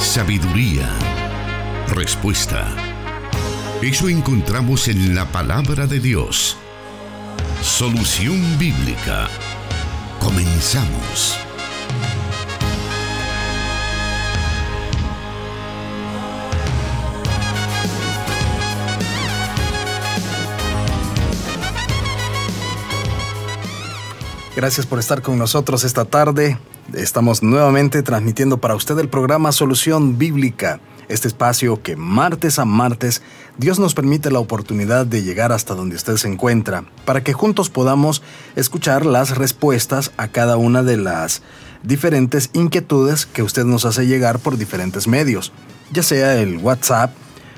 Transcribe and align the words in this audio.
sabiduría, 0.00 0.88
respuesta. 1.88 2.66
Eso 3.82 4.08
encontramos 4.08 4.88
en 4.88 5.14
la 5.14 5.26
palabra 5.26 5.86
de 5.86 6.00
Dios. 6.00 6.56
Solución 7.62 8.58
bíblica. 8.58 9.28
Comenzamos. 10.18 11.38
Gracias 24.56 24.86
por 24.86 24.98
estar 24.98 25.22
con 25.22 25.38
nosotros 25.38 25.84
esta 25.84 26.04
tarde. 26.04 26.58
Estamos 26.94 27.42
nuevamente 27.44 28.02
transmitiendo 28.02 28.58
para 28.58 28.74
usted 28.74 28.98
el 28.98 29.08
programa 29.08 29.52
Solución 29.52 30.18
Bíblica, 30.18 30.80
este 31.08 31.28
espacio 31.28 31.80
que 31.82 31.94
martes 31.94 32.58
a 32.58 32.64
martes 32.64 33.22
Dios 33.58 33.78
nos 33.78 33.94
permite 33.94 34.32
la 34.32 34.40
oportunidad 34.40 35.06
de 35.06 35.22
llegar 35.22 35.52
hasta 35.52 35.76
donde 35.76 35.94
usted 35.94 36.16
se 36.16 36.26
encuentra, 36.26 36.84
para 37.04 37.22
que 37.22 37.32
juntos 37.32 37.70
podamos 37.70 38.22
escuchar 38.56 39.06
las 39.06 39.38
respuestas 39.38 40.10
a 40.16 40.28
cada 40.28 40.56
una 40.56 40.82
de 40.82 40.96
las 40.96 41.42
diferentes 41.84 42.50
inquietudes 42.54 43.24
que 43.24 43.44
usted 43.44 43.64
nos 43.64 43.84
hace 43.84 44.08
llegar 44.08 44.40
por 44.40 44.56
diferentes 44.56 45.06
medios, 45.06 45.52
ya 45.92 46.02
sea 46.02 46.40
el 46.40 46.58
WhatsApp, 46.58 47.12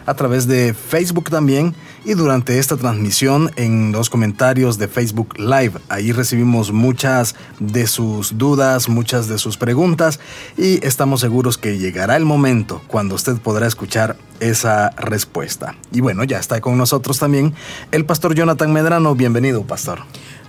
a 0.06 0.14
través 0.14 0.46
de 0.46 0.74
Facebook 0.74 1.30
también 1.30 1.74
y 2.04 2.14
durante 2.14 2.58
esta 2.58 2.76
transmisión 2.76 3.50
en 3.56 3.92
los 3.92 4.10
comentarios 4.10 4.78
de 4.78 4.88
Facebook 4.88 5.38
Live. 5.38 5.72
Ahí 5.88 6.12
recibimos 6.12 6.72
muchas 6.72 7.34
de 7.60 7.86
sus 7.86 8.38
dudas, 8.38 8.88
muchas 8.88 9.28
de 9.28 9.38
sus 9.38 9.56
preguntas 9.56 10.20
y 10.56 10.84
estamos 10.86 11.20
seguros 11.20 11.58
que 11.58 11.78
llegará 11.78 12.16
el 12.16 12.24
momento 12.24 12.82
cuando 12.86 13.14
usted 13.14 13.36
podrá 13.36 13.66
escuchar 13.66 14.16
esa 14.40 14.90
respuesta. 14.90 15.76
Y 15.92 16.00
bueno, 16.00 16.24
ya 16.24 16.38
está 16.38 16.60
con 16.60 16.76
nosotros 16.76 17.18
también 17.18 17.54
el 17.92 18.04
pastor 18.04 18.34
Jonathan 18.34 18.72
Medrano. 18.72 19.14
Bienvenido, 19.14 19.62
pastor. 19.62 20.00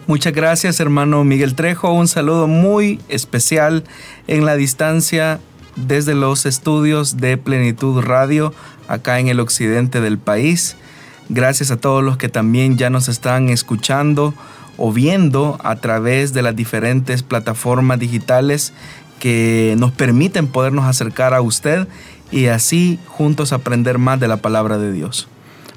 Muchas 0.06 0.34
gracias, 0.34 0.82
hermano 0.82 1.24
Miguel 1.24 1.56
Trejo. 1.56 1.94
Un 1.94 2.10
saludo 2.10 2.48
muy 2.48 3.00
especial 3.08 3.86
en 4.28 4.46
la 4.46 4.56
distancia 4.58 5.40
desde 5.76 6.16
los 6.16 6.46
estudios 6.46 7.18
de 7.18 7.38
Plenitud 7.38 8.02
Radio 8.02 8.54
acá 8.88 9.20
en 9.20 9.28
el 9.28 9.40
occidente 9.40 10.02
del 10.02 10.18
país. 10.18 10.76
Gracias 11.30 11.72
a 11.72 11.78
todos 11.78 12.04
los 12.04 12.18
que 12.18 12.30
también 12.30 12.78
ya 12.78 12.90
nos 12.90 13.08
están 13.08 13.50
escuchando 13.50 14.34
o 14.78 14.92
viendo 14.92 15.60
a 15.64 15.76
través 15.78 16.34
de 16.34 16.42
las 16.42 16.56
diferentes 16.56 17.24
plataformas 17.24 18.00
digitales 18.00 18.74
que 19.20 19.76
nos 19.78 19.92
permiten 19.92 20.48
podernos 20.48 20.86
acercar 20.86 21.34
a 21.34 21.42
usted 21.42 21.88
y 22.32 22.48
así 22.48 23.00
juntos 23.08 23.54
aprender 23.54 23.98
más 23.98 24.20
de 24.20 24.28
la 24.28 24.38
palabra 24.38 24.78
de 24.78 24.92
Dios. 24.92 25.28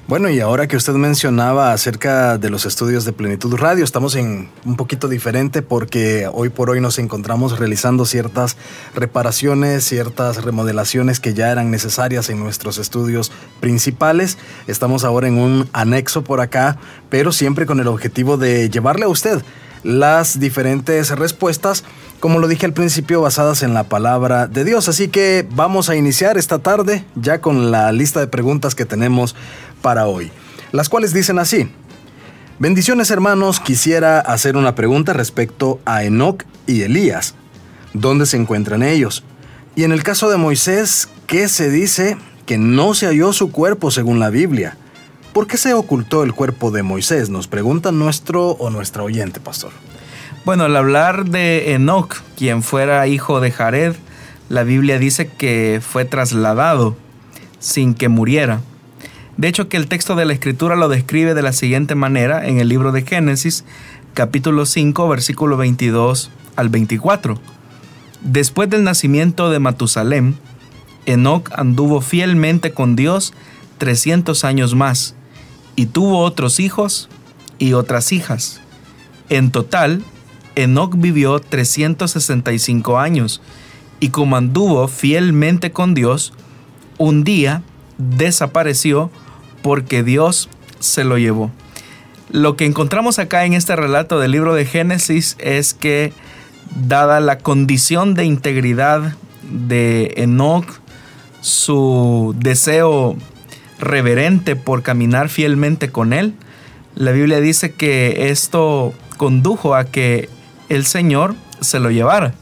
Bueno, 0.07 0.29
y 0.29 0.39
ahora 0.39 0.69
que 0.69 0.77
usted 0.77 0.93
mencionaba 0.93 1.73
acerca 1.73 2.37
de 2.37 2.49
los 2.49 2.65
estudios 2.65 3.03
de 3.03 3.11
Plenitud 3.11 3.53
Radio, 3.57 3.83
estamos 3.83 4.15
en 4.15 4.47
un 4.63 4.77
poquito 4.77 5.09
diferente 5.09 5.61
porque 5.61 6.29
hoy 6.31 6.47
por 6.47 6.69
hoy 6.69 6.79
nos 6.79 6.97
encontramos 6.97 7.59
realizando 7.59 8.05
ciertas 8.05 8.55
reparaciones, 8.95 9.83
ciertas 9.83 10.45
remodelaciones 10.45 11.19
que 11.19 11.33
ya 11.33 11.51
eran 11.51 11.71
necesarias 11.71 12.29
en 12.29 12.39
nuestros 12.39 12.77
estudios 12.77 13.33
principales. 13.59 14.37
Estamos 14.67 15.03
ahora 15.03 15.27
en 15.27 15.37
un 15.37 15.69
anexo 15.73 16.23
por 16.23 16.39
acá, 16.39 16.77
pero 17.09 17.33
siempre 17.33 17.65
con 17.65 17.81
el 17.81 17.87
objetivo 17.87 18.37
de 18.37 18.69
llevarle 18.69 19.03
a 19.03 19.09
usted 19.09 19.43
las 19.87 20.37
diferentes 20.37 21.11
respuestas, 21.11 21.85
como 22.19 22.39
lo 22.39 22.49
dije 22.49 22.65
al 22.65 22.73
principio, 22.73 23.21
basadas 23.21 23.63
en 23.63 23.73
la 23.73 23.85
palabra 23.85 24.45
de 24.45 24.65
Dios. 24.65 24.89
Así 24.89 25.07
que 25.07 25.47
vamos 25.49 25.89
a 25.89 25.95
iniciar 25.95 26.37
esta 26.37 26.59
tarde 26.59 27.05
ya 27.15 27.39
con 27.39 27.71
la 27.71 27.89
lista 27.93 28.19
de 28.19 28.27
preguntas 28.27 28.75
que 28.75 28.83
tenemos 28.83 29.33
para 29.81 30.07
hoy, 30.07 30.29
las 30.73 30.89
cuales 30.89 31.13
dicen 31.13 31.39
así. 31.39 31.71
Bendiciones 32.59 33.11
hermanos, 33.11 33.61
quisiera 33.61 34.19
hacer 34.19 34.57
una 34.57 34.75
pregunta 34.75 35.13
respecto 35.13 35.79
a 35.85 36.03
Enoch 36.03 36.43
y 36.65 36.81
Elías. 36.81 37.35
¿Dónde 37.93 38.25
se 38.25 38.35
encuentran 38.35 38.83
ellos? 38.83 39.23
Y 39.77 39.85
en 39.85 39.93
el 39.93 40.03
caso 40.03 40.29
de 40.29 40.35
Moisés, 40.35 41.07
¿qué 41.27 41.47
se 41.47 41.69
dice 41.69 42.17
que 42.45 42.57
no 42.57 42.93
se 42.93 43.05
halló 43.05 43.31
su 43.31 43.51
cuerpo 43.53 43.89
según 43.89 44.19
la 44.19 44.31
Biblia? 44.31 44.75
¿Por 45.37 45.45
qué 45.45 45.57
se 45.57 45.75
ocultó 45.75 46.23
el 46.23 46.33
cuerpo 46.33 46.71
de 46.71 46.81
Moisés? 46.81 47.29
Nos 47.29 47.47
pregunta 47.47 47.91
nuestro 47.91 48.53
o 48.53 48.71
nuestra 48.71 49.03
oyente, 49.03 49.39
pastor. 49.39 49.69
Bueno, 50.45 50.63
al 50.63 50.75
hablar 50.75 51.25
de 51.25 51.75
Enoch, 51.75 52.23
quien 52.35 52.63
fuera 52.63 53.05
hijo 53.05 53.39
de 53.39 53.51
Jared, 53.51 53.93
la 54.49 54.63
Biblia 54.63 54.97
dice 54.97 55.27
que 55.27 55.79
fue 55.87 56.05
trasladado 56.05 56.97
sin 57.59 57.93
que 57.93 58.09
muriera. 58.09 58.61
De 59.37 59.47
hecho, 59.47 59.69
que 59.69 59.77
el 59.77 59.87
texto 59.87 60.15
de 60.15 60.25
la 60.25 60.33
Escritura 60.33 60.75
lo 60.75 60.89
describe 60.89 61.35
de 61.35 61.43
la 61.43 61.53
siguiente 61.53 61.93
manera 61.93 62.47
en 62.47 62.59
el 62.59 62.67
libro 62.67 62.91
de 62.91 63.03
Génesis, 63.03 63.63
capítulo 64.15 64.65
5, 64.65 65.07
versículo 65.07 65.55
22 65.55 66.31
al 66.55 66.69
24. 66.69 67.39
Después 68.21 68.71
del 68.71 68.83
nacimiento 68.83 69.51
de 69.51 69.59
Matusalem, 69.59 70.33
Enoch 71.05 71.51
anduvo 71.53 72.01
fielmente 72.01 72.73
con 72.73 72.95
Dios 72.95 73.35
300 73.77 74.43
años 74.43 74.73
más 74.73 75.13
y 75.77 75.85
tuvo 75.85 76.19
otros 76.19 76.59
hijos 76.59 77.07
y 77.59 77.71
otras 77.71 78.11
hijas. 78.11 78.59
En 79.29 79.51
total, 79.51 80.03
Enoch 80.55 80.95
vivió 80.97 81.39
365 81.39 82.99
años 82.99 83.41
y 83.99 84.09
como 84.09 84.35
anduvo 84.35 84.87
fielmente 84.87 85.71
con 85.71 85.93
Dios, 85.93 86.33
un 86.97 87.23
día 87.23 87.61
desapareció 87.97 89.11
porque 89.61 90.03
Dios 90.03 90.49
se 90.79 91.03
lo 91.03 91.17
llevó. 91.17 91.51
Lo 92.31 92.57
que 92.57 92.65
encontramos 92.65 93.19
acá 93.19 93.45
en 93.45 93.53
este 93.53 93.75
relato 93.75 94.19
del 94.19 94.31
libro 94.31 94.55
de 94.55 94.65
Génesis 94.65 95.37
es 95.39 95.73
que, 95.73 96.11
dada 96.75 97.19
la 97.19 97.37
condición 97.37 98.15
de 98.15 98.25
integridad 98.25 99.15
de 99.43 100.13
Enoch, 100.17 100.65
su 101.41 102.35
deseo 102.37 103.15
reverente 103.79 104.55
por 104.55 104.83
caminar 104.83 105.29
fielmente 105.29 105.89
con 105.89 106.13
Él, 106.13 106.33
la 106.95 107.11
Biblia 107.11 107.39
dice 107.39 107.73
que 107.73 108.29
esto 108.29 108.93
condujo 109.17 109.75
a 109.75 109.85
que 109.85 110.29
el 110.69 110.85
Señor 110.85 111.35
se 111.61 111.79
lo 111.79 111.91
llevara. 111.91 112.33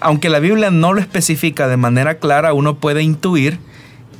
Aunque 0.00 0.30
la 0.30 0.38
Biblia 0.38 0.70
no 0.70 0.92
lo 0.92 1.00
especifica 1.00 1.68
de 1.68 1.76
manera 1.76 2.18
clara, 2.18 2.52
uno 2.52 2.76
puede 2.76 3.02
intuir 3.02 3.58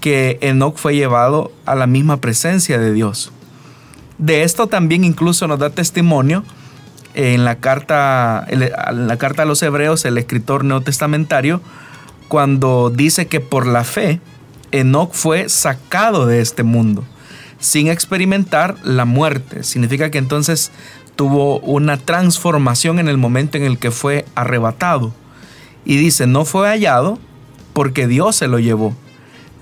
que 0.01 0.39
Enoch 0.41 0.77
fue 0.77 0.95
llevado 0.95 1.53
a 1.67 1.75
la 1.75 1.87
misma 1.87 2.19
presencia 2.19 2.79
de 2.79 2.93
Dios. 2.93 3.33
De 4.19 4.43
esto 4.43 4.67
también 4.67 5.05
incluso 5.05 5.47
nos 5.49 5.59
da 5.59 5.71
testimonio 5.71 6.45
en 7.15 7.45
la 7.45 7.57
carta, 7.57 8.47
en 8.49 9.09
la 9.09 9.17
carta 9.17 9.43
a 9.43 9.47
los 9.47 9.63
hebreos, 9.63 10.05
el 10.05 10.19
escritor 10.19 10.65
neotestamentario, 10.65 11.61
cuando 12.29 12.91
dice 12.91 13.27
que 13.27 13.41
por 13.41 13.67
la 13.67 13.85
fe 13.85 14.21
Enoch 14.73 15.13
fue 15.13 15.49
sacado 15.49 16.27
de 16.27 16.41
este 16.41 16.63
mundo 16.63 17.05
sin 17.59 17.89
experimentar 17.89 18.77
la 18.83 19.05
muerte. 19.05 19.65
Significa 19.65 20.11
que 20.11 20.19
entonces 20.19 20.73
tuvo 21.15 21.61
una 21.61 21.99
transformación 21.99 22.99
en 22.99 23.09
el 23.09 23.19
momento 23.19 23.59
en 23.59 23.65
el 23.65 23.79
que 23.79 23.91
fue 23.91 24.25
arrebatado. 24.35 25.13
Y 25.85 25.97
dice, 25.97 26.27
no 26.27 26.45
fue 26.45 26.69
hallado 26.69 27.19
porque 27.75 28.07
Dios 28.07 28.37
se 28.37 28.49
lo 28.49 28.59
llevó 28.59 28.95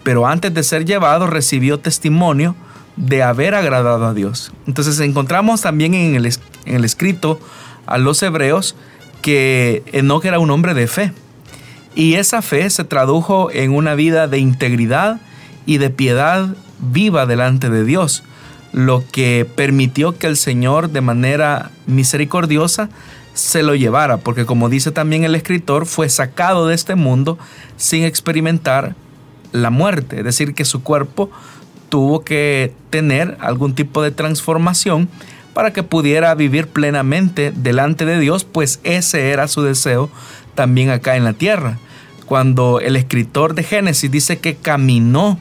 pero 0.08 0.26
antes 0.26 0.54
de 0.54 0.62
ser 0.62 0.86
llevado 0.86 1.26
recibió 1.26 1.80
testimonio 1.80 2.56
de 2.96 3.22
haber 3.22 3.54
agradado 3.54 4.06
a 4.06 4.14
Dios. 4.14 4.52
Entonces 4.66 4.98
encontramos 5.00 5.60
también 5.60 5.92
en 5.92 6.14
el, 6.14 6.24
en 6.24 6.76
el 6.76 6.86
escrito 6.86 7.38
a 7.84 7.98
los 7.98 8.22
hebreos 8.22 8.74
que 9.20 9.82
Enoch 9.92 10.24
era 10.24 10.38
un 10.38 10.50
hombre 10.50 10.72
de 10.72 10.86
fe. 10.86 11.12
Y 11.94 12.14
esa 12.14 12.42
fe 12.42 12.68
se 12.70 12.84
tradujo 12.84 13.50
en 13.50 13.74
una 13.74 13.94
vida 13.94 14.28
de 14.28 14.38
integridad 14.38 15.20
y 15.66 15.78
de 15.78 15.90
piedad 15.90 16.48
viva 16.78 17.26
delante 17.26 17.70
de 17.70 17.84
Dios, 17.84 18.22
lo 18.72 19.04
que 19.10 19.46
permitió 19.56 20.16
que 20.16 20.26
el 20.26 20.36
Señor 20.36 20.90
de 20.90 21.00
manera 21.00 21.70
misericordiosa 21.86 22.88
se 23.34 23.62
lo 23.62 23.74
llevara, 23.74 24.18
porque 24.18 24.46
como 24.46 24.68
dice 24.68 24.90
también 24.90 25.24
el 25.24 25.34
escritor, 25.34 25.86
fue 25.86 26.08
sacado 26.08 26.66
de 26.66 26.74
este 26.74 26.94
mundo 26.94 27.38
sin 27.76 28.04
experimentar 28.04 28.94
la 29.52 29.70
muerte, 29.70 30.18
es 30.18 30.24
decir, 30.24 30.54
que 30.54 30.64
su 30.64 30.82
cuerpo 30.82 31.30
tuvo 31.88 32.24
que 32.24 32.74
tener 32.90 33.36
algún 33.40 33.74
tipo 33.74 34.02
de 34.02 34.10
transformación 34.10 35.08
para 35.54 35.72
que 35.72 35.82
pudiera 35.82 36.34
vivir 36.34 36.68
plenamente 36.68 37.52
delante 37.54 38.04
de 38.04 38.20
Dios, 38.20 38.44
pues 38.44 38.80
ese 38.84 39.30
era 39.30 39.48
su 39.48 39.62
deseo 39.62 40.10
también 40.58 40.90
acá 40.90 41.14
en 41.14 41.22
la 41.22 41.34
tierra. 41.34 41.78
Cuando 42.26 42.80
el 42.80 42.96
escritor 42.96 43.54
de 43.54 43.62
Génesis 43.62 44.10
dice 44.10 44.38
que 44.38 44.56
caminó, 44.56 45.38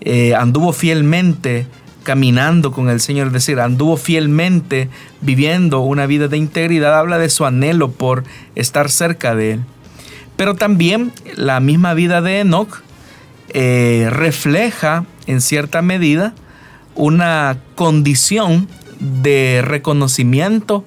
eh, 0.00 0.34
anduvo 0.34 0.72
fielmente 0.72 1.66
caminando 2.02 2.72
con 2.72 2.88
el 2.88 2.98
Señor, 2.98 3.26
es 3.26 3.34
decir, 3.34 3.60
anduvo 3.60 3.98
fielmente 3.98 4.88
viviendo 5.20 5.80
una 5.80 6.06
vida 6.06 6.28
de 6.28 6.38
integridad, 6.38 6.98
habla 6.98 7.18
de 7.18 7.28
su 7.28 7.44
anhelo 7.44 7.90
por 7.90 8.24
estar 8.54 8.88
cerca 8.88 9.34
de 9.34 9.52
Él. 9.52 9.60
Pero 10.38 10.54
también 10.54 11.12
la 11.36 11.60
misma 11.60 11.92
vida 11.92 12.22
de 12.22 12.40
Enoch 12.40 12.80
eh, 13.50 14.08
refleja 14.10 15.04
en 15.26 15.42
cierta 15.42 15.82
medida 15.82 16.32
una 16.94 17.58
condición 17.74 18.66
de 18.98 19.60
reconocimiento 19.62 20.86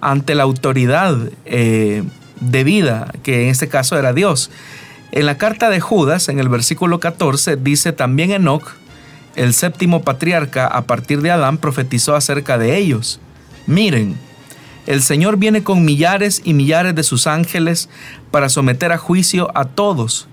ante 0.00 0.34
la 0.34 0.42
autoridad 0.42 1.16
eh, 1.44 2.02
de 2.40 2.64
vida, 2.64 3.12
que 3.22 3.44
en 3.44 3.50
este 3.50 3.68
caso 3.68 3.98
era 3.98 4.12
Dios. 4.12 4.50
En 5.12 5.26
la 5.26 5.38
carta 5.38 5.70
de 5.70 5.80
Judas, 5.80 6.28
en 6.28 6.38
el 6.38 6.48
versículo 6.48 7.00
14, 7.00 7.56
dice 7.56 7.92
también 7.92 8.32
Enoch, 8.32 8.74
el 9.34 9.54
séptimo 9.54 10.02
patriarca 10.02 10.66
a 10.66 10.82
partir 10.82 11.20
de 11.20 11.30
Adán, 11.30 11.58
profetizó 11.58 12.16
acerca 12.16 12.58
de 12.58 12.76
ellos. 12.76 13.20
Miren, 13.66 14.16
el 14.86 15.02
Señor 15.02 15.36
viene 15.36 15.62
con 15.62 15.84
millares 15.84 16.42
y 16.44 16.54
millares 16.54 16.94
de 16.94 17.02
sus 17.02 17.26
ángeles 17.26 17.88
para 18.30 18.48
someter 18.48 18.92
a 18.92 18.98
juicio 18.98 19.50
a 19.54 19.64
todos, 19.64 20.28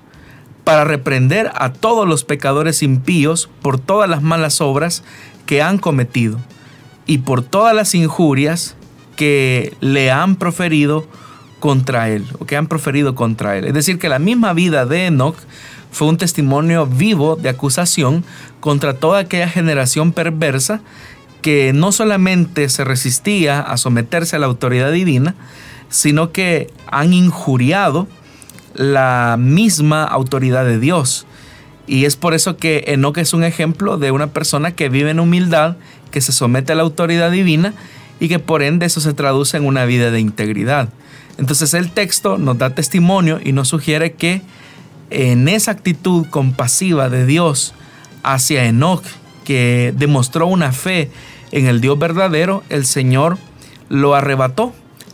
para 0.64 0.86
reprender 0.86 1.52
a 1.56 1.74
todos 1.74 2.08
los 2.08 2.24
pecadores 2.24 2.84
impíos 2.84 3.50
por 3.62 3.80
todas 3.80 4.10
las 4.10 4.22
malas 4.22 4.62
obras 4.62 5.04
que 5.46 5.62
han 5.62 5.78
cometido 5.78 6.40
y 7.06 7.20
por 7.20 7.42
todas 7.42 7.76
las 7.76 7.96
injurias 7.96 8.76
que 9.16 9.76
le 9.82 10.12
han 10.12 10.36
proferido 10.36 11.08
contra 11.64 12.10
él, 12.10 12.26
o 12.40 12.46
que 12.46 12.58
han 12.58 12.68
proferido 12.68 13.16
contra 13.16 13.58
él. 13.58 13.64
Es 13.64 13.74
decir, 13.74 13.98
que 13.98 14.10
la 14.10 14.20
misma 14.20 14.52
vida 14.52 14.86
de 14.86 15.06
Enoch 15.06 15.38
fue 15.94 16.10
un 16.10 16.18
testimonio 16.18 16.86
vivo 16.86 17.38
de 17.38 17.48
acusación 17.48 18.26
contra 18.60 18.96
toda 18.96 19.20
aquella 19.20 19.48
generación 19.48 20.12
perversa 20.12 20.82
que 21.42 21.72
no 21.72 21.94
solamente 21.94 22.68
se 22.68 22.84
resistía 22.84 23.62
a 23.62 23.78
someterse 23.78 24.36
a 24.36 24.40
la 24.40 24.48
autoridad 24.48 24.92
divina, 24.92 25.36
sino 25.88 26.34
que 26.34 26.70
han 26.88 27.14
injuriado 27.14 28.10
la 28.74 29.38
misma 29.40 30.04
autoridad 30.04 30.66
de 30.66 30.80
Dios. 30.80 31.26
Y 31.88 32.04
es 32.04 32.18
por 32.18 32.34
eso 32.34 32.58
que 32.58 32.84
Enoch 32.88 33.18
es 33.20 33.34
un 33.34 33.46
ejemplo 33.46 33.98
de 33.98 34.12
una 34.12 34.28
persona 34.28 34.72
que 34.72 34.90
vive 34.90 35.12
en 35.12 35.22
humildad, 35.22 35.78
que 36.12 36.20
se 36.20 36.34
somete 36.34 36.74
a 36.74 36.76
la 36.76 36.84
autoridad 36.84 37.32
divina 37.32 37.74
y 38.20 38.28
que 38.28 38.40
por 38.40 38.64
ende 38.64 38.86
eso 38.86 39.00
se 39.00 39.14
traduce 39.14 39.56
en 39.56 39.66
una 39.66 39.86
vida 39.86 40.12
de 40.12 40.20
integridad. 40.20 40.90
Entonces 41.38 41.74
el 41.74 41.92
texto 41.92 42.38
nos 42.38 42.58
da 42.58 42.72
testimonio 42.72 43.40
y 43.44 43.52
nos 43.52 43.70
sugiere 43.70 44.14
que 44.14 44.42
en 45.10 45.48
esa 45.48 45.72
actitud 45.72 46.28
compasiva 46.30 47.10
de 47.10 47.26
Dios 47.26 47.74
hacia 48.24 48.66
Enoch, 48.66 49.04
que 49.44 49.94
demostró 49.96 50.48
una 50.48 50.72
fe 50.72 51.12
en 51.52 51.68
el 51.68 51.82
Dios 51.82 52.00
verdadero, 52.00 52.64
el 52.70 52.86
Señor 52.86 53.38
lo 53.90 54.16
arrebató 54.16 54.74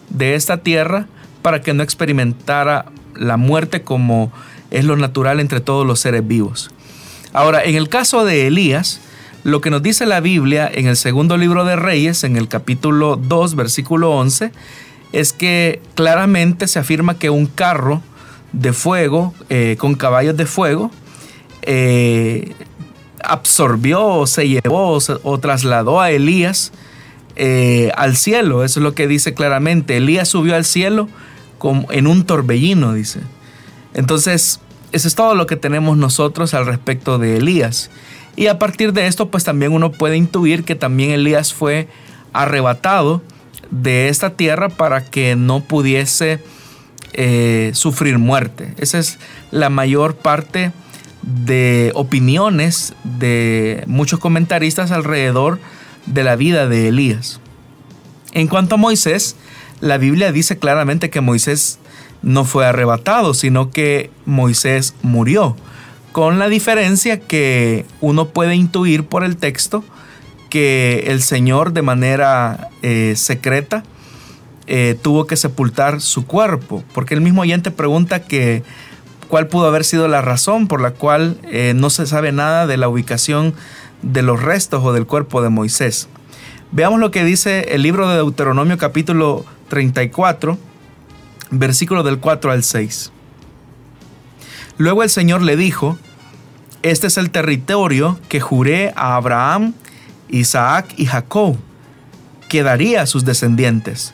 de 0.10 0.36
esta 0.36 0.58
tierra 0.58 1.08
para 1.42 1.62
que 1.62 1.74
no 1.74 1.84
experimentara 1.84 2.86
la 3.16 3.38
muerte 3.38 3.82
como 3.82 4.32
es 4.72 4.86
lo 4.86 4.96
natural 4.96 5.40
entre 5.40 5.60
todos 5.60 5.86
los 5.86 6.00
seres 6.00 6.28
vivos. 6.28 6.72
Ahora, 7.34 7.64
en 7.64 7.76
el 7.76 7.90
caso 7.90 8.26
de 8.26 8.48
Elías, 8.48 9.02
lo 9.44 9.62
que 9.62 9.70
nos 9.70 9.82
dice 9.82 10.06
la 10.06 10.20
Biblia 10.20 10.70
en 10.74 10.88
el 10.88 10.96
segundo 10.96 11.38
libro 11.38 11.64
de 11.64 11.76
Reyes, 11.76 12.24
en 12.24 12.38
el 12.38 12.48
capítulo 12.48 13.16
2, 13.16 13.56
versículo 13.56 14.12
11, 14.12 14.52
es 15.12 15.34
que 15.34 15.82
claramente 15.96 16.68
se 16.68 16.80
afirma 16.80 17.18
que 17.18 17.30
un 17.30 17.48
carro 17.48 18.02
de 18.54 18.74
fuego, 18.74 19.34
eh, 19.50 19.76
con 19.80 19.96
caballos 19.96 20.38
de 20.38 20.46
fuego, 20.46 20.92
eh, 21.62 22.54
absorbió 23.24 24.26
se 24.28 24.48
llevó 24.48 24.98
o, 25.24 25.40
trasladó 25.40 26.00
a 26.00 26.12
Elías 26.12 26.72
eh, 27.36 27.92
al 27.96 28.16
cielo. 28.16 28.64
Eso 28.64 28.80
es 28.80 28.84
lo 28.84 28.96
que 28.96 29.08
dice 29.08 29.34
claramente. 29.34 29.98
Elías 29.98 30.28
subió 30.30 30.56
al 30.56 30.66
cielo 30.66 31.10
como 31.58 31.92
en 31.92 32.08
un 32.08 32.26
torbellino, 32.26 32.94
dice. 32.94 33.20
Entonces, 33.94 34.60
eso 34.92 35.08
es 35.08 35.16
todo 35.16 35.36
lo 35.36 35.46
que 35.46 35.56
tenemos 35.56 35.98
nosotros 35.98 36.54
al 36.54 36.66
respecto 36.66 37.18
de 37.18 37.38
Elías. 37.38 37.90
Y 38.36 38.48
a 38.48 38.58
partir 38.58 38.94
de 38.94 39.08
esto, 39.08 39.30
pues 39.30 39.44
también 39.44 39.74
uno 39.74 39.92
puede 39.92 40.16
intuir 40.16 40.64
que 40.64 40.76
también 40.76 41.12
Elías 41.12 41.54
fue 41.54 41.88
arrebatado 42.32 43.22
de 43.72 44.10
esta 44.10 44.32
tierra 44.32 44.70
para 44.70 45.06
que 45.06 45.36
no 45.36 45.62
pudiese 45.62 46.40
eh, 47.14 47.72
sufrir 47.74 48.18
muerte. 48.18 48.74
Esa 48.78 49.00
es 49.00 49.18
la 49.52 49.70
mayor 49.70 50.16
parte 50.16 50.72
de 51.22 51.92
opiniones 51.96 52.94
de 53.04 53.84
muchos 53.88 54.20
comentaristas 54.20 54.92
alrededor 54.92 55.60
de 56.06 56.24
la 56.24 56.36
vida 56.36 56.68
de 56.68 56.88
Elías. 56.88 57.40
En 58.32 58.48
cuanto 58.48 58.76
a 58.76 58.78
Moisés, 58.78 59.36
la 59.82 59.98
Biblia 59.98 60.32
dice 60.32 60.58
claramente 60.58 61.10
que 61.10 61.22
Moisés 61.22 61.80
no 62.22 62.46
fue 62.46 62.66
arrebatado, 62.66 63.34
sino 63.34 63.72
que 63.72 64.12
Moisés 64.26 64.94
murió, 65.02 65.56
con 66.12 66.40
la 66.40 66.50
diferencia 66.50 67.20
que 67.20 67.86
uno 68.02 68.30
puede 68.30 68.56
intuir 68.56 69.06
por 69.06 69.24
el 69.24 69.38
texto 69.38 69.84
que 70.50 71.06
el 71.08 71.22
Señor 71.22 71.74
de 71.74 71.82
manera 71.82 72.70
eh, 72.82 73.14
secreta 73.16 73.84
eh, 74.68 74.98
tuvo 75.02 75.26
que 75.26 75.36
sepultar 75.36 76.02
su 76.02 76.26
cuerpo, 76.26 76.84
porque 76.94 77.14
el 77.14 77.22
mismo 77.22 77.42
oyente 77.42 77.72
pregunta 77.72 78.24
que 78.24 78.64
cuál 79.28 79.48
pudo 79.48 79.68
haber 79.68 79.86
sido 79.86 80.08
la 80.08 80.22
razón 80.22 80.68
por 80.68 80.82
la 80.82 80.92
cual 80.92 81.38
eh, 81.44 81.74
no 81.76 81.90
se 81.90 82.06
sabe 82.06 82.32
nada 82.32 82.68
de 82.68 82.78
la 82.78 82.90
ubicación 82.90 83.54
de 84.02 84.22
los 84.22 84.42
restos 84.42 84.84
o 84.84 84.94
del 84.94 85.06
cuerpo 85.06 85.42
de 85.42 85.50
Moisés. 85.50 86.08
Veamos 86.72 87.00
lo 87.00 87.12
que 87.12 87.24
dice 87.24 87.74
el 87.74 87.82
libro 87.82 88.08
de 88.08 88.16
Deuteronomio 88.18 88.78
capítulo 88.78 89.46
34, 89.70 90.58
versículo 91.52 92.04
del 92.04 92.20
4 92.20 92.52
al 92.52 92.64
6. 92.64 93.12
Luego 94.78 95.04
el 95.04 95.10
Señor 95.10 95.42
le 95.42 95.58
dijo, 95.58 95.98
este 96.84 97.08
es 97.08 97.18
el 97.18 97.32
territorio 97.32 98.20
que 98.30 98.40
juré 98.40 98.94
a 98.96 99.16
Abraham, 99.16 99.74
Isaac 100.30 100.94
y 100.98 101.06
Jacob, 101.06 101.58
que 102.48 102.64
daría 102.64 103.02
a 103.02 103.06
sus 103.06 103.26
descendientes. 103.26 104.14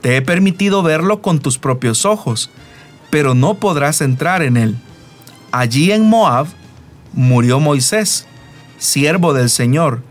Te 0.00 0.16
he 0.16 0.22
permitido 0.22 0.82
verlo 0.82 1.22
con 1.22 1.38
tus 1.38 1.58
propios 1.58 2.04
ojos, 2.04 2.50
pero 3.10 3.34
no 3.34 3.54
podrás 3.54 4.00
entrar 4.00 4.42
en 4.42 4.56
él. 4.56 4.76
Allí 5.52 5.92
en 5.92 6.08
Moab 6.08 6.46
murió 7.12 7.60
Moisés, 7.60 8.26
siervo 8.78 9.34
del 9.34 9.50
Señor, 9.50 10.02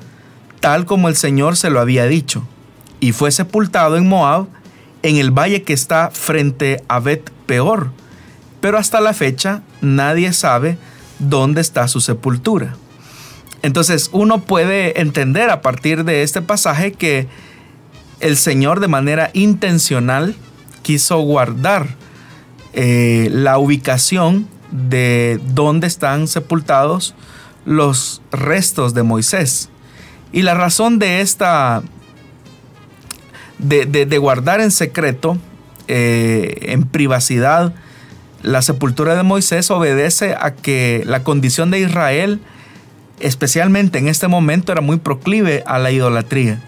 tal 0.59 0.85
como 0.85 1.09
el 1.09 1.15
Señor 1.15 1.57
se 1.57 1.69
lo 1.69 1.79
había 1.79 2.05
dicho, 2.05 2.43
y 2.99 3.11
fue 3.11 3.31
sepultado 3.31 3.97
en 3.97 4.07
Moab, 4.07 4.47
en 5.03 5.17
el 5.17 5.31
valle 5.31 5.63
que 5.63 5.73
está 5.73 6.11
frente 6.11 6.83
a 6.87 6.99
Bet 6.99 7.31
Peor. 7.47 7.91
Pero 8.61 8.77
hasta 8.77 9.01
la 9.01 9.13
fecha 9.13 9.63
nadie 9.81 10.31
sabe 10.33 10.77
dónde 11.17 11.61
está 11.61 11.87
su 11.87 11.99
sepultura. 11.99 12.75
Entonces 13.63 14.09
uno 14.11 14.41
puede 14.41 14.99
entender 14.99 15.49
a 15.49 15.61
partir 15.61 16.03
de 16.03 16.23
este 16.23 16.41
pasaje 16.41 16.93
que 16.93 17.27
el 18.19 18.37
Señor 18.37 18.79
de 18.79 18.87
manera 18.87 19.29
intencional 19.33 20.35
quiso 20.81 21.19
guardar 21.19 21.95
eh, 22.73 23.29
la 23.31 23.57
ubicación 23.57 24.47
de 24.71 25.39
dónde 25.53 25.87
están 25.87 26.27
sepultados 26.27 27.13
los 27.65 28.21
restos 28.31 28.93
de 28.93 29.03
Moisés. 29.03 29.69
Y 30.31 30.43
la 30.43 30.53
razón 30.53 30.97
de 30.97 31.21
esta, 31.21 31.83
de, 33.57 34.17
guardar 34.17 34.61
en 34.61 34.71
secreto, 34.71 35.37
eh, 35.87 36.57
en 36.61 36.83
privacidad, 36.83 37.73
la 38.41 38.61
sepultura 38.61 39.15
de 39.15 39.23
Moisés 39.23 39.69
obedece 39.69 40.35
a 40.39 40.55
que 40.55 41.03
la 41.05 41.23
condición 41.23 41.69
de 41.69 41.79
Israel, 41.81 42.39
especialmente 43.23 43.99
en 43.99 44.07
este 44.07 44.27
momento, 44.27 44.71
era 44.71 44.81
muy 44.81 44.97
proclive 44.97 45.63
a 45.65 45.79
la 45.79 45.91
idolatría. 45.91 46.59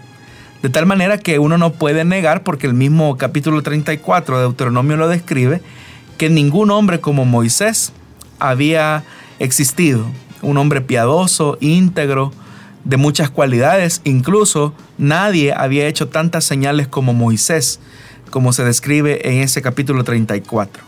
De 0.62 0.70
tal 0.70 0.86
manera 0.86 1.18
que 1.18 1.38
uno 1.38 1.58
no 1.58 1.72
puede 1.72 2.04
negar, 2.04 2.42
porque 2.42 2.66
el 2.66 2.74
mismo 2.74 3.16
capítulo 3.18 3.62
34 3.62 4.36
de 4.36 4.42
Deuteronomio 4.44 4.96
lo 4.96 5.08
describe, 5.08 5.60
que 6.16 6.30
ningún 6.30 6.70
hombre 6.70 7.00
como 7.00 7.24
Moisés 7.24 7.92
había 8.38 9.04
existido. 9.38 10.06
Un 10.42 10.56
hombre 10.56 10.80
piadoso, 10.80 11.58
íntegro, 11.60 12.32
de 12.84 12.96
muchas 12.96 13.30
cualidades. 13.30 14.00
Incluso 14.04 14.74
nadie 14.98 15.52
había 15.52 15.86
hecho 15.86 16.08
tantas 16.08 16.44
señales 16.44 16.86
como 16.86 17.14
Moisés, 17.14 17.80
como 18.30 18.52
se 18.52 18.64
describe 18.64 19.28
en 19.28 19.40
ese 19.40 19.62
capítulo 19.62 20.04
34. 20.04 20.82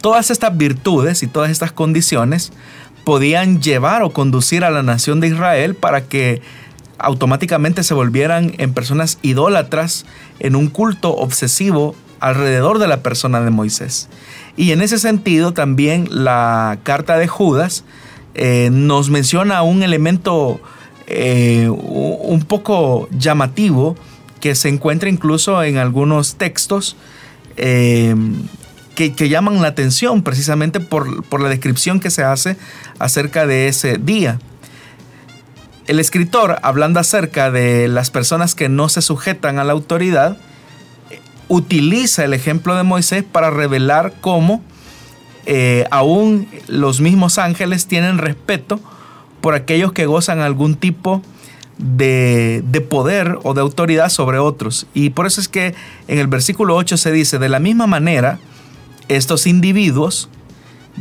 Todas 0.00 0.30
estas 0.30 0.56
virtudes 0.56 1.22
y 1.22 1.26
todas 1.26 1.50
estas 1.50 1.72
condiciones 1.72 2.52
podían 3.04 3.60
llevar 3.60 4.02
o 4.02 4.10
conducir 4.10 4.64
a 4.64 4.70
la 4.70 4.82
nación 4.82 5.20
de 5.20 5.28
Israel 5.28 5.74
para 5.74 6.04
que 6.04 6.40
automáticamente 6.98 7.82
se 7.82 7.94
volvieran 7.94 8.54
en 8.58 8.72
personas 8.72 9.18
idólatras, 9.22 10.06
en 10.38 10.56
un 10.56 10.68
culto 10.68 11.14
obsesivo 11.16 11.94
alrededor 12.20 12.78
de 12.78 12.86
la 12.86 13.02
persona 13.02 13.40
de 13.40 13.50
Moisés. 13.50 14.08
Y 14.56 14.70
en 14.70 14.80
ese 14.80 14.98
sentido 14.98 15.52
también 15.52 16.06
la 16.10 16.78
carta 16.84 17.18
de 17.18 17.26
Judas 17.26 17.84
eh, 18.34 18.70
nos 18.72 19.10
menciona 19.10 19.62
un 19.62 19.82
elemento 19.82 20.60
eh, 21.06 21.68
un 21.68 22.44
poco 22.46 23.08
llamativo 23.10 23.96
que 24.40 24.54
se 24.54 24.68
encuentra 24.68 25.08
incluso 25.08 25.62
en 25.62 25.78
algunos 25.78 26.36
textos 26.36 26.96
eh, 27.56 28.14
que, 28.94 29.28
llaman 29.28 29.62
la 29.62 29.68
atención 29.68 30.22
precisamente 30.22 30.80
por, 30.80 31.24
por 31.24 31.40
la 31.40 31.48
descripción 31.48 32.00
que 32.00 32.10
se 32.10 32.22
hace 32.22 32.56
acerca 32.98 33.46
de 33.46 33.68
ese 33.68 33.98
día. 33.98 34.38
El 35.86 35.98
escritor, 35.98 36.58
hablando 36.62 37.00
acerca 37.00 37.50
de 37.50 37.88
las 37.88 38.10
personas 38.10 38.54
que 38.54 38.68
no 38.68 38.88
se 38.88 39.02
sujetan 39.02 39.58
a 39.58 39.64
la 39.64 39.72
autoridad, 39.72 40.36
utiliza 41.48 42.24
el 42.24 42.34
ejemplo 42.34 42.76
de 42.76 42.82
Moisés 42.82 43.24
para 43.24 43.50
revelar 43.50 44.14
cómo 44.20 44.62
eh, 45.44 45.86
aún 45.90 46.48
los 46.68 47.00
mismos 47.00 47.38
ángeles 47.38 47.86
tienen 47.86 48.18
respeto 48.18 48.80
por 49.40 49.54
aquellos 49.54 49.92
que 49.92 50.06
gozan 50.06 50.38
algún 50.38 50.76
tipo 50.76 51.20
de, 51.78 52.62
de, 52.64 52.80
poder 52.80 53.38
o 53.42 53.54
de 53.54 53.60
autoridad 53.60 54.08
sobre 54.08 54.38
otros. 54.38 54.86
Y 54.94 55.10
por 55.10 55.26
eso 55.26 55.40
es 55.40 55.48
que 55.48 55.74
en 56.06 56.18
el 56.18 56.28
versículo 56.28 56.76
8 56.76 56.96
se 56.96 57.10
dice, 57.10 57.40
de 57.40 57.48
la 57.48 57.58
misma 57.58 57.88
manera, 57.88 58.38
estos 59.08 59.46
individuos, 59.46 60.28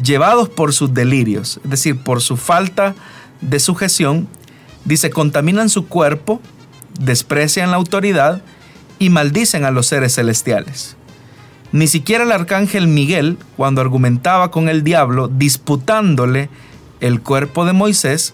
llevados 0.02 0.50
por 0.50 0.74
sus 0.74 0.94
delirios, 0.94 1.60
es 1.64 1.70
decir, 1.70 1.98
por 1.98 2.22
su 2.22 2.38
falta 2.38 2.96
de 3.42 3.60
sujeción, 3.60 4.28
dice, 4.86 5.10
contaminan 5.10 5.70
su 5.70 5.88
cuerpo, 5.88 6.42
desprecian 7.00 7.72
la 7.72 7.78
autoridad 7.78 8.42
y 9.00 9.10
maldicen 9.10 9.66
a 9.66 9.72
los 9.72 9.88
seres 9.88 10.16
celestiales. 10.16 10.96
Ni 11.72 11.88
siquiera 11.88 12.24
el 12.24 12.32
arcángel 12.32 12.88
Miguel, 12.88 13.38
cuando 13.56 13.82
argumentaba 13.82 14.52
con 14.52 14.68
el 14.68 14.84
diablo, 14.84 15.28
disputándole 15.30 16.50
el 17.00 17.22
cuerpo 17.22 17.66
de 17.66 17.74
Moisés, 17.74 18.34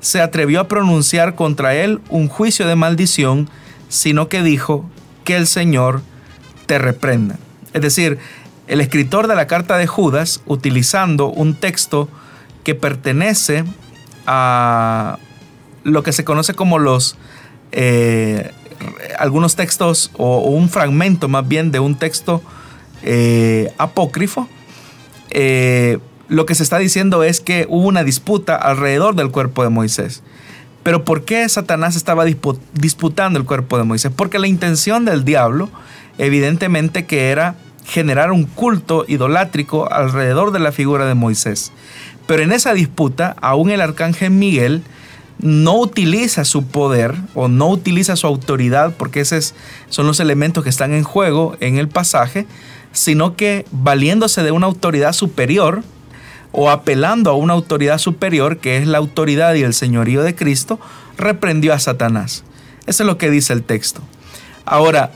se 0.00 0.20
atrevió 0.20 0.60
a 0.60 0.68
pronunciar 0.68 1.34
contra 1.34 1.74
él 1.74 2.00
un 2.10 2.28
juicio 2.28 2.66
de 2.66 2.76
maldición, 2.76 3.48
sino 3.88 4.28
que 4.28 4.42
dijo, 4.42 4.84
que 5.24 5.36
el 5.36 5.46
Señor 5.46 6.02
te 6.66 6.78
reprenda. 6.78 7.38
Es 7.72 7.82
decir, 7.82 8.18
el 8.66 8.80
escritor 8.80 9.26
de 9.28 9.34
la 9.34 9.46
carta 9.46 9.76
de 9.76 9.86
Judas, 9.86 10.40
utilizando 10.46 11.26
un 11.28 11.54
texto 11.54 12.08
que 12.62 12.74
pertenece 12.74 13.64
a 14.26 15.18
lo 15.82 16.02
que 16.02 16.12
se 16.12 16.24
conoce 16.24 16.54
como 16.54 16.78
los 16.78 17.16
eh, 17.72 18.52
algunos 19.18 19.56
textos 19.56 20.10
o, 20.16 20.38
un 20.40 20.68
fragmento 20.68 21.28
más 21.28 21.46
bien 21.46 21.70
de 21.70 21.80
un 21.80 21.96
texto 21.96 22.42
eh, 23.02 23.72
apócrifo, 23.78 24.48
eh, 25.30 25.98
lo 26.28 26.46
que 26.46 26.54
se 26.54 26.62
está 26.62 26.78
diciendo 26.78 27.22
es 27.22 27.40
que 27.40 27.66
hubo 27.68 27.86
una 27.86 28.04
disputa 28.04 28.56
alrededor 28.56 29.14
del 29.14 29.30
cuerpo 29.30 29.62
de 29.62 29.68
Moisés. 29.68 30.22
Pero 30.82 31.04
¿por 31.04 31.24
qué 31.24 31.48
Satanás 31.48 31.96
estaba 31.96 32.24
disputando 32.24 33.38
el 33.38 33.44
cuerpo 33.46 33.78
de 33.78 33.84
Moisés? 33.84 34.12
Porque 34.14 34.38
la 34.38 34.46
intención 34.46 35.04
del 35.04 35.24
diablo, 35.24 35.70
evidentemente 36.18 37.06
que 37.06 37.30
era 37.30 37.56
generar 37.84 38.32
un 38.32 38.44
culto 38.44 39.04
idolátrico 39.06 39.92
alrededor 39.92 40.52
de 40.52 40.58
la 40.58 40.72
figura 40.72 41.06
de 41.06 41.14
Moisés. 41.14 41.72
Pero 42.26 42.42
en 42.42 42.52
esa 42.52 42.72
disputa, 42.72 43.36
aún 43.40 43.70
el 43.70 43.80
arcángel 43.80 44.30
Miguel 44.30 44.82
no 45.38 45.78
utiliza 45.78 46.44
su 46.44 46.66
poder 46.66 47.14
o 47.34 47.48
no 47.48 47.68
utiliza 47.68 48.16
su 48.16 48.26
autoridad, 48.26 48.94
porque 48.96 49.20
esos 49.20 49.54
son 49.88 50.06
los 50.06 50.20
elementos 50.20 50.64
que 50.64 50.70
están 50.70 50.94
en 50.94 51.04
juego 51.04 51.56
en 51.60 51.76
el 51.76 51.88
pasaje, 51.88 52.46
sino 52.92 53.36
que 53.36 53.66
valiéndose 53.70 54.42
de 54.42 54.52
una 54.52 54.66
autoridad 54.66 55.12
superior 55.12 55.82
o 56.52 56.70
apelando 56.70 57.30
a 57.30 57.34
una 57.34 57.52
autoridad 57.52 57.98
superior, 57.98 58.58
que 58.58 58.78
es 58.78 58.86
la 58.86 58.98
autoridad 58.98 59.54
y 59.54 59.62
el 59.62 59.74
señorío 59.74 60.22
de 60.22 60.34
Cristo, 60.34 60.78
reprendió 61.18 61.74
a 61.74 61.80
Satanás. 61.80 62.44
Eso 62.86 63.02
es 63.02 63.06
lo 63.06 63.18
que 63.18 63.30
dice 63.30 63.52
el 63.52 63.64
texto. 63.64 64.00
Ahora, 64.64 65.10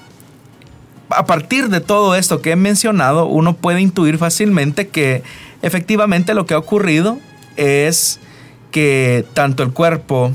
a 1.11 1.25
partir 1.27 1.69
de 1.69 1.81
todo 1.81 2.15
esto 2.15 2.43
que 2.43 2.53
he 2.53 2.57
mencionado, 2.57 3.27
uno 3.27 3.55
puede 3.55 3.81
intuir 3.81 4.19
fácilmente 4.19 4.89
que 4.89 5.23
efectivamente 5.63 6.35
lo 6.35 6.47
que 6.47 6.55
ha 6.55 6.59
ocurrido 6.59 7.19
es 7.57 8.21
que 8.71 9.25
tanto 9.35 9.63
el 9.63 9.73
cuerpo 9.73 10.33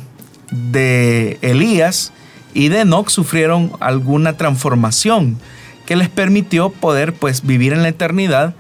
de 0.52 1.38
Elías 1.42 2.12
y 2.54 2.70
de 2.70 2.82
Enoch 2.82 3.10
sufrieron 3.10 3.72
alguna 3.80 4.38
transformación 4.38 5.38
que 5.86 5.96
les 5.96 6.10
permitió 6.10 6.70
poder 6.70 7.14
pues 7.14 7.46
vivir 7.46 7.74
en 7.74 7.82
la 7.82 7.90
eternidad 7.90 8.56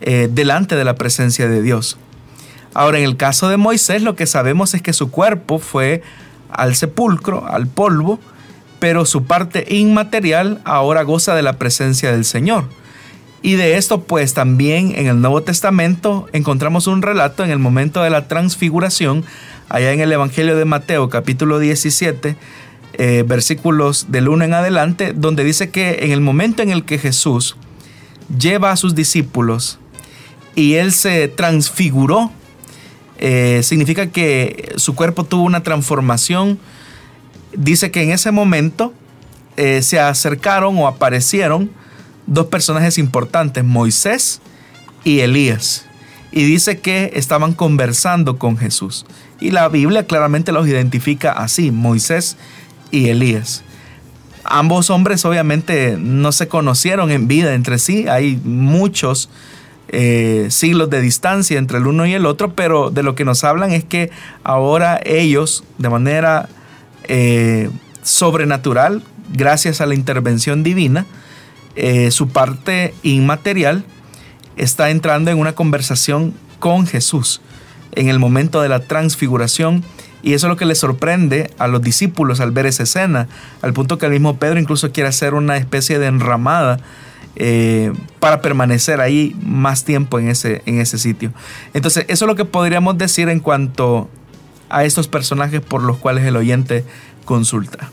eh, 0.00 0.28
delante 0.30 0.76
de 0.76 0.84
la 0.84 0.94
presencia 0.94 1.48
de 1.48 1.62
Dios. 1.62 1.98
Ahora 2.74 2.98
en 2.98 3.04
el 3.04 3.16
caso 3.16 3.48
de 3.48 3.56
Moisés 3.56 4.02
lo 4.02 4.16
que 4.16 4.26
sabemos 4.26 4.74
es 4.74 4.82
que 4.82 4.92
su 4.92 5.10
cuerpo 5.10 5.58
fue 5.58 6.02
al 6.50 6.74
sepulcro, 6.74 7.46
al 7.46 7.66
polvo, 7.66 8.20
pero 8.78 9.06
su 9.06 9.24
parte 9.24 9.66
inmaterial 9.68 10.60
ahora 10.64 11.02
goza 11.02 11.34
de 11.34 11.42
la 11.42 11.58
presencia 11.58 12.12
del 12.12 12.24
Señor. 12.24 12.64
Y 13.42 13.54
de 13.54 13.76
esto 13.76 14.02
pues 14.02 14.34
también 14.34 14.92
en 14.96 15.06
el 15.06 15.20
Nuevo 15.20 15.42
Testamento 15.42 16.26
encontramos 16.32 16.86
un 16.86 17.02
relato 17.02 17.44
en 17.44 17.50
el 17.50 17.58
momento 17.58 18.02
de 18.02 18.10
la 18.10 18.28
transfiguración, 18.28 19.24
allá 19.68 19.92
en 19.92 20.00
el 20.00 20.12
Evangelio 20.12 20.56
de 20.56 20.64
Mateo 20.64 21.08
capítulo 21.08 21.58
17, 21.58 22.36
eh, 22.98 23.24
versículos 23.26 24.06
del 24.08 24.28
1 24.28 24.46
en 24.46 24.54
adelante, 24.54 25.12
donde 25.14 25.44
dice 25.44 25.70
que 25.70 26.04
en 26.04 26.12
el 26.12 26.20
momento 26.20 26.62
en 26.62 26.70
el 26.70 26.84
que 26.84 26.98
Jesús 26.98 27.56
lleva 28.36 28.72
a 28.72 28.76
sus 28.76 28.94
discípulos 28.94 29.78
y 30.54 30.74
él 30.74 30.92
se 30.92 31.28
transfiguró, 31.28 32.32
eh, 33.18 33.60
significa 33.62 34.08
que 34.08 34.72
su 34.76 34.94
cuerpo 34.94 35.24
tuvo 35.24 35.42
una 35.44 35.62
transformación, 35.62 36.58
dice 37.52 37.90
que 37.90 38.02
en 38.02 38.10
ese 38.10 38.30
momento 38.30 38.92
eh, 39.56 39.82
se 39.82 39.98
acercaron 39.98 40.76
o 40.78 40.86
aparecieron 40.86 41.70
dos 42.26 42.46
personajes 42.46 42.98
importantes, 42.98 43.64
Moisés 43.64 44.40
y 45.04 45.20
Elías. 45.20 45.86
Y 46.32 46.44
dice 46.44 46.80
que 46.80 47.12
estaban 47.14 47.54
conversando 47.54 48.38
con 48.38 48.58
Jesús. 48.58 49.06
Y 49.40 49.50
la 49.50 49.68
Biblia 49.68 50.06
claramente 50.06 50.52
los 50.52 50.66
identifica 50.66 51.32
así, 51.32 51.70
Moisés 51.70 52.36
y 52.90 53.08
Elías. 53.08 53.62
Ambos 54.44 54.90
hombres 54.90 55.24
obviamente 55.24 55.96
no 55.98 56.32
se 56.32 56.48
conocieron 56.48 57.10
en 57.10 57.26
vida 57.26 57.54
entre 57.54 57.78
sí, 57.78 58.06
hay 58.08 58.40
muchos 58.44 59.28
eh, 59.88 60.48
siglos 60.50 60.90
de 60.90 61.00
distancia 61.00 61.58
entre 61.58 61.78
el 61.78 61.86
uno 61.86 62.06
y 62.06 62.14
el 62.14 62.26
otro, 62.26 62.54
pero 62.54 62.90
de 62.90 63.02
lo 63.02 63.14
que 63.14 63.24
nos 63.24 63.44
hablan 63.44 63.72
es 63.72 63.84
que 63.84 64.10
ahora 64.44 65.00
ellos, 65.04 65.64
de 65.78 65.88
manera 65.88 66.48
eh, 67.08 67.70
sobrenatural, 68.02 69.02
gracias 69.32 69.80
a 69.80 69.86
la 69.86 69.94
intervención 69.94 70.62
divina, 70.62 71.06
eh, 71.74 72.10
su 72.10 72.28
parte 72.28 72.94
inmaterial 73.02 73.84
está 74.56 74.90
entrando 74.90 75.30
en 75.30 75.38
una 75.38 75.54
conversación 75.54 76.34
con 76.58 76.86
Jesús 76.86 77.40
en 77.92 78.08
el 78.08 78.18
momento 78.18 78.62
de 78.62 78.68
la 78.68 78.80
transfiguración. 78.80 79.84
Y 80.22 80.32
eso 80.32 80.46
es 80.46 80.50
lo 80.50 80.56
que 80.56 80.64
le 80.64 80.74
sorprende 80.74 81.50
a 81.58 81.68
los 81.68 81.82
discípulos 81.82 82.40
al 82.40 82.50
ver 82.50 82.66
esa 82.66 82.82
escena, 82.82 83.28
al 83.62 83.72
punto 83.72 83.98
que 83.98 84.06
el 84.06 84.12
mismo 84.12 84.38
Pedro 84.38 84.58
incluso 84.58 84.90
quiere 84.90 85.08
hacer 85.08 85.34
una 85.34 85.56
especie 85.56 85.98
de 85.98 86.06
enramada 86.06 86.78
eh, 87.36 87.92
para 88.18 88.40
permanecer 88.40 89.00
ahí 89.00 89.36
más 89.42 89.84
tiempo 89.84 90.18
en 90.18 90.28
ese, 90.28 90.62
en 90.64 90.80
ese 90.80 90.98
sitio. 90.98 91.32
Entonces, 91.74 92.06
eso 92.08 92.24
es 92.24 92.28
lo 92.28 92.34
que 92.34 92.46
podríamos 92.46 92.96
decir 92.96 93.28
en 93.28 93.40
cuanto 93.40 94.08
a 94.68 94.84
estos 94.84 95.08
personajes 95.08 95.60
por 95.60 95.82
los 95.82 95.96
cuales 95.98 96.24
el 96.24 96.36
oyente 96.36 96.84
consulta. 97.24 97.90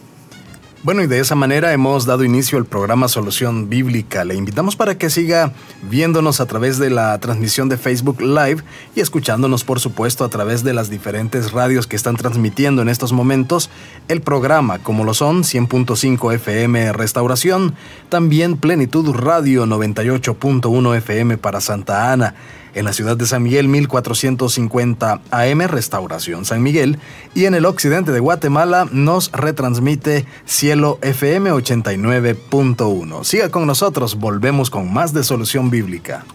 Bueno, 0.84 1.02
y 1.02 1.08
de 1.08 1.22
esa 1.22 1.36
manera 1.36 1.72
hemos 1.72 2.06
dado 2.06 2.26
inicio 2.26 2.58
al 2.58 2.66
programa 2.66 3.08
Solución 3.08 3.70
Bíblica. 3.70 4.26
Le 4.26 4.36
invitamos 4.36 4.76
para 4.76 4.98
que 4.98 5.10
siga 5.10 5.54
viéndonos 5.90 6.42
a 6.42 6.46
través 6.46 6.78
de 6.78 6.90
la 6.90 7.18
transmisión 7.20 7.70
de 7.70 7.78
Facebook 7.78 8.20
Live 8.22 8.64
y 8.94 9.00
escuchándonos, 9.00 9.64
por 9.64 9.80
supuesto, 9.80 10.26
a 10.26 10.30
través 10.30 10.66
de 10.66 10.74
las 10.74 10.90
diferentes 10.90 11.54
radios 11.54 11.88
que 11.88 11.96
están 11.96 12.18
transmitiendo 12.18 12.82
en 12.82 12.90
estos 12.90 13.14
momentos 13.14 13.70
el 14.10 14.20
programa, 14.20 14.80
como 14.80 15.06
lo 15.06 15.14
son 15.14 15.44
100.5 15.44 16.34
FM 16.34 16.92
Restauración, 16.92 17.76
también 18.10 18.58
Plenitud 18.58 19.10
Radio 19.16 19.66
98.1 19.66 20.98
FM 20.98 21.38
para 21.38 21.62
Santa 21.62 22.12
Ana 22.12 22.36
en 22.74 22.86
la 22.86 22.94
ciudad 22.94 23.18
de 23.18 23.26
San 23.26 23.44
Miguel 23.44 23.68
1450 23.68 25.22
AM 25.32 25.62
Restauración 25.62 26.46
San 26.46 26.64
Miguel 26.64 27.00
y 27.34 27.46
en 27.46 27.54
el 27.54 27.66
occidente 27.66 28.12
de 28.12 28.20
Guatemala 28.20 28.88
nos 28.92 29.32
retransmite 29.32 30.26
Cielo 30.46 31.00
FM 31.02 31.52
89.1. 31.52 33.24
Siga 33.24 33.50
con 33.50 33.68
nosotros, 33.68 34.16
volvemos 34.16 34.70
con 34.70 34.92
más 34.94 35.14
de 35.14 35.24
Solución 35.24 35.70
Bíblica. 35.70 36.26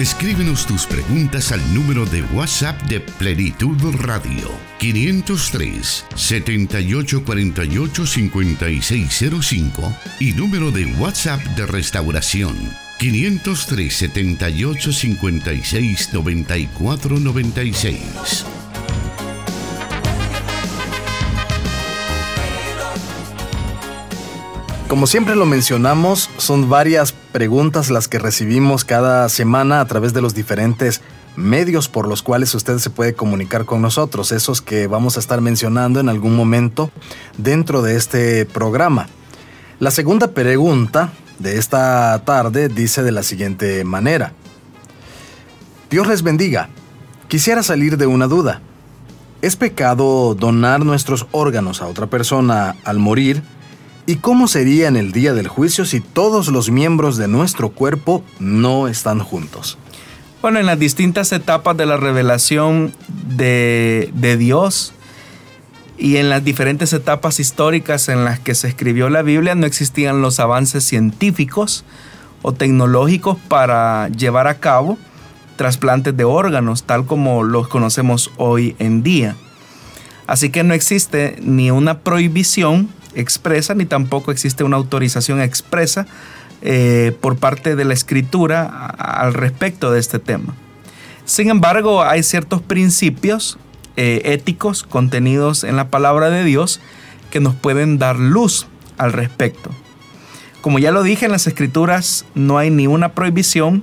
Escríbenos 0.00 0.66
tus 0.66 0.84
preguntas 0.86 1.52
al 1.52 1.60
número 1.72 2.04
de 2.06 2.22
WhatsApp 2.34 2.80
de 2.82 2.98
Plenitud 3.00 3.76
Radio 4.00 4.71
503 4.82 6.06
7848 6.16 8.04
5605 8.04 9.94
y 10.18 10.32
número 10.32 10.72
de 10.72 10.86
WhatsApp 10.98 11.40
de 11.54 11.66
Restauración 11.66 12.56
503 12.98 13.94
78 13.94 14.92
56 14.92 16.12
94 16.12 17.20
96. 17.20 18.44
Como 24.88 25.06
siempre 25.06 25.36
lo 25.36 25.46
mencionamos, 25.46 26.28
son 26.38 26.68
varias 26.68 27.12
preguntas 27.12 27.88
las 27.88 28.08
que 28.08 28.18
recibimos 28.18 28.84
cada 28.84 29.28
semana 29.28 29.80
a 29.80 29.86
través 29.86 30.12
de 30.12 30.22
los 30.22 30.34
diferentes 30.34 31.00
medios 31.36 31.88
por 31.88 32.06
los 32.06 32.22
cuales 32.22 32.54
usted 32.54 32.78
se 32.78 32.90
puede 32.90 33.14
comunicar 33.14 33.64
con 33.64 33.82
nosotros, 33.82 34.32
esos 34.32 34.60
que 34.60 34.86
vamos 34.86 35.16
a 35.16 35.20
estar 35.20 35.40
mencionando 35.40 36.00
en 36.00 36.08
algún 36.08 36.36
momento 36.36 36.90
dentro 37.38 37.82
de 37.82 37.96
este 37.96 38.44
programa. 38.44 39.08
La 39.78 39.90
segunda 39.90 40.28
pregunta 40.28 41.12
de 41.38 41.58
esta 41.58 42.22
tarde 42.24 42.68
dice 42.68 43.02
de 43.02 43.12
la 43.12 43.22
siguiente 43.22 43.84
manera. 43.84 44.32
Dios 45.90 46.06
les 46.06 46.22
bendiga. 46.22 46.68
Quisiera 47.28 47.62
salir 47.62 47.96
de 47.96 48.06
una 48.06 48.26
duda. 48.26 48.60
¿Es 49.42 49.56
pecado 49.56 50.34
donar 50.34 50.84
nuestros 50.84 51.26
órganos 51.32 51.82
a 51.82 51.88
otra 51.88 52.06
persona 52.06 52.76
al 52.84 52.98
morir? 52.98 53.42
¿Y 54.06 54.16
cómo 54.16 54.46
sería 54.48 54.88
en 54.88 54.96
el 54.96 55.12
día 55.12 55.32
del 55.32 55.48
juicio 55.48 55.84
si 55.84 56.00
todos 56.00 56.48
los 56.48 56.70
miembros 56.70 57.16
de 57.16 57.28
nuestro 57.28 57.70
cuerpo 57.70 58.22
no 58.38 58.86
están 58.86 59.20
juntos? 59.20 59.78
Bueno, 60.42 60.58
en 60.58 60.66
las 60.66 60.80
distintas 60.80 61.30
etapas 61.30 61.76
de 61.76 61.86
la 61.86 61.96
revelación 61.96 62.92
de, 63.36 64.10
de, 64.12 64.36
Dios 64.36 64.92
y 65.96 66.16
en 66.16 66.30
las 66.30 66.42
diferentes 66.42 66.92
etapas 66.92 67.38
históricas 67.38 68.08
en 68.08 68.24
las 68.24 68.40
que 68.40 68.56
se 68.56 68.66
escribió 68.66 69.08
la 69.08 69.22
Biblia 69.22 69.54
no 69.54 69.66
existían 69.66 70.20
los 70.20 70.40
avances 70.40 70.82
científicos 70.82 71.84
o 72.42 72.52
tecnológicos 72.52 73.38
para 73.46 74.08
llevar 74.08 74.48
a 74.48 74.58
cabo 74.58 74.98
trasplantes 75.54 76.16
de 76.16 76.24
órganos 76.24 76.82
tal 76.82 77.06
como 77.06 77.44
los 77.44 77.68
conocemos 77.68 78.32
hoy 78.36 78.74
en 78.80 79.04
día. 79.04 79.36
Así 80.26 80.50
que 80.50 80.64
no 80.64 80.74
existe 80.74 81.36
ni 81.40 81.70
una 81.70 82.00
prohibición 82.00 82.88
expresa 83.14 83.76
ni 83.76 83.84
tampoco 83.84 84.32
existe 84.32 84.64
una 84.64 84.76
autorización 84.76 85.40
expresa 85.40 86.08
eh, 86.62 87.16
por 87.20 87.36
parte 87.36 87.74
de 87.74 87.84
la 87.84 87.92
escritura 87.92 88.64
al 88.86 89.34
respecto 89.34 89.90
de 89.90 89.98
este 89.98 90.18
tema. 90.18 90.54
Sin 91.24 91.50
embargo, 91.50 92.02
hay 92.02 92.22
ciertos 92.22 92.62
principios 92.62 93.58
eh, 93.96 94.22
éticos 94.24 94.84
contenidos 94.84 95.64
en 95.64 95.76
la 95.76 95.88
palabra 95.88 96.30
de 96.30 96.44
Dios 96.44 96.80
que 97.30 97.40
nos 97.40 97.54
pueden 97.54 97.98
dar 97.98 98.18
luz 98.18 98.66
al 98.96 99.12
respecto. 99.12 99.70
Como 100.60 100.78
ya 100.78 100.92
lo 100.92 101.02
dije 101.02 101.26
en 101.26 101.32
las 101.32 101.48
escrituras, 101.48 102.24
no 102.34 102.58
hay 102.58 102.70
ni 102.70 102.86
una 102.86 103.10
prohibición 103.10 103.82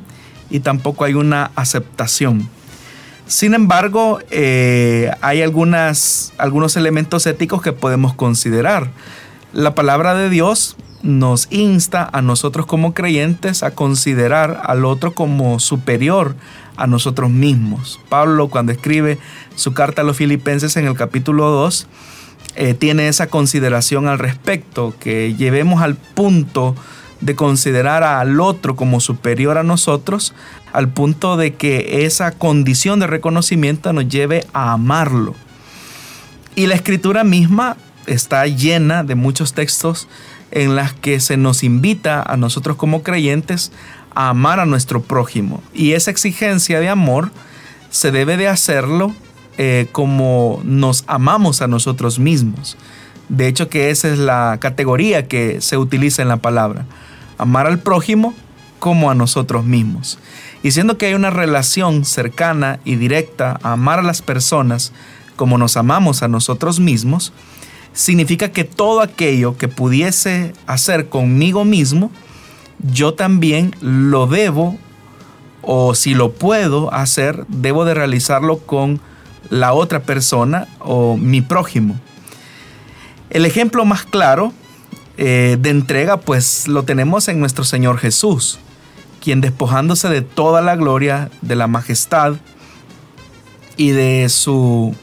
y 0.49 0.61
tampoco 0.61 1.03
hay 1.03 1.15
una 1.15 1.51
aceptación. 1.55 2.49
Sin 3.27 3.53
embargo, 3.53 4.19
eh, 4.31 5.11
hay 5.21 5.41
algunos 5.41 6.31
elementos 6.75 7.27
éticos 7.27 7.61
que 7.61 7.73
podemos 7.73 8.13
considerar. 8.13 8.89
La 9.53 9.75
palabra 9.75 10.15
de 10.15 10.29
Dios 10.29 10.77
nos 11.01 11.47
insta 11.51 12.09
a 12.11 12.21
nosotros 12.21 12.65
como 12.65 12.93
creyentes 12.93 13.63
a 13.63 13.71
considerar 13.71 14.61
al 14.65 14.85
otro 14.85 15.13
como 15.13 15.59
superior 15.59 16.35
a 16.75 16.87
nosotros 16.87 17.29
mismos. 17.29 17.99
Pablo 18.09 18.47
cuando 18.49 18.71
escribe 18.71 19.17
su 19.55 19.73
carta 19.73 20.01
a 20.01 20.05
los 20.05 20.17
filipenses 20.17 20.75
en 20.77 20.87
el 20.87 20.95
capítulo 20.95 21.49
2, 21.49 21.87
eh, 22.55 22.73
tiene 22.73 23.07
esa 23.07 23.27
consideración 23.27 24.07
al 24.07 24.19
respecto, 24.19 24.93
que 24.99 25.35
llevemos 25.35 25.81
al 25.81 25.95
punto 25.95 26.75
de 27.21 27.35
considerar 27.35 28.03
al 28.03 28.39
otro 28.39 28.75
como 28.75 28.99
superior 28.99 29.57
a 29.57 29.63
nosotros, 29.63 30.33
al 30.71 30.89
punto 30.89 31.37
de 31.37 31.53
que 31.55 32.05
esa 32.05 32.31
condición 32.31 32.99
de 32.99 33.07
reconocimiento 33.07 33.91
nos 33.93 34.07
lleve 34.07 34.45
a 34.53 34.71
amarlo. 34.73 35.35
Y 36.55 36.67
la 36.67 36.75
escritura 36.75 37.23
misma 37.23 37.77
está 38.05 38.45
llena 38.47 39.03
de 39.03 39.15
muchos 39.15 39.53
textos 39.53 40.07
en 40.51 40.75
las 40.75 40.93
que 40.93 41.19
se 41.19 41.37
nos 41.37 41.63
invita 41.63 42.21
a 42.21 42.37
nosotros 42.37 42.77
como 42.77 43.03
creyentes 43.03 43.71
a 44.15 44.29
amar 44.29 44.59
a 44.59 44.65
nuestro 44.65 45.01
prójimo. 45.01 45.61
Y 45.73 45.93
esa 45.93 46.11
exigencia 46.11 46.79
de 46.79 46.89
amor 46.89 47.31
se 47.89 48.11
debe 48.11 48.37
de 48.37 48.47
hacerlo 48.47 49.13
eh, 49.57 49.87
como 49.91 50.61
nos 50.63 51.03
amamos 51.07 51.61
a 51.61 51.67
nosotros 51.67 52.19
mismos. 52.19 52.77
De 53.29 53.47
hecho 53.47 53.69
que 53.69 53.89
esa 53.91 54.09
es 54.09 54.17
la 54.17 54.57
categoría 54.59 55.27
que 55.27 55.61
se 55.61 55.77
utiliza 55.77 56.21
en 56.21 56.27
la 56.27 56.37
palabra. 56.37 56.85
Amar 57.37 57.67
al 57.67 57.79
prójimo 57.79 58.33
como 58.79 59.11
a 59.11 59.15
nosotros 59.15 59.65
mismos. 59.65 60.17
Y 60.63 60.71
siendo 60.71 60.97
que 60.97 61.07
hay 61.07 61.13
una 61.13 61.29
relación 61.29 62.05
cercana 62.05 62.79
y 62.83 62.95
directa 62.95 63.59
a 63.61 63.73
amar 63.73 63.99
a 63.99 64.03
las 64.03 64.21
personas 64.21 64.91
como 65.35 65.57
nos 65.57 65.77
amamos 65.77 66.21
a 66.21 66.27
nosotros 66.27 66.79
mismos, 66.79 67.31
significa 67.99 68.49
que 68.53 68.63
todo 68.63 69.01
aquello 69.01 69.57
que 69.57 69.67
pudiese 69.67 70.53
hacer 70.67 71.09
conmigo 71.09 71.65
mismo, 71.65 72.11
yo 72.79 73.13
también 73.13 73.75
lo 73.81 74.25
debo 74.25 74.77
o 75.61 75.93
si 75.95 76.13
lo 76.13 76.31
puedo 76.31 76.93
hacer, 76.93 77.45
debo 77.49 77.83
de 77.83 77.93
realizarlo 77.93 78.59
con 78.59 79.01
la 79.49 79.73
otra 79.73 80.03
persona 80.03 80.69
o 80.79 81.17
mi 81.17 81.41
prójimo. 81.41 81.99
El 83.31 83.45
ejemplo 83.45 83.83
más 83.83 84.03
claro 84.03 84.53
eh, 85.17 85.57
de 85.59 85.69
entrega 85.69 86.21
pues 86.21 86.69
lo 86.69 86.83
tenemos 86.83 87.27
en 87.27 87.41
nuestro 87.41 87.65
Señor 87.65 87.97
Jesús, 87.97 88.59
quien 89.21 89.41
despojándose 89.41 90.07
de 90.07 90.21
toda 90.21 90.61
la 90.61 90.77
gloria, 90.77 91.29
de 91.41 91.57
la 91.57 91.67
majestad 91.67 92.35
y 93.75 93.89
de 93.89 94.29
su 94.29 94.95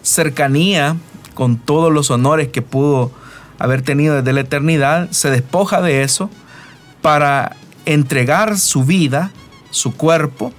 cercanía 0.00 0.96
con 1.34 1.56
todos 1.56 1.92
los 1.92 2.10
honores 2.10 2.48
que 2.48 2.62
pudo 2.62 3.10
haber 3.58 3.82
tenido 3.82 4.16
desde 4.16 4.32
la 4.32 4.40
eternidad, 4.40 5.10
se 5.10 5.30
despoja 5.30 5.82
de 5.82 6.02
eso 6.02 6.30
para 7.02 7.56
entregar 7.84 8.58
su 8.58 8.84
vida, 8.84 9.30
su 9.70 9.94
cuerpo, 9.94 10.52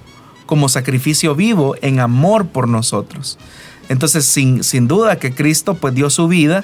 como 0.46 0.70
sacrificio 0.70 1.36
vivo 1.36 1.76
en 1.82 2.00
amor 2.00 2.48
por 2.48 2.68
nosotros. 2.68 3.40
Entonces, 3.90 4.26
sin, 4.26 4.64
sin 4.64 4.88
duda 4.88 5.18
que 5.18 5.34
Cristo 5.34 5.76
pues 5.76 5.94
dio 5.96 6.10
su 6.10 6.28
vida 6.28 6.64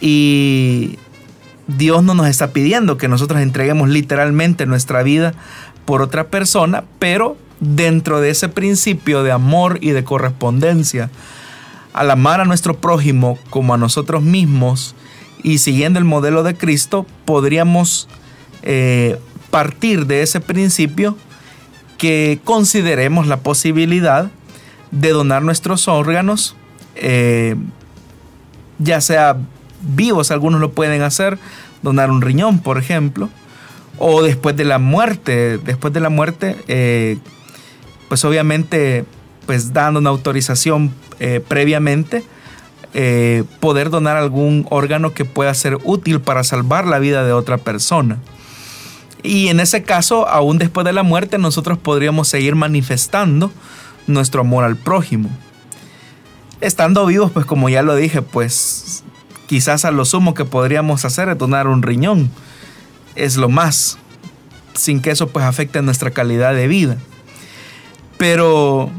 y 0.00 0.98
Dios 1.66 2.02
no 2.02 2.14
nos 2.14 2.28
está 2.28 2.52
pidiendo 2.52 2.96
que 2.96 3.08
nosotros 3.08 3.40
entreguemos 3.40 3.88
literalmente 3.88 4.66
nuestra 4.66 5.02
vida 5.02 5.34
por 5.84 6.02
otra 6.02 6.28
persona, 6.28 6.84
pero 6.98 7.36
dentro 7.60 8.20
de 8.20 8.30
ese 8.30 8.48
principio 8.48 9.22
de 9.22 9.32
amor 9.32 9.78
y 9.80 9.90
de 9.90 10.04
correspondencia 10.04 11.10
al 11.92 12.10
amar 12.10 12.40
a 12.40 12.44
nuestro 12.44 12.76
prójimo 12.78 13.38
como 13.50 13.74
a 13.74 13.78
nosotros 13.78 14.22
mismos 14.22 14.94
y 15.42 15.58
siguiendo 15.58 15.98
el 15.98 16.04
modelo 16.04 16.42
de 16.42 16.54
Cristo, 16.54 17.06
podríamos 17.24 18.08
eh, 18.62 19.18
partir 19.50 20.06
de 20.06 20.22
ese 20.22 20.40
principio 20.40 21.16
que 21.98 22.40
consideremos 22.44 23.26
la 23.26 23.38
posibilidad 23.38 24.30
de 24.90 25.10
donar 25.10 25.42
nuestros 25.42 25.88
órganos, 25.88 26.56
eh, 26.96 27.56
ya 28.78 29.00
sea 29.00 29.36
vivos, 29.82 30.30
algunos 30.30 30.60
lo 30.60 30.72
pueden 30.72 31.02
hacer, 31.02 31.38
donar 31.82 32.10
un 32.10 32.22
riñón, 32.22 32.58
por 32.60 32.78
ejemplo, 32.78 33.28
o 33.98 34.22
después 34.22 34.56
de 34.56 34.64
la 34.64 34.78
muerte, 34.78 35.58
después 35.58 35.92
de 35.92 36.00
la 36.00 36.08
muerte, 36.08 36.56
eh, 36.68 37.18
pues 38.08 38.24
obviamente 38.24 39.04
pues 39.50 39.72
dando 39.72 39.98
una 39.98 40.10
autorización 40.10 40.92
eh, 41.18 41.42
previamente, 41.48 42.22
eh, 42.94 43.42
poder 43.58 43.90
donar 43.90 44.16
algún 44.16 44.64
órgano 44.70 45.12
que 45.12 45.24
pueda 45.24 45.52
ser 45.54 45.76
útil 45.82 46.20
para 46.20 46.44
salvar 46.44 46.86
la 46.86 47.00
vida 47.00 47.24
de 47.24 47.32
otra 47.32 47.58
persona. 47.58 48.18
Y 49.24 49.48
en 49.48 49.58
ese 49.58 49.82
caso, 49.82 50.28
aún 50.28 50.58
después 50.58 50.84
de 50.84 50.92
la 50.92 51.02
muerte, 51.02 51.36
nosotros 51.36 51.78
podríamos 51.78 52.28
seguir 52.28 52.54
manifestando 52.54 53.50
nuestro 54.06 54.42
amor 54.42 54.62
al 54.62 54.76
prójimo. 54.76 55.28
Estando 56.60 57.04
vivos, 57.06 57.32
pues 57.32 57.44
como 57.44 57.68
ya 57.68 57.82
lo 57.82 57.96
dije, 57.96 58.22
pues 58.22 59.02
quizás 59.48 59.84
a 59.84 59.90
lo 59.90 60.04
sumo 60.04 60.32
que 60.32 60.44
podríamos 60.44 61.04
hacer 61.04 61.28
es 61.28 61.38
donar 61.38 61.66
un 61.66 61.82
riñón. 61.82 62.30
Es 63.16 63.36
lo 63.36 63.48
más, 63.48 63.98
sin 64.74 65.02
que 65.02 65.10
eso 65.10 65.26
pues 65.26 65.44
afecte 65.44 65.82
nuestra 65.82 66.12
calidad 66.12 66.54
de 66.54 66.68
vida. 66.68 66.98
Pero 68.16 68.92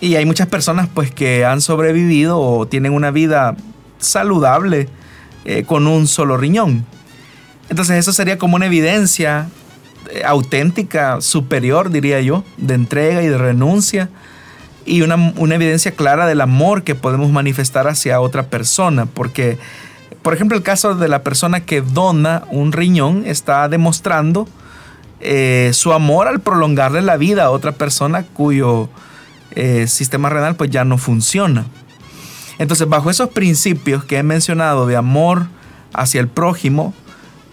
y 0.00 0.16
hay 0.16 0.26
muchas 0.26 0.46
personas 0.48 0.88
pues 0.92 1.10
que 1.10 1.44
han 1.44 1.60
sobrevivido 1.60 2.38
o 2.38 2.66
tienen 2.66 2.92
una 2.92 3.10
vida 3.10 3.56
saludable 3.98 4.88
eh, 5.44 5.64
con 5.64 5.86
un 5.86 6.06
solo 6.06 6.36
riñón. 6.36 6.84
Entonces 7.68 7.96
eso 7.96 8.12
sería 8.12 8.38
como 8.38 8.56
una 8.56 8.66
evidencia 8.66 9.48
eh, 10.10 10.22
auténtica, 10.24 11.20
superior, 11.20 11.90
diría 11.90 12.20
yo, 12.20 12.44
de 12.56 12.74
entrega 12.74 13.22
y 13.22 13.28
de 13.28 13.38
renuncia 13.38 14.10
y 14.84 15.02
una, 15.02 15.16
una, 15.36 15.56
evidencia 15.56 15.90
clara 15.90 16.26
del 16.26 16.40
amor 16.40 16.84
que 16.84 16.94
podemos 16.94 17.30
manifestar 17.30 17.88
hacia 17.88 18.20
otra 18.20 18.44
persona. 18.44 19.06
Porque, 19.06 19.58
por 20.22 20.32
ejemplo, 20.34 20.56
el 20.56 20.62
caso 20.62 20.94
de 20.94 21.08
la 21.08 21.22
persona 21.22 21.60
que 21.60 21.80
dona 21.80 22.44
un 22.50 22.70
riñón 22.72 23.24
está 23.26 23.68
demostrando 23.68 24.46
eh, 25.20 25.70
su 25.72 25.92
amor 25.92 26.28
al 26.28 26.40
prolongarle 26.40 27.00
la 27.02 27.16
vida 27.16 27.44
a 27.44 27.50
otra 27.50 27.72
persona 27.72 28.22
cuyo 28.22 28.88
eh, 29.56 29.86
sistema 29.86 30.28
renal 30.28 30.54
pues 30.54 30.70
ya 30.70 30.84
no 30.84 30.98
funciona. 30.98 31.66
Entonces, 32.58 32.88
bajo 32.88 33.10
esos 33.10 33.30
principios 33.30 34.04
que 34.04 34.18
he 34.18 34.22
mencionado 34.22 34.86
de 34.86 34.96
amor 34.96 35.46
hacia 35.92 36.20
el 36.20 36.28
prójimo, 36.28 36.94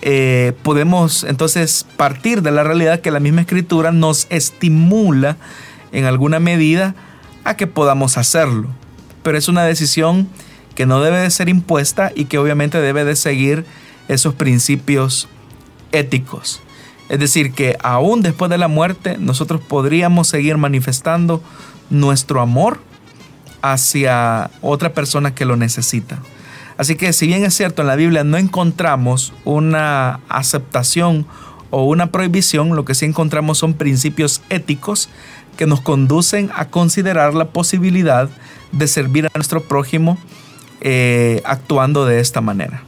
eh, 0.01 0.53
podemos 0.63 1.23
entonces 1.23 1.85
partir 1.95 2.41
de 2.41 2.51
la 2.51 2.63
realidad 2.63 2.99
que 2.99 3.09
la 3.09 3.19
misma 3.19 3.41
escritura 3.41 3.91
nos 3.91 4.27
estimula 4.29 5.37
en 5.93 6.05
alguna 6.05 6.39
medida 6.39 6.93
a 7.43 7.55
que 7.55 7.67
podamos 7.67 8.17
hacerlo. 8.17 8.67
Pero 9.23 9.37
es 9.37 9.47
una 9.47 9.63
decisión 9.63 10.27
que 10.75 10.85
no 10.85 11.01
debe 11.01 11.19
de 11.19 11.31
ser 11.31 11.49
impuesta 11.49 12.11
y 12.13 12.25
que 12.25 12.37
obviamente 12.37 12.81
debe 12.81 13.05
de 13.05 13.15
seguir 13.15 13.65
esos 14.07 14.33
principios 14.33 15.27
éticos. 15.91 16.61
Es 17.09 17.19
decir, 17.19 17.53
que 17.53 17.77
aún 17.81 18.21
después 18.21 18.49
de 18.49 18.57
la 18.57 18.67
muerte 18.67 19.17
nosotros 19.17 19.61
podríamos 19.61 20.27
seguir 20.27 20.57
manifestando 20.57 21.43
nuestro 21.89 22.41
amor 22.41 22.79
hacia 23.61 24.51
otra 24.61 24.93
persona 24.93 25.33
que 25.33 25.45
lo 25.45 25.55
necesita. 25.55 26.19
Así 26.77 26.95
que 26.95 27.13
si 27.13 27.27
bien 27.27 27.43
es 27.43 27.53
cierto 27.53 27.81
en 27.81 27.87
la 27.87 27.95
Biblia 27.95 28.23
no 28.23 28.37
encontramos 28.37 29.33
una 29.45 30.19
aceptación 30.27 31.25
o 31.69 31.85
una 31.85 32.11
prohibición, 32.11 32.75
lo 32.75 32.85
que 32.85 32.95
sí 32.95 33.05
encontramos 33.05 33.57
son 33.57 33.73
principios 33.73 34.41
éticos 34.49 35.09
que 35.57 35.65
nos 35.65 35.81
conducen 35.81 36.49
a 36.55 36.69
considerar 36.69 37.33
la 37.33 37.49
posibilidad 37.49 38.29
de 38.71 38.87
servir 38.87 39.27
a 39.27 39.31
nuestro 39.35 39.61
prójimo 39.63 40.17
eh, 40.81 41.41
actuando 41.45 42.05
de 42.05 42.19
esta 42.19 42.41
manera. 42.41 42.83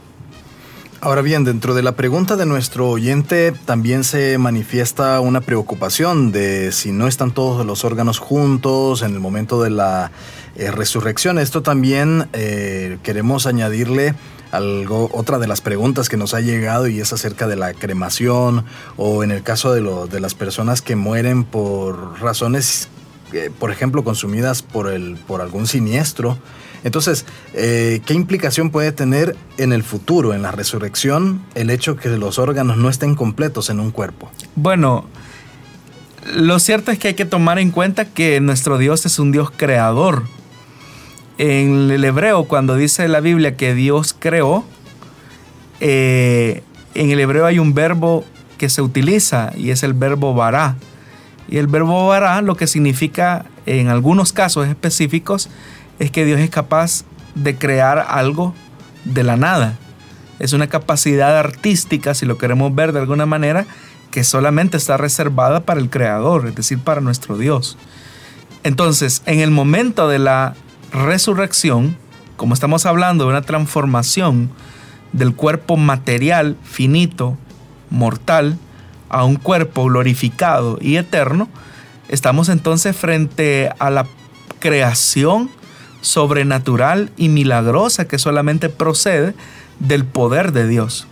Ahora 1.06 1.22
bien, 1.22 1.44
dentro 1.44 1.72
de 1.74 1.84
la 1.84 1.92
pregunta 1.92 2.34
de 2.34 2.46
nuestro 2.46 2.88
oyente 2.88 3.52
también 3.52 4.02
se 4.02 4.38
manifiesta 4.38 5.20
una 5.20 5.40
preocupación 5.40 6.32
de 6.32 6.72
si 6.72 6.90
no 6.90 7.06
están 7.06 7.30
todos 7.30 7.64
los 7.64 7.84
órganos 7.84 8.18
juntos 8.18 9.02
en 9.02 9.14
el 9.14 9.20
momento 9.20 9.62
de 9.62 9.70
la 9.70 10.10
eh, 10.56 10.72
resurrección. 10.72 11.38
Esto 11.38 11.62
también 11.62 12.26
eh, 12.32 12.98
queremos 13.04 13.46
añadirle 13.46 14.16
algo, 14.50 15.08
otra 15.12 15.38
de 15.38 15.46
las 15.46 15.60
preguntas 15.60 16.08
que 16.08 16.16
nos 16.16 16.34
ha 16.34 16.40
llegado 16.40 16.88
y 16.88 16.98
es 16.98 17.12
acerca 17.12 17.46
de 17.46 17.54
la 17.54 17.72
cremación 17.72 18.64
o 18.96 19.22
en 19.22 19.30
el 19.30 19.44
caso 19.44 19.72
de, 19.72 19.82
lo, 19.82 20.08
de 20.08 20.18
las 20.18 20.34
personas 20.34 20.82
que 20.82 20.96
mueren 20.96 21.44
por 21.44 22.20
razones, 22.20 22.88
eh, 23.32 23.52
por 23.56 23.70
ejemplo, 23.70 24.02
consumidas 24.02 24.62
por, 24.62 24.90
el, 24.90 25.16
por 25.28 25.40
algún 25.40 25.68
siniestro. 25.68 26.36
Entonces, 26.86 27.26
¿qué 27.52 28.14
implicación 28.14 28.70
puede 28.70 28.92
tener 28.92 29.36
en 29.58 29.72
el 29.72 29.82
futuro, 29.82 30.34
en 30.34 30.42
la 30.42 30.52
resurrección, 30.52 31.42
el 31.56 31.70
hecho 31.70 31.96
que 31.96 32.08
los 32.10 32.38
órganos 32.38 32.76
no 32.76 32.88
estén 32.88 33.16
completos 33.16 33.70
en 33.70 33.80
un 33.80 33.90
cuerpo? 33.90 34.30
Bueno, 34.54 35.04
lo 36.32 36.60
cierto 36.60 36.92
es 36.92 36.98
que 36.98 37.08
hay 37.08 37.14
que 37.14 37.24
tomar 37.24 37.58
en 37.58 37.72
cuenta 37.72 38.04
que 38.04 38.40
nuestro 38.40 38.78
Dios 38.78 39.04
es 39.04 39.18
un 39.18 39.32
Dios 39.32 39.50
creador 39.56 40.22
en 41.38 41.90
el 41.90 42.04
hebreo, 42.04 42.44
cuando 42.44 42.76
dice 42.76 43.08
la 43.08 43.20
Biblia 43.20 43.56
que 43.56 43.74
Dios 43.74 44.16
creó, 44.18 44.64
eh, 45.80 46.62
en 46.94 47.10
el 47.10 47.20
hebreo 47.20 47.46
hay 47.46 47.58
un 47.58 47.74
verbo 47.74 48.24
que 48.56 48.68
se 48.68 48.80
utiliza 48.80 49.52
y 49.56 49.70
es 49.70 49.82
el 49.82 49.92
verbo 49.92 50.34
vará. 50.34 50.76
Y 51.48 51.58
el 51.58 51.66
verbo 51.66 52.08
vará 52.08 52.40
lo 52.42 52.56
que 52.56 52.66
significa 52.66 53.46
en 53.66 53.88
algunos 53.88 54.32
casos 54.32 54.66
específicos 54.66 55.48
es 55.98 56.10
que 56.10 56.24
Dios 56.24 56.40
es 56.40 56.50
capaz 56.50 57.04
de 57.34 57.56
crear 57.56 58.04
algo 58.08 58.54
de 59.04 59.22
la 59.22 59.36
nada. 59.36 59.78
Es 60.38 60.52
una 60.52 60.66
capacidad 60.66 61.38
artística, 61.38 62.14
si 62.14 62.26
lo 62.26 62.38
queremos 62.38 62.74
ver 62.74 62.92
de 62.92 63.00
alguna 63.00 63.26
manera, 63.26 63.66
que 64.10 64.24
solamente 64.24 64.76
está 64.76 64.96
reservada 64.96 65.60
para 65.60 65.80
el 65.80 65.90
Creador, 65.90 66.46
es 66.46 66.54
decir, 66.54 66.78
para 66.78 67.00
nuestro 67.00 67.36
Dios. 67.38 67.76
Entonces, 68.62 69.22
en 69.26 69.40
el 69.40 69.50
momento 69.50 70.08
de 70.08 70.18
la 70.18 70.54
resurrección, 70.92 71.96
como 72.36 72.54
estamos 72.54 72.86
hablando 72.86 73.24
de 73.24 73.30
una 73.30 73.42
transformación 73.42 74.50
del 75.12 75.34
cuerpo 75.34 75.76
material, 75.76 76.56
finito, 76.62 77.36
mortal, 77.90 78.58
a 79.08 79.24
un 79.24 79.36
cuerpo 79.36 79.84
glorificado 79.84 80.78
y 80.80 80.96
eterno, 80.96 81.48
estamos 82.08 82.48
entonces 82.48 82.96
frente 82.96 83.70
a 83.78 83.90
la 83.90 84.06
creación 84.58 85.50
sobrenatural 86.06 87.10
y 87.16 87.28
milagrosa 87.28 88.06
que 88.06 88.20
solamente 88.20 88.68
procede 88.68 89.34
del 89.80 90.04
poder 90.04 90.52
de 90.52 90.68
Dios. 90.68 91.08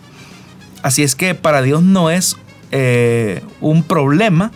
Así 0.84 1.02
es 1.02 1.16
que 1.16 1.34
para 1.34 1.62
Dios 1.62 1.82
no 1.82 2.10
es 2.10 2.36
eh, 2.70 3.42
un 3.60 3.82
problema 3.82 4.52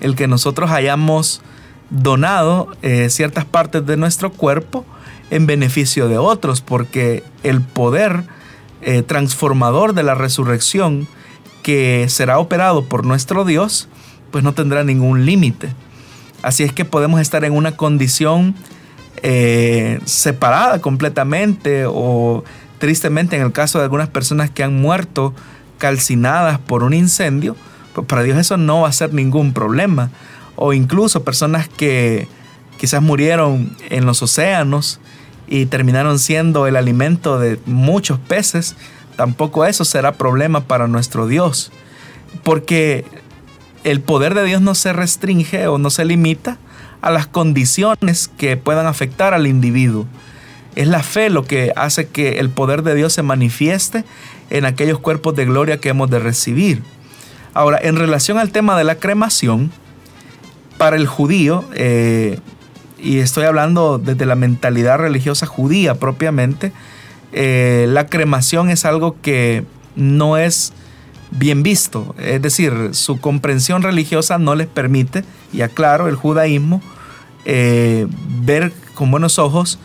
el 0.00 0.16
que 0.16 0.26
nosotros 0.26 0.70
hayamos 0.70 1.42
donado 1.90 2.68
eh, 2.80 3.10
ciertas 3.10 3.44
partes 3.44 3.84
de 3.84 3.98
nuestro 3.98 4.32
cuerpo 4.32 4.86
en 5.30 5.46
beneficio 5.46 6.08
de 6.08 6.16
otros, 6.16 6.62
porque 6.62 7.22
el 7.42 7.60
poder 7.60 8.24
eh, 8.80 9.02
transformador 9.02 9.92
de 9.92 10.02
la 10.02 10.14
resurrección 10.14 11.06
que 11.62 12.06
será 12.08 12.38
operado 12.38 12.86
por 12.86 13.04
nuestro 13.04 13.44
Dios, 13.44 13.88
pues 14.30 14.44
no 14.44 14.54
tendrá 14.54 14.82
ningún 14.82 15.26
límite. 15.26 15.68
Así 16.42 16.62
es 16.62 16.72
que 16.72 16.86
podemos 16.86 17.20
estar 17.20 17.44
en 17.44 17.52
una 17.52 17.76
condición 17.76 18.54
eh, 19.22 20.00
separada 20.04 20.80
completamente 20.80 21.84
o 21.86 22.44
tristemente 22.78 23.36
en 23.36 23.42
el 23.42 23.52
caso 23.52 23.78
de 23.78 23.84
algunas 23.84 24.08
personas 24.08 24.50
que 24.50 24.62
han 24.62 24.80
muerto 24.80 25.34
calcinadas 25.78 26.58
por 26.58 26.82
un 26.82 26.94
incendio, 26.94 27.56
pues 27.94 28.06
para 28.06 28.22
Dios 28.22 28.38
eso 28.38 28.56
no 28.56 28.82
va 28.82 28.88
a 28.88 28.92
ser 28.92 29.14
ningún 29.14 29.52
problema 29.52 30.10
o 30.56 30.72
incluso 30.72 31.24
personas 31.24 31.68
que 31.68 32.28
quizás 32.78 33.02
murieron 33.02 33.76
en 33.90 34.06
los 34.06 34.22
océanos 34.22 35.00
y 35.46 35.66
terminaron 35.66 36.18
siendo 36.18 36.66
el 36.66 36.76
alimento 36.76 37.38
de 37.38 37.58
muchos 37.66 38.18
peces, 38.18 38.76
tampoco 39.16 39.64
eso 39.64 39.84
será 39.84 40.12
problema 40.12 40.64
para 40.64 40.88
nuestro 40.88 41.26
Dios. 41.26 41.70
Porque 42.42 43.04
el 43.84 44.00
poder 44.00 44.34
de 44.34 44.44
Dios 44.44 44.62
no 44.62 44.74
se 44.74 44.92
restringe 44.92 45.66
o 45.66 45.78
no 45.78 45.90
se 45.90 46.04
limita 46.04 46.58
a 47.04 47.10
las 47.10 47.26
condiciones 47.26 48.30
que 48.38 48.56
puedan 48.56 48.86
afectar 48.86 49.34
al 49.34 49.46
individuo. 49.46 50.06
Es 50.74 50.88
la 50.88 51.02
fe 51.02 51.28
lo 51.28 51.44
que 51.44 51.70
hace 51.76 52.08
que 52.08 52.38
el 52.38 52.48
poder 52.48 52.82
de 52.82 52.94
Dios 52.94 53.12
se 53.12 53.22
manifieste 53.22 54.04
en 54.48 54.64
aquellos 54.64 54.98
cuerpos 55.00 55.36
de 55.36 55.44
gloria 55.44 55.78
que 55.78 55.90
hemos 55.90 56.08
de 56.08 56.18
recibir. 56.18 56.82
Ahora, 57.52 57.78
en 57.82 57.96
relación 57.96 58.38
al 58.38 58.52
tema 58.52 58.78
de 58.78 58.84
la 58.84 58.94
cremación, 58.94 59.70
para 60.78 60.96
el 60.96 61.06
judío, 61.06 61.66
eh, 61.74 62.38
y 62.98 63.18
estoy 63.18 63.44
hablando 63.44 63.98
desde 63.98 64.24
la 64.24 64.34
mentalidad 64.34 64.96
religiosa 64.96 65.44
judía 65.44 65.96
propiamente, 65.96 66.72
eh, 67.32 67.84
la 67.86 68.06
cremación 68.06 68.70
es 68.70 68.86
algo 68.86 69.20
que 69.20 69.64
no 69.94 70.38
es 70.38 70.72
bien 71.30 71.62
visto. 71.62 72.14
Es 72.18 72.40
decir, 72.40 72.72
su 72.92 73.20
comprensión 73.20 73.82
religiosa 73.82 74.38
no 74.38 74.54
les 74.54 74.68
permite, 74.68 75.22
y 75.52 75.60
aclaro, 75.60 76.08
el 76.08 76.16
judaísmo, 76.16 76.80
eh, 77.44 78.06
ver 78.42 78.72
con 78.94 79.10
buenos 79.10 79.38
ojos 79.38 79.78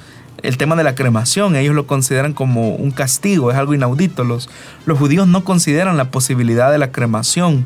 el 0.44 0.58
tema 0.58 0.76
de 0.76 0.84
la 0.84 0.96
cremación. 0.96 1.56
Ellos 1.56 1.76
lo 1.76 1.88
consideran 1.88 2.34
como 2.34 2.76
un 2.76 2.92
castigo, 2.92 3.52
es 3.52 3.58
algo 3.58 3.74
inaudito. 3.74 4.24
Los, 4.24 4.50
los 4.86 4.98
judíos 4.98 5.28
no 5.28 5.44
consideran 5.44 5.98
la 5.98 6.12
posibilidad 6.12 6.72
de 6.72 6.78
la 6.78 6.92
cremación. 6.92 7.66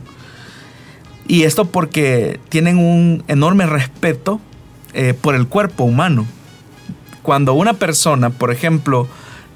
Y 1.28 1.44
esto 1.44 1.66
porque 1.66 2.40
tienen 2.50 2.78
un 2.78 3.24
enorme 3.28 3.66
respeto 3.66 4.42
eh, 4.94 5.14
por 5.20 5.36
el 5.36 5.48
cuerpo 5.48 5.84
humano. 5.84 6.26
Cuando 7.22 7.54
una 7.54 7.74
persona, 7.74 8.30
por 8.30 8.52
ejemplo, 8.52 9.08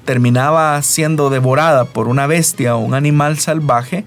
terminaba 0.04 0.80
siendo 0.82 1.28
devorada 1.28 1.84
por 1.84 2.08
una 2.08 2.26
bestia 2.26 2.76
o 2.76 2.78
un 2.78 2.94
animal 2.94 3.38
salvaje, 3.38 4.04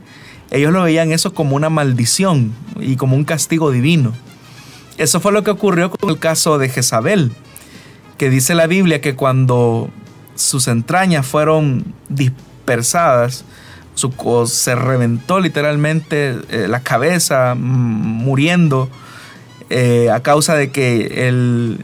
ellos 0.49 0.73
lo 0.73 0.81
veían 0.81 1.11
eso 1.11 1.33
como 1.33 1.55
una 1.55 1.69
maldición 1.69 2.53
y 2.79 2.95
como 2.95 3.15
un 3.15 3.23
castigo 3.23 3.71
divino. 3.71 4.13
Eso 5.01 5.19
fue 5.19 5.31
lo 5.31 5.43
que 5.43 5.49
ocurrió 5.49 5.89
con 5.89 6.11
el 6.11 6.19
caso 6.19 6.59
de 6.59 6.69
Jezabel, 6.69 7.31
que 8.19 8.29
dice 8.29 8.53
la 8.53 8.67
Biblia 8.67 9.01
que 9.01 9.15
cuando 9.15 9.89
sus 10.35 10.67
entrañas 10.67 11.25
fueron 11.25 11.95
dispersadas, 12.07 13.43
su, 13.95 14.13
se 14.47 14.75
reventó 14.75 15.39
literalmente 15.39 16.37
eh, 16.49 16.67
la 16.67 16.81
cabeza, 16.81 17.55
mm, 17.55 17.59
muriendo 17.59 18.91
eh, 19.71 20.11
a 20.11 20.21
causa 20.21 20.53
de 20.53 20.69
que 20.69 21.27
el, 21.27 21.83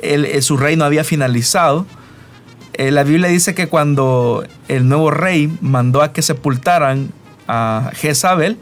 eh, 0.00 0.42
su 0.42 0.56
reino 0.56 0.84
había 0.84 1.04
finalizado. 1.04 1.86
la 2.76 3.04
Biblia 3.04 3.28
dice 3.28 3.54
que 3.54 3.68
cuando 3.68 4.44
el 4.66 4.88
nuevo 4.88 5.12
rey 5.12 5.56
mandó 5.60 6.02
a 6.02 6.12
que 6.12 6.22
sepultaran 6.22 7.12
a 7.46 7.92
Jezabel, 7.94 8.56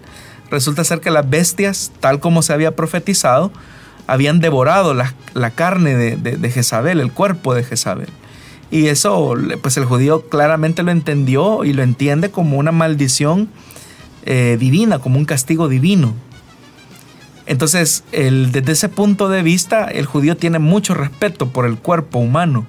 resulta 0.51 0.85
ser 0.85 1.01
que 1.01 1.11
las 1.11 1.29
bestias, 1.29 1.93
tal 2.01 2.21
como 2.21 2.43
se 2.43 2.53
había 2.53 2.77
profetizado, 2.77 3.53
habían 4.07 4.41
devorado 4.41 4.95
la, 4.95 5.51
carne 5.55 5.95
de, 5.97 6.17
de 6.17 6.51
Jezabel, 6.51 7.01
el 7.01 7.13
cuerpo 7.13 7.55
de 7.55 7.65
Jezabel. 7.65 8.09
Y 8.71 8.87
eso, 8.87 9.35
pues 9.63 9.77
el 9.77 9.85
judío 9.85 10.29
claramente 10.29 10.83
lo 10.83 10.91
entendió 10.91 11.65
y 11.65 11.73
lo 11.73 11.83
entiende 11.83 12.31
como 12.31 12.59
una 12.59 12.73
maldición 12.73 13.49
eh, 14.25 14.57
divina, 14.59 14.99
como 14.99 15.19
un 15.19 15.25
castigo 15.25 15.69
divino. 15.69 16.15
Entonces, 17.47 18.03
desde 18.11 18.73
ese 18.73 18.89
punto 18.89 19.29
de 19.29 19.43
vista, 19.43 19.85
el 19.85 20.05
judío 20.05 20.37
tiene 20.37 20.59
mucho 20.59 20.95
respeto 20.95 21.49
por 21.51 21.65
el 21.65 21.79
cuerpo 21.79 22.19
humano 22.19 22.67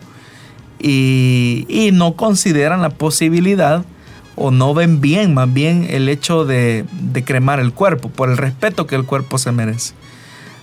y, 0.80 1.90
no 1.94 2.16
consideran 2.16 2.84
la 2.84 2.92
posibilidad 2.92 3.84
o 4.38 4.52
no 4.52 4.74
ven 4.74 5.02
bien 5.02 5.34
más 5.34 5.52
bien 5.52 5.86
el 5.90 6.08
hecho 6.08 6.46
de, 6.46 6.86
de 6.92 7.24
cremar 7.26 7.60
el 7.60 7.74
cuerpo 7.74 8.08
por 8.10 8.30
el 8.30 8.38
respeto 8.38 8.88
que 8.88 8.96
el 8.96 9.04
cuerpo 9.04 9.38
se 9.38 9.52
merece. 9.52 9.94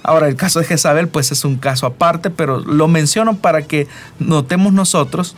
Ahora, 0.07 0.29
el 0.29 0.37
caso 0.37 0.61
de 0.61 0.67
Jezabel, 0.67 1.09
pues 1.09 1.33
es 1.33 1.47
un 1.47 1.57
caso 1.57 1.87
aparte, 1.87 2.29
pero 2.29 2.61
lo 2.61 2.89
menciono 2.89 3.37
para 3.37 3.63
que 3.63 3.89
notemos 4.19 4.75
nosotros 4.75 5.35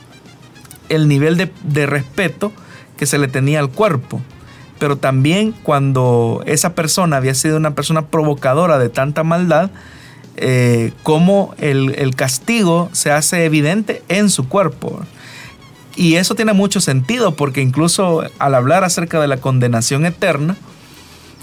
el 0.88 1.06
nivel 1.06 1.36
de, 1.36 1.86
respeto 1.86 2.52
que 2.96 3.06
se 3.06 3.18
le 3.18 3.28
tenía 3.28 3.60
al 3.60 3.70
cuerpo. 3.70 4.20
Pero 4.80 4.96
también 4.96 5.52
cuando 5.52 6.42
esa 6.46 6.74
persona 6.74 7.16
había 7.16 7.34
sido 7.34 7.56
una 7.56 7.76
persona 7.76 8.08
provocadora 8.08 8.78
de 8.78 8.88
tanta 8.88 9.22
maldad, 9.22 9.70
eh, 10.36 10.92
cómo 11.04 11.54
el, 11.58 11.94
el, 11.94 12.16
castigo 12.16 12.90
se 12.92 13.12
hace 13.12 13.44
evidente 13.44 14.02
en 14.08 14.30
su 14.30 14.48
cuerpo. 14.48 15.00
Y 15.96 16.16
eso 16.16 16.34
tiene 16.34 16.52
mucho 16.52 16.80
sentido 16.80 17.34
porque 17.34 17.62
incluso 17.62 18.22
al 18.38 18.54
hablar 18.54 18.84
acerca 18.84 19.18
de 19.18 19.28
la 19.28 19.38
condenación 19.38 20.04
eterna, 20.04 20.56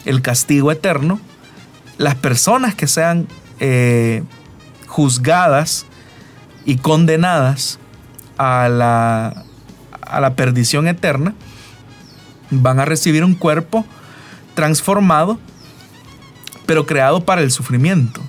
el 0.05 0.21
castigo 0.21 0.71
eterno, 0.71 1.19
las 1.97 2.15
personas 2.15 2.75
que 2.75 2.87
sean 2.87 3.27
eh, 3.59 4.23
juzgadas 4.87 5.87
y 6.65 6.77
condenadas 6.77 7.79
a 8.37 8.69
la, 8.69 9.43
a 10.01 10.19
la 10.21 10.35
perdición 10.35 10.87
eterna 10.87 11.33
van 12.51 12.79
a 12.79 12.85
recibir 12.85 13.23
un 13.23 13.33
cuerpo 13.33 13.85
transformado, 14.53 15.39
pero 16.67 16.85
creado 16.85 17.25
para 17.25 17.41
el 17.41 17.49
sufrimiento, 17.49 18.21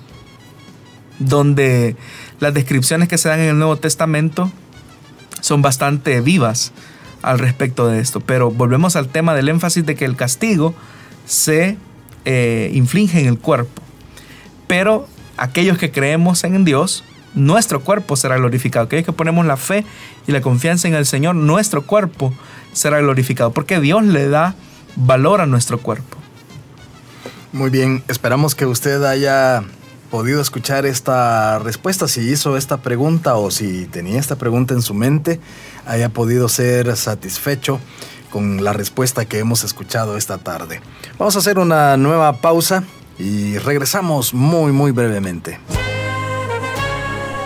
donde 1.19 1.95
las 2.39 2.53
descripciones 2.55 3.07
que 3.07 3.19
se 3.19 3.29
dan 3.29 3.41
en 3.41 3.49
el 3.49 3.57
Nuevo 3.59 3.77
Testamento 3.77 4.51
son 5.45 5.61
bastante 5.61 6.21
vivas 6.21 6.71
al 7.21 7.37
respecto 7.37 7.87
de 7.87 7.99
esto. 7.99 8.19
Pero 8.19 8.49
volvemos 8.49 8.95
al 8.95 9.09
tema 9.09 9.35
del 9.35 9.47
énfasis 9.47 9.85
de 9.85 9.93
que 9.93 10.05
el 10.05 10.15
castigo 10.15 10.73
se 11.27 11.77
eh, 12.25 12.71
infligen 12.73 13.27
el 13.27 13.37
cuerpo. 13.37 13.83
Pero 14.65 15.07
aquellos 15.37 15.77
que 15.77 15.91
creemos 15.91 16.43
en 16.45 16.65
Dios, 16.65 17.03
nuestro 17.35 17.81
cuerpo 17.81 18.15
será 18.15 18.37
glorificado. 18.37 18.87
Aquellos 18.87 19.05
que 19.05 19.11
ponemos 19.11 19.45
la 19.45 19.55
fe 19.55 19.85
y 20.25 20.31
la 20.31 20.41
confianza 20.41 20.87
en 20.87 20.95
el 20.95 21.05
Señor, 21.05 21.35
nuestro 21.35 21.85
cuerpo 21.85 22.33
será 22.73 22.99
glorificado. 22.99 23.51
Porque 23.51 23.79
Dios 23.79 24.03
le 24.03 24.27
da 24.27 24.55
valor 24.95 25.41
a 25.41 25.45
nuestro 25.45 25.77
cuerpo. 25.77 26.17
Muy 27.53 27.69
bien, 27.69 28.03
esperamos 28.07 28.55
que 28.55 28.65
usted 28.65 29.03
haya 29.03 29.63
podido 30.09 30.41
escuchar 30.41 30.85
esta 30.85 31.59
respuesta, 31.59 32.07
si 32.07 32.21
hizo 32.21 32.57
esta 32.57 32.77
pregunta 32.77 33.35
o 33.35 33.51
si 33.51 33.85
tenía 33.85 34.19
esta 34.19 34.35
pregunta 34.35 34.73
en 34.73 34.81
su 34.81 34.93
mente, 34.93 35.39
haya 35.85 36.09
podido 36.09 36.49
ser 36.49 36.95
satisfecho 36.95 37.79
con 38.29 38.63
la 38.63 38.73
respuesta 38.73 39.25
que 39.25 39.39
hemos 39.39 39.63
escuchado 39.63 40.17
esta 40.17 40.37
tarde. 40.37 40.81
Vamos 41.17 41.35
a 41.35 41.39
hacer 41.39 41.59
una 41.59 41.97
nueva 41.97 42.41
pausa 42.41 42.83
y 43.17 43.57
regresamos 43.57 44.33
muy 44.33 44.71
muy 44.71 44.91
brevemente. 44.91 45.59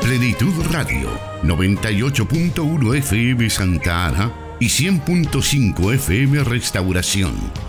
Plenitud 0.01 0.53
Radio, 0.71 1.09
98.1 1.43 2.97
FM 2.97 3.49
Santa 3.49 4.07
Ana 4.07 4.31
y 4.59 4.67
100.5 4.67 5.93
FM 5.93 6.43
Restauración. 6.43 7.68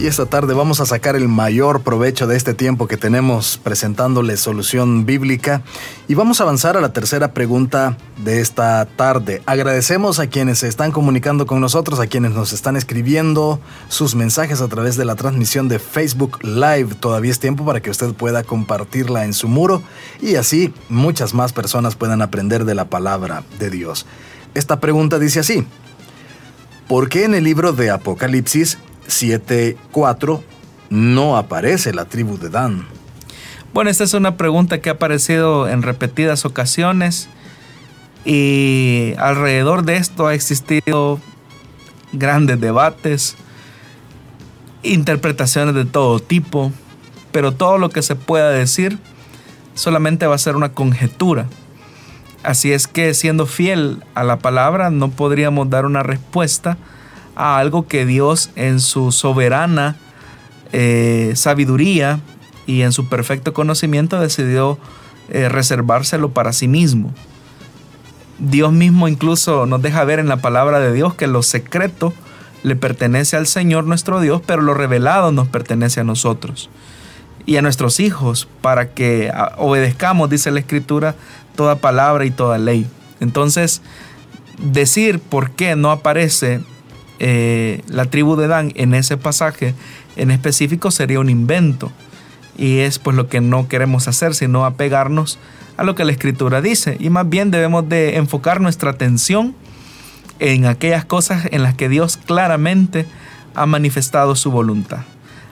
Y 0.00 0.06
esta 0.06 0.26
tarde 0.26 0.54
vamos 0.54 0.78
a 0.78 0.86
sacar 0.86 1.16
el 1.16 1.26
mayor 1.26 1.80
provecho 1.80 2.28
de 2.28 2.36
este 2.36 2.54
tiempo 2.54 2.86
que 2.86 2.96
tenemos 2.96 3.58
presentándole 3.60 4.36
solución 4.36 5.06
bíblica 5.06 5.62
y 6.06 6.14
vamos 6.14 6.38
a 6.38 6.44
avanzar 6.44 6.76
a 6.76 6.80
la 6.80 6.92
tercera 6.92 7.34
pregunta 7.34 7.96
de 8.16 8.40
esta 8.40 8.86
tarde. 8.86 9.42
Agradecemos 9.44 10.20
a 10.20 10.28
quienes 10.28 10.60
se 10.60 10.68
están 10.68 10.92
comunicando 10.92 11.46
con 11.46 11.60
nosotros, 11.60 11.98
a 11.98 12.06
quienes 12.06 12.30
nos 12.30 12.52
están 12.52 12.76
escribiendo 12.76 13.58
sus 13.88 14.14
mensajes 14.14 14.60
a 14.60 14.68
través 14.68 14.96
de 14.96 15.04
la 15.04 15.16
transmisión 15.16 15.66
de 15.66 15.80
Facebook 15.80 16.44
Live. 16.44 16.94
Todavía 17.00 17.32
es 17.32 17.40
tiempo 17.40 17.64
para 17.64 17.80
que 17.80 17.90
usted 17.90 18.14
pueda 18.14 18.44
compartirla 18.44 19.24
en 19.24 19.34
su 19.34 19.48
muro 19.48 19.82
y 20.22 20.36
así 20.36 20.72
muchas 20.88 21.34
más 21.34 21.52
personas 21.52 21.96
puedan 21.96 22.22
aprender 22.22 22.64
de 22.64 22.76
la 22.76 22.88
palabra 22.88 23.42
de 23.58 23.68
Dios. 23.68 24.06
Esta 24.54 24.78
pregunta 24.78 25.18
dice 25.18 25.40
así. 25.40 25.66
¿Por 26.86 27.08
qué 27.10 27.24
en 27.24 27.34
el 27.34 27.44
libro 27.44 27.72
de 27.72 27.90
Apocalipsis 27.90 28.78
7.4 29.08 30.42
no 30.90 31.36
aparece 31.36 31.92
la 31.92 32.04
tribu 32.04 32.38
de 32.38 32.50
Dan? 32.50 32.86
Bueno, 33.74 33.90
esta 33.90 34.04
es 34.04 34.14
una 34.14 34.36
pregunta 34.36 34.80
que 34.80 34.88
ha 34.88 34.94
aparecido 34.94 35.68
en 35.68 35.82
repetidas 35.82 36.44
ocasiones 36.44 37.28
y 38.24 39.14
alrededor 39.18 39.84
de 39.84 39.96
esto 39.96 40.26
ha 40.26 40.34
existido 40.34 41.20
grandes 42.12 42.60
debates, 42.60 43.36
interpretaciones 44.82 45.74
de 45.74 45.84
todo 45.84 46.18
tipo, 46.20 46.72
pero 47.32 47.52
todo 47.52 47.78
lo 47.78 47.90
que 47.90 48.02
se 48.02 48.16
pueda 48.16 48.50
decir 48.50 48.98
solamente 49.74 50.26
va 50.26 50.34
a 50.34 50.38
ser 50.38 50.56
una 50.56 50.72
conjetura. 50.72 51.46
Así 52.42 52.72
es 52.72 52.86
que 52.86 53.14
siendo 53.14 53.46
fiel 53.46 54.02
a 54.14 54.24
la 54.24 54.38
palabra 54.38 54.90
no 54.90 55.10
podríamos 55.10 55.68
dar 55.70 55.84
una 55.84 56.02
respuesta 56.02 56.78
a 57.38 57.58
algo 57.58 57.86
que 57.86 58.04
Dios 58.04 58.50
en 58.56 58.80
su 58.80 59.12
soberana 59.12 59.96
eh, 60.72 61.32
sabiduría 61.34 62.20
y 62.66 62.82
en 62.82 62.92
su 62.92 63.08
perfecto 63.08 63.54
conocimiento 63.54 64.20
decidió 64.20 64.78
eh, 65.30 65.48
reservárselo 65.48 66.30
para 66.30 66.52
sí 66.52 66.68
mismo. 66.68 67.14
Dios 68.38 68.72
mismo 68.72 69.08
incluso 69.08 69.66
nos 69.66 69.80
deja 69.80 70.04
ver 70.04 70.18
en 70.18 70.28
la 70.28 70.36
palabra 70.36 70.78
de 70.80 70.92
Dios 70.92 71.14
que 71.14 71.26
lo 71.26 71.42
secreto 71.42 72.12
le 72.62 72.76
pertenece 72.76 73.36
al 73.36 73.46
Señor 73.46 73.84
nuestro 73.84 74.20
Dios, 74.20 74.42
pero 74.44 74.62
lo 74.62 74.74
revelado 74.74 75.32
nos 75.32 75.48
pertenece 75.48 76.00
a 76.00 76.04
nosotros 76.04 76.68
y 77.46 77.56
a 77.56 77.62
nuestros 77.62 77.98
hijos 77.98 78.46
para 78.60 78.90
que 78.90 79.32
obedezcamos, 79.56 80.28
dice 80.28 80.50
la 80.50 80.60
Escritura, 80.60 81.14
toda 81.56 81.76
palabra 81.76 82.26
y 82.26 82.30
toda 82.30 82.58
ley. 82.58 82.86
Entonces, 83.20 83.80
decir 84.58 85.18
por 85.18 85.52
qué 85.52 85.74
no 85.74 85.90
aparece 85.90 86.60
eh, 87.18 87.82
la 87.88 88.06
tribu 88.06 88.36
de 88.36 88.46
Dan 88.46 88.72
en 88.74 88.94
ese 88.94 89.16
pasaje 89.16 89.74
en 90.16 90.30
específico 90.30 90.90
sería 90.90 91.20
un 91.20 91.30
invento. 91.30 91.90
Y 92.56 92.78
es 92.78 92.98
pues 92.98 93.16
lo 93.16 93.28
que 93.28 93.40
no 93.40 93.68
queremos 93.68 94.08
hacer, 94.08 94.34
sino 94.34 94.64
apegarnos 94.64 95.38
a 95.76 95.84
lo 95.84 95.94
que 95.94 96.04
la 96.04 96.12
escritura 96.12 96.60
dice. 96.60 96.96
Y 96.98 97.08
más 97.08 97.28
bien 97.28 97.50
debemos 97.50 97.88
de 97.88 98.16
enfocar 98.16 98.60
nuestra 98.60 98.90
atención 98.90 99.54
en 100.40 100.66
aquellas 100.66 101.04
cosas 101.04 101.46
en 101.50 101.62
las 101.62 101.74
que 101.74 101.88
Dios 101.88 102.16
claramente 102.16 103.06
ha 103.54 103.66
manifestado 103.66 104.34
su 104.36 104.50
voluntad. 104.50 105.00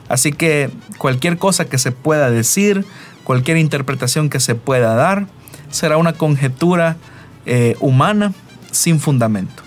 Así 0.09 0.31
que 0.31 0.69
cualquier 0.97 1.37
cosa 1.37 1.65
que 1.65 1.77
se 1.77 1.91
pueda 1.91 2.29
decir, 2.29 2.85
cualquier 3.23 3.57
interpretación 3.57 4.29
que 4.29 4.39
se 4.39 4.55
pueda 4.55 4.95
dar, 4.95 5.27
será 5.69 5.97
una 5.97 6.13
conjetura 6.13 6.97
eh, 7.45 7.75
humana 7.79 8.33
sin 8.71 8.99
fundamento. 8.99 9.66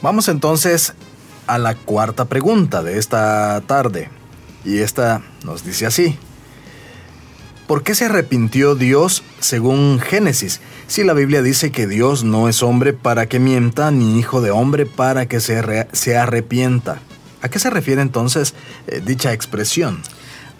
Vamos 0.00 0.28
entonces 0.28 0.94
a 1.48 1.58
la 1.58 1.74
cuarta 1.74 2.26
pregunta 2.26 2.82
de 2.82 2.98
esta 2.98 3.60
tarde. 3.66 4.10
Y 4.64 4.78
esta 4.78 5.22
nos 5.44 5.64
dice 5.64 5.86
así. 5.86 6.16
¿Por 7.66 7.82
qué 7.82 7.94
se 7.94 8.04
arrepintió 8.04 8.76
Dios 8.76 9.24
según 9.40 9.98
Génesis? 9.98 10.60
Si 10.86 11.02
la 11.04 11.14
Biblia 11.14 11.42
dice 11.42 11.72
que 11.72 11.86
Dios 11.86 12.22
no 12.22 12.48
es 12.48 12.62
hombre 12.62 12.92
para 12.92 13.26
que 13.26 13.40
mienta, 13.40 13.90
ni 13.90 14.18
hijo 14.18 14.40
de 14.40 14.52
hombre 14.52 14.86
para 14.86 15.26
que 15.26 15.40
se, 15.40 15.86
se 15.92 16.16
arrepienta. 16.16 17.00
¿A 17.42 17.48
qué 17.48 17.58
se 17.58 17.68
refiere 17.68 18.00
entonces 18.00 18.54
eh, 18.86 19.02
dicha 19.04 19.32
expresión? 19.32 20.00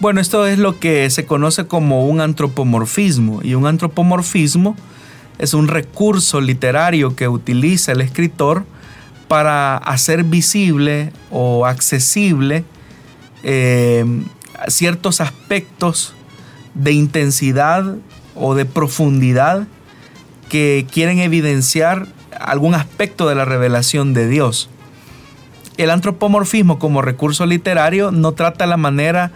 Bueno, 0.01 0.21
esto 0.21 0.47
es 0.47 0.59
lo 0.59 0.79
que 0.81 1.09
se 1.11 1.27
conoce 1.27 1.67
como 1.67 2.07
un 2.07 2.21
antropomorfismo. 2.21 3.41
Y 3.43 3.55
un 3.55 3.67
antropomorfismo 3.67 4.77
es 5.39 5.55
un 5.55 5.69
recurso 5.69 6.41
literario 6.41 7.15
que 7.17 7.29
utiliza 7.29 7.93
el 7.93 8.01
escritor 8.01 8.65
para 9.29 9.77
hacer 9.77 10.25
visible 10.25 11.13
o 11.31 11.67
accesible 11.67 12.65
eh, 13.43 14.05
ciertos 14.69 15.21
aspectos 15.21 16.15
de 16.75 16.93
intensidad 16.93 17.97
o 18.35 18.55
de 18.55 18.65
profundidad 18.65 19.67
que 20.49 20.87
quieren 20.91 21.19
evidenciar 21.19 22.07
algún 22.41 22.75
aspecto 22.75 23.29
de 23.29 23.35
la 23.35 23.45
revelación 23.45 24.15
de 24.15 24.29
Dios. 24.29 24.71
El 25.77 25.91
antropomorfismo 25.91 26.79
como 26.79 27.03
recurso 27.03 27.47
literario 27.47 28.11
no 28.11 28.33
trata 28.33 28.67
la 28.67 28.77
manera 28.77 29.31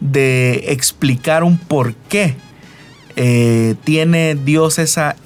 de 0.00 0.64
explicar 0.68 1.44
un 1.44 1.58
porqué 1.58 2.36
eh, 3.16 3.74
tiene 3.84 4.34
Dios 4.34 4.78
esa, 4.78 5.16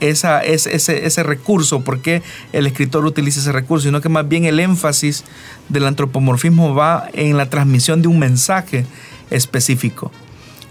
esa, 0.00 0.42
ese, 0.42 1.06
ese, 1.06 1.22
recurso, 1.22 1.82
por 1.82 2.00
qué 2.00 2.22
el 2.52 2.66
escritor 2.66 3.04
utiliza 3.04 3.40
ese 3.40 3.52
recurso, 3.52 3.86
sino 3.86 4.00
que 4.00 4.08
más 4.08 4.28
bien 4.28 4.44
el 4.44 4.58
énfasis 4.58 5.24
del 5.68 5.86
antropomorfismo 5.86 6.74
va 6.74 7.08
en 7.12 7.36
la 7.36 7.48
transmisión 7.48 8.02
de 8.02 8.08
un 8.08 8.18
mensaje 8.18 8.84
específico. 9.30 10.10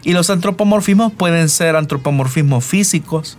Y 0.03 0.13
los 0.13 0.29
antropomorfismos 0.29 1.13
pueden 1.13 1.49
ser 1.49 1.75
antropomorfismos 1.75 2.65
físicos, 2.65 3.37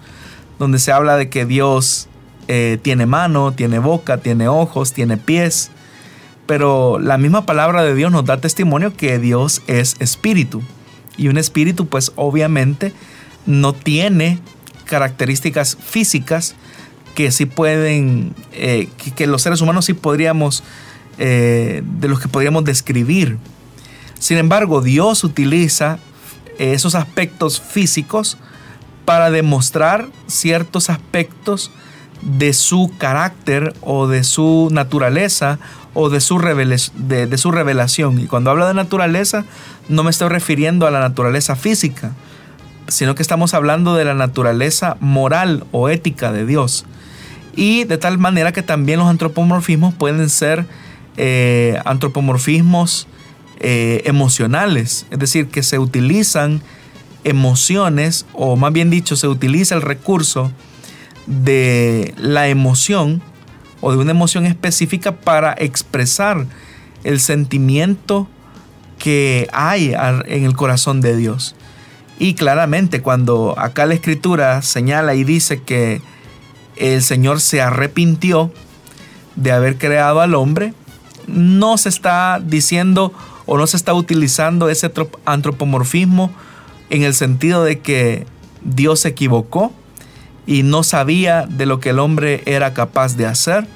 donde 0.59 0.79
se 0.79 0.93
habla 0.93 1.17
de 1.17 1.29
que 1.29 1.45
Dios 1.45 2.09
eh, 2.49 2.79
tiene 2.83 3.07
mano, 3.07 3.53
tiene 3.53 3.79
boca, 3.79 4.19
tiene 4.19 4.49
ojos, 4.49 4.93
tiene 4.93 5.17
pies, 5.17 5.71
pero 6.47 6.99
la 6.99 7.17
misma 7.17 7.47
palabra 7.47 7.83
de 7.83 7.95
Dios 7.95 8.11
nos 8.11 8.25
da 8.25 8.41
testimonio 8.41 8.95
que 8.95 9.19
Dios 9.19 9.63
es 9.67 9.97
espíritu. 10.01 10.63
Y 11.17 11.29
un 11.29 11.39
espíritu 11.39 11.87
pues 11.87 12.13
obviamente 12.17 12.93
no 13.47 13.73
tiene 13.73 14.39
características 14.85 15.77
físicas 15.77 16.55
que 17.15 17.31
sí 17.33 17.47
pueden, 17.47 18.35
eh, 18.53 18.89
que, 19.17 19.27
los 19.27 19.43
seres 19.43 19.61
humanos 19.61 19.85
sí 19.85 19.95
podríamos, 19.95 20.63
eh, 21.19 21.83
de 21.85 22.09
los 22.09 22.21
que 22.21 22.29
podríamos 22.29 22.65
describir. 22.65 23.39
Sin 24.19 24.39
embargo, 24.39 24.81
Dios 24.81 25.25
utiliza 25.25 25.99
esos 26.59 26.95
aspectos 26.95 27.61
físicos 27.61 28.37
para 29.05 29.31
demostrar 29.31 30.09
ciertos 30.27 30.91
aspectos 30.91 31.71
de 32.23 32.53
su 32.53 32.93
carácter 32.99 33.75
o 33.81 34.07
de 34.07 34.25
su 34.25 34.69
naturaleza 34.71 35.59
o 35.95 36.11
de 36.11 36.21
su, 36.21 36.39
de, 36.39 37.39
su 37.39 37.51
revelación. 37.51 38.21
Y 38.21 38.27
cuando 38.27 38.51
hablo 38.51 38.67
de 38.69 38.75
naturaleza, 38.75 39.45
no 39.89 40.05
me 40.05 40.11
estoy 40.11 40.29
refiriendo 40.29 40.87
a 40.87 40.91
la 40.91 41.01
naturaleza 41.01 41.57
física, 41.57 42.13
sino 42.91 43.15
que 43.15 43.23
estamos 43.23 43.55
hablando 43.55 43.95
de 43.95 44.05
la 44.05 44.15
naturaleza 44.15 44.97
moral 45.01 45.65
o 45.73 45.89
ética 45.89 46.33
de 46.33 46.45
Dios. 46.45 46.85
Y 47.57 47.85
de 47.85 47.99
tal 47.99 48.19
manera 48.19 48.53
que 48.53 48.63
también 48.63 48.99
los 48.99 49.09
antropomorfismos 49.09 49.95
pueden 49.95 50.29
ser 50.29 50.67
eh, 51.17 51.81
antropomorfismos 51.85 53.07
eh, 53.61 54.03
emocionales, 54.05 55.07
es 55.11 55.19
decir, 55.19 55.49
que 55.49 55.63
se 55.63 55.79
utilizan 55.79 56.63
emociones, 57.25 58.27
o 58.33 58.57
más 58.57 58.73
bien 58.73 58.91
dicho, 58.91 59.17
se 59.17 59.29
utiliza 59.29 59.75
el 59.75 59.83
recurso 59.83 60.51
de 61.27 62.15
la 62.17 62.49
emoción 62.49 63.23
o 63.81 63.93
de 63.93 63.99
una 63.99 64.13
emoción 64.13 64.47
específica 64.47 65.17
para 65.17 65.55
expresar 65.59 66.47
el 67.05 67.21
sentimiento 67.21 68.29
que 68.99 69.49
hay 69.53 69.95
en 70.27 70.45
el 70.45 70.55
corazón 70.55 71.01
de 71.01 71.17
Dios. 71.17 71.55
Y 72.21 72.35
claramente 72.35 73.01
cuando 73.01 73.59
acá 73.59 73.87
la 73.87 73.95
escritura 73.95 74.61
señala 74.61 75.15
y 75.15 75.25
dice 75.25 75.63
que 75.63 76.03
el 76.77 77.03
Señor 77.03 77.41
se 77.41 77.63
arrepintió 77.63 78.53
de 79.37 79.53
haber 79.53 79.79
creado 79.79 80.21
al 80.21 80.35
hombre, 80.35 80.75
no 81.27 81.79
se 81.79 81.89
está 81.89 82.39
diciendo 82.45 83.15
o 83.47 83.57
no 83.57 83.67
se 83.67 83.79
está 83.79 83.95
utilizando 83.95 84.69
ese 84.69 84.93
antropomorfismo 85.25 86.31
en 86.91 87.05
el 87.05 87.15
sentido 87.15 87.65
de 87.65 87.79
que 87.79 88.27
Dios 88.63 89.01
se 89.01 89.09
equivocó 89.09 89.73
y 90.47 90.63
no 90.63 90.83
sabía 90.83 91.47
de 91.49 91.65
lo 91.65 91.81
que 91.81 91.89
el 91.89 91.99
hombre 91.99 92.43
era 92.45 92.75
capaz 92.75 93.17
de 93.17 93.25
hacer, 93.25 93.67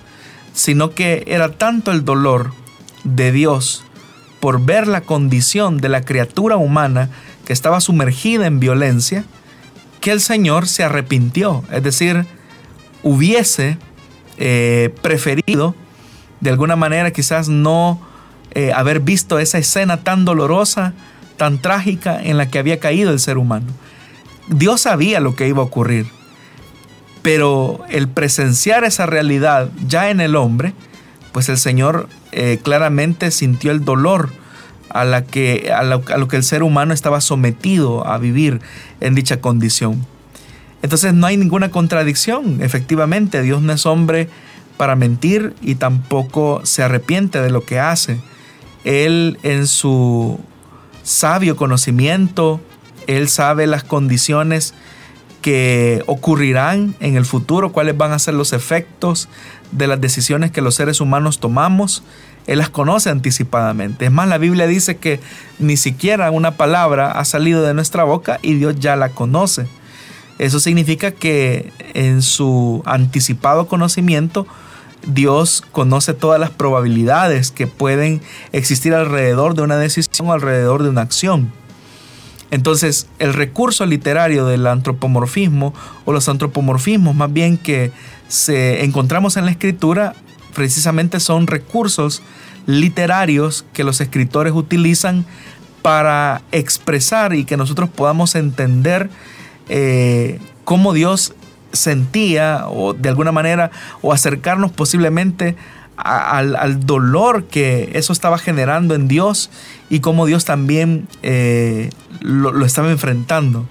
sino 0.53 0.91
que 0.91 1.25
era 1.29 1.53
tanto 1.53 1.93
el 1.93 2.05
dolor 2.05 2.53
de 3.05 3.33
Dios 3.33 3.85
por 4.39 4.61
ver 4.61 4.87
la 4.87 5.01
condición 5.01 5.79
de 5.79 5.89
la 5.89 6.05
criatura 6.05 6.59
humana 6.59 7.09
que 7.45 7.53
estaba 7.53 7.81
sumergida 7.81 8.47
en 8.47 8.61
violencia, 8.61 9.25
que 10.01 10.11
el 10.11 10.21
Señor 10.21 10.69
se 10.69 10.85
arrepintió, 10.85 11.65
es 11.73 11.83
decir, 11.83 12.27
hubiese 13.03 13.79
eh, 14.37 14.95
preferido 15.03 15.75
de 16.41 16.51
alguna 16.51 16.77
manera 16.77 17.11
quizás 17.11 17.49
no 17.49 18.01
eh, 18.51 18.73
haber 18.75 19.01
visto 19.01 19.39
esa 19.39 19.59
escena 19.59 20.05
tan 20.05 20.25
dolorosa, 20.25 20.93
tan 21.39 21.59
trágica 21.59 22.23
en 22.23 22.37
la 22.37 22.49
que 22.49 22.59
había 22.59 22.81
caído 22.81 23.13
el 23.13 23.19
ser 23.19 23.39
humano. 23.39 23.67
Dios 24.49 24.83
sabía 24.83 25.21
lo 25.21 25.35
que 25.37 25.49
iba 25.49 25.61
a 25.63 25.67
ocurrir, 25.67 26.07
pero 27.23 27.81
el 27.89 28.09
presenciar 28.09 28.85
esa 28.85 29.07
realidad 29.07 29.71
ya 29.87 30.11
en 30.11 30.21
el 30.21 30.37
hombre, 30.37 30.75
pues 31.33 31.49
el 31.49 31.57
Señor 31.57 32.09
eh, 32.33 32.61
claramente 32.63 33.31
sintió 33.31 33.73
el 33.73 33.85
dolor 33.85 34.31
a, 34.95 35.05
la 35.05 35.25
que, 35.25 35.71
a 35.77 35.83
lo, 35.83 36.03
lo 36.17 36.29
que 36.29 36.37
el 36.37 36.45
ser 36.45 36.63
humano 36.63 36.95
estaba 36.95 37.21
sometido 37.21 38.07
a 38.07 38.17
vivir 38.17 38.61
en 39.01 39.15
dicha 39.15 39.41
condición. 39.41 40.07
Entonces 40.83 41.13
no 41.13 41.27
hay 41.27 41.37
ninguna 41.37 41.71
contradicción, 41.71 42.63
efectivamente, 42.63 43.43
Dios 43.43 43.61
no 43.61 43.73
es 43.73 43.85
hombre 43.87 44.29
para 44.77 44.97
mentir 44.97 45.55
y 45.61 45.75
tampoco 45.75 46.61
se 46.65 46.83
arrepiente 46.83 47.43
de 47.43 47.51
lo 47.51 47.65
que 47.65 47.79
hace. 47.79 48.21
Él 48.85 49.39
en 49.43 49.67
su 49.67 50.39
sabio 51.03 51.57
conocimiento, 51.57 52.61
Él 53.07 53.29
sabe 53.29 53.67
las 53.67 53.83
condiciones 53.83 54.75
que 55.43 56.03
ocurrirán 56.07 56.95
en 57.01 57.17
el 57.17 57.27
futuro, 57.27 57.73
cuáles 57.73 57.97
van 57.97 58.13
a 58.13 58.19
ser 58.19 58.35
los 58.35 58.53
efectos 58.53 59.29
de 59.73 59.87
las 59.87 60.01
decisiones 60.01 60.53
que 60.53 60.63
los 60.63 60.75
seres 60.75 61.01
humanos 61.01 61.41
tomamos. 61.41 62.03
Él 62.47 62.59
las 62.59 62.69
conoce 62.69 63.11
anticipadamente. 63.11 64.07
Es 64.07 64.13
más, 64.13 64.29
la 64.29 64.39
Biblia 64.39 64.67
dice 64.67 64.97
que 64.97 65.21
ni 65.59 65.77
siquiera 65.77 66.31
una 66.31 66.57
palabra 66.57 67.13
ha 67.13 67.25
salido 67.25 67.63
de 67.63 67.75
nuestra 67.75 68.05
boca 68.05 68.39
y 68.43 68.55
Dios 68.55 68.77
ya 68.79 68.97
la 68.97 69.11
conoce. 69.11 69.67
Eso 70.39 70.61
significa 70.61 71.13
que 71.13 71.73
en 71.95 72.21
su 72.23 72.83
anticipado 72.87 73.67
conocimiento 73.67 74.47
Dios 75.07 75.63
conoce 75.73 76.15
todas 76.15 76.41
las 76.41 76.51
probabilidades 76.51 77.51
que 77.51 77.67
pueden 77.67 78.21
existir 78.53 78.95
alrededor 78.95 79.55
de 79.55 79.63
una 79.63 79.77
decisión 79.77 80.29
o 80.29 80.33
alrededor 80.33 80.83
de 80.83 80.89
una 80.89 81.03
acción. 81.03 81.53
Entonces, 82.51 83.09
el 83.19 83.33
recurso 83.33 83.85
literario 83.87 84.47
del 84.47 84.67
antropomorfismo 84.67 85.75
o 86.05 86.13
los 86.13 86.29
antropomorfismos 86.29 87.15
más 87.15 87.33
bien 87.33 87.59
que 87.59 87.91
se 88.29 88.85
encontramos 88.85 89.37
en 89.37 89.45
la 89.45 89.51
escritura 89.51 90.15
precisamente 90.55 91.21
son 91.21 91.47
recursos 91.47 92.23
literarios 92.67 93.65
que 93.73 93.85
los 93.85 94.01
escritores 94.01 94.53
utilizan 94.55 95.27
para 95.83 96.41
expresar 96.51 97.35
y 97.35 97.45
que 97.45 97.57
nosotros 97.57 97.91
podamos 97.91 98.35
entender 98.35 99.11
eh, 99.69 100.39
cómo 100.65 100.95
Dios 100.95 101.35
sentía 101.73 102.65
o 102.69 102.95
de 102.95 103.09
alguna 103.09 103.33
manera 103.33 103.71
o 104.01 104.13
acercarnos 104.13 104.73
posiblemente 104.73 105.57
al, 105.97 106.87
dolor 106.87 107.45
que 107.45 107.91
eso 107.95 108.13
estaba 108.13 108.39
generando 108.39 108.95
en 108.95 109.09
Dios 109.09 109.51
y 109.91 110.01
cómo 110.01 110.27
Dios 110.27 110.45
también 110.45 111.07
eh, 111.23 111.91
lo, 112.21 112.65
estaba 112.65 112.91
enfrentando. 112.91 113.67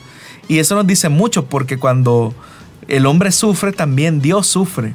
Y 0.48 0.60
eso 0.60 0.76
nos 0.76 0.88
dice 0.88 1.10
mucho 1.10 1.46
porque 1.46 1.78
cuando 1.78 2.34
el 2.88 3.06
hombre 3.06 3.32
sufre, 3.32 3.72
también 3.72 4.22
Dios 4.22 4.48
sufre. 4.48 4.94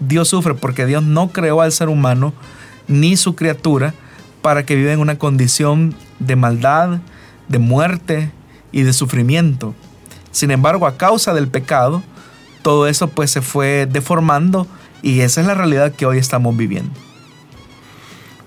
Dios 0.00 0.28
sufre 0.28 0.54
porque 0.54 0.86
Dios 0.86 1.02
no 1.02 1.28
creó 1.28 1.60
al 1.60 1.72
ser 1.72 1.88
humano 1.88 2.32
ni 2.88 3.16
su 3.16 3.36
criatura 3.36 3.94
para 4.42 4.64
que 4.64 4.74
viva 4.74 4.92
en 4.92 5.00
una 5.00 5.18
condición 5.18 5.94
de 6.18 6.36
maldad, 6.36 7.00
de 7.48 7.58
muerte 7.58 8.32
y 8.72 8.82
de 8.82 8.92
sufrimiento. 8.92 9.74
Sin 10.30 10.50
embargo, 10.50 10.86
a 10.86 10.96
causa 10.96 11.34
del 11.34 11.48
pecado, 11.48 12.02
todo 12.62 12.86
eso 12.86 13.08
pues 13.08 13.30
se 13.30 13.42
fue 13.42 13.86
deformando 13.90 14.66
y 15.02 15.20
esa 15.20 15.40
es 15.40 15.46
la 15.46 15.54
realidad 15.54 15.92
que 15.92 16.06
hoy 16.06 16.18
estamos 16.18 16.56
viviendo. 16.56 16.92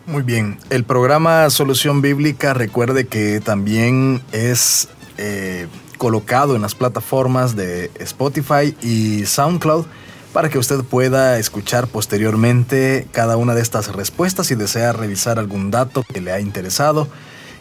Muy 0.06 0.24
bien, 0.24 0.58
el 0.70 0.84
programa 0.84 1.50
Solución 1.50 2.02
Bíblica 2.02 2.54
recuerde 2.54 3.08
que 3.08 3.39
también 3.39 4.22
es 4.34 4.89
eh, 5.18 5.68
colocado 5.98 6.56
en 6.58 6.62
las 6.62 6.76
plataformas 6.76 7.56
de 7.56 7.89
Spotify 8.00 8.76
y 8.82 9.26
SoundCloud 9.26 9.86
para 10.34 10.50
que 10.50 10.58
usted 10.58 10.84
pueda 10.84 11.38
escuchar 11.38 11.88
posteriormente 11.88 13.08
cada 13.12 13.38
una 13.38 13.54
de 13.54 13.62
estas 13.62 13.93
respuestas 13.93 14.47
si 14.47 14.55
desea 14.55 14.91
revisar 14.91 15.38
algún 15.38 15.70
dato 15.72 16.03
que 16.03 16.22
le 16.22 16.32
ha 16.32 16.39
interesado 16.39 17.08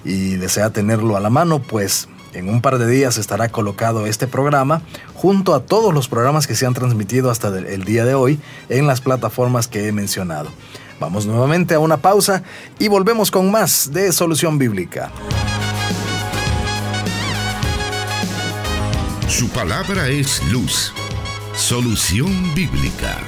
y 0.04 0.36
desea 0.36 0.70
tenerlo 0.70 1.16
a 1.16 1.20
la 1.20 1.30
mano, 1.30 1.60
pues 1.60 2.08
en 2.32 2.48
un 2.48 2.62
par 2.62 2.78
de 2.78 2.86
días 2.86 3.18
estará 3.18 3.50
colocado 3.50 4.06
este 4.06 4.26
programa 4.26 4.82
junto 5.14 5.54
a 5.54 5.60
todos 5.60 5.92
los 5.92 6.08
programas 6.08 6.46
que 6.46 6.54
se 6.54 6.64
han 6.66 6.74
transmitido 6.74 7.30
hasta 7.30 7.48
el 7.48 7.84
día 7.84 8.06
de 8.06 8.14
hoy 8.14 8.40
en 8.70 8.86
las 8.86 9.02
plataformas 9.02 9.68
que 9.68 9.86
he 9.86 9.92
mencionado. 9.92 10.50
Vamos 10.98 11.26
nuevamente 11.26 11.74
a 11.74 11.78
una 11.78 11.98
pausa 11.98 12.42
y 12.78 12.88
volvemos 12.88 13.30
con 13.30 13.50
más 13.50 13.92
de 13.92 14.12
Solución 14.12 14.58
Bíblica. 14.58 15.10
Su 19.28 19.48
palabra 19.50 20.08
es 20.08 20.42
luz. 20.50 20.92
Solución 21.54 22.54
Bíblica. 22.54 23.18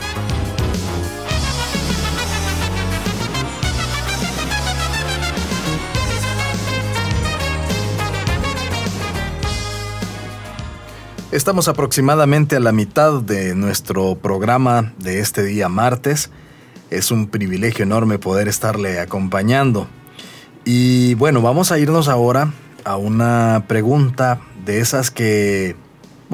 Estamos 11.30 11.68
aproximadamente 11.68 12.56
a 12.56 12.60
la 12.60 12.72
mitad 12.72 13.20
de 13.20 13.54
nuestro 13.54 14.16
programa 14.16 14.94
de 14.98 15.20
este 15.20 15.42
día 15.42 15.68
martes. 15.68 16.30
Es 16.90 17.10
un 17.10 17.28
privilegio 17.28 17.82
enorme 17.82 18.18
poder 18.18 18.48
estarle 18.48 19.00
acompañando. 19.00 19.86
Y 20.64 21.14
bueno, 21.14 21.42
vamos 21.42 21.72
a 21.72 21.78
irnos 21.78 22.08
ahora 22.08 22.54
a 22.84 22.96
una 22.96 23.64
pregunta 23.68 24.40
de 24.64 24.80
esas 24.80 25.10
que 25.10 25.76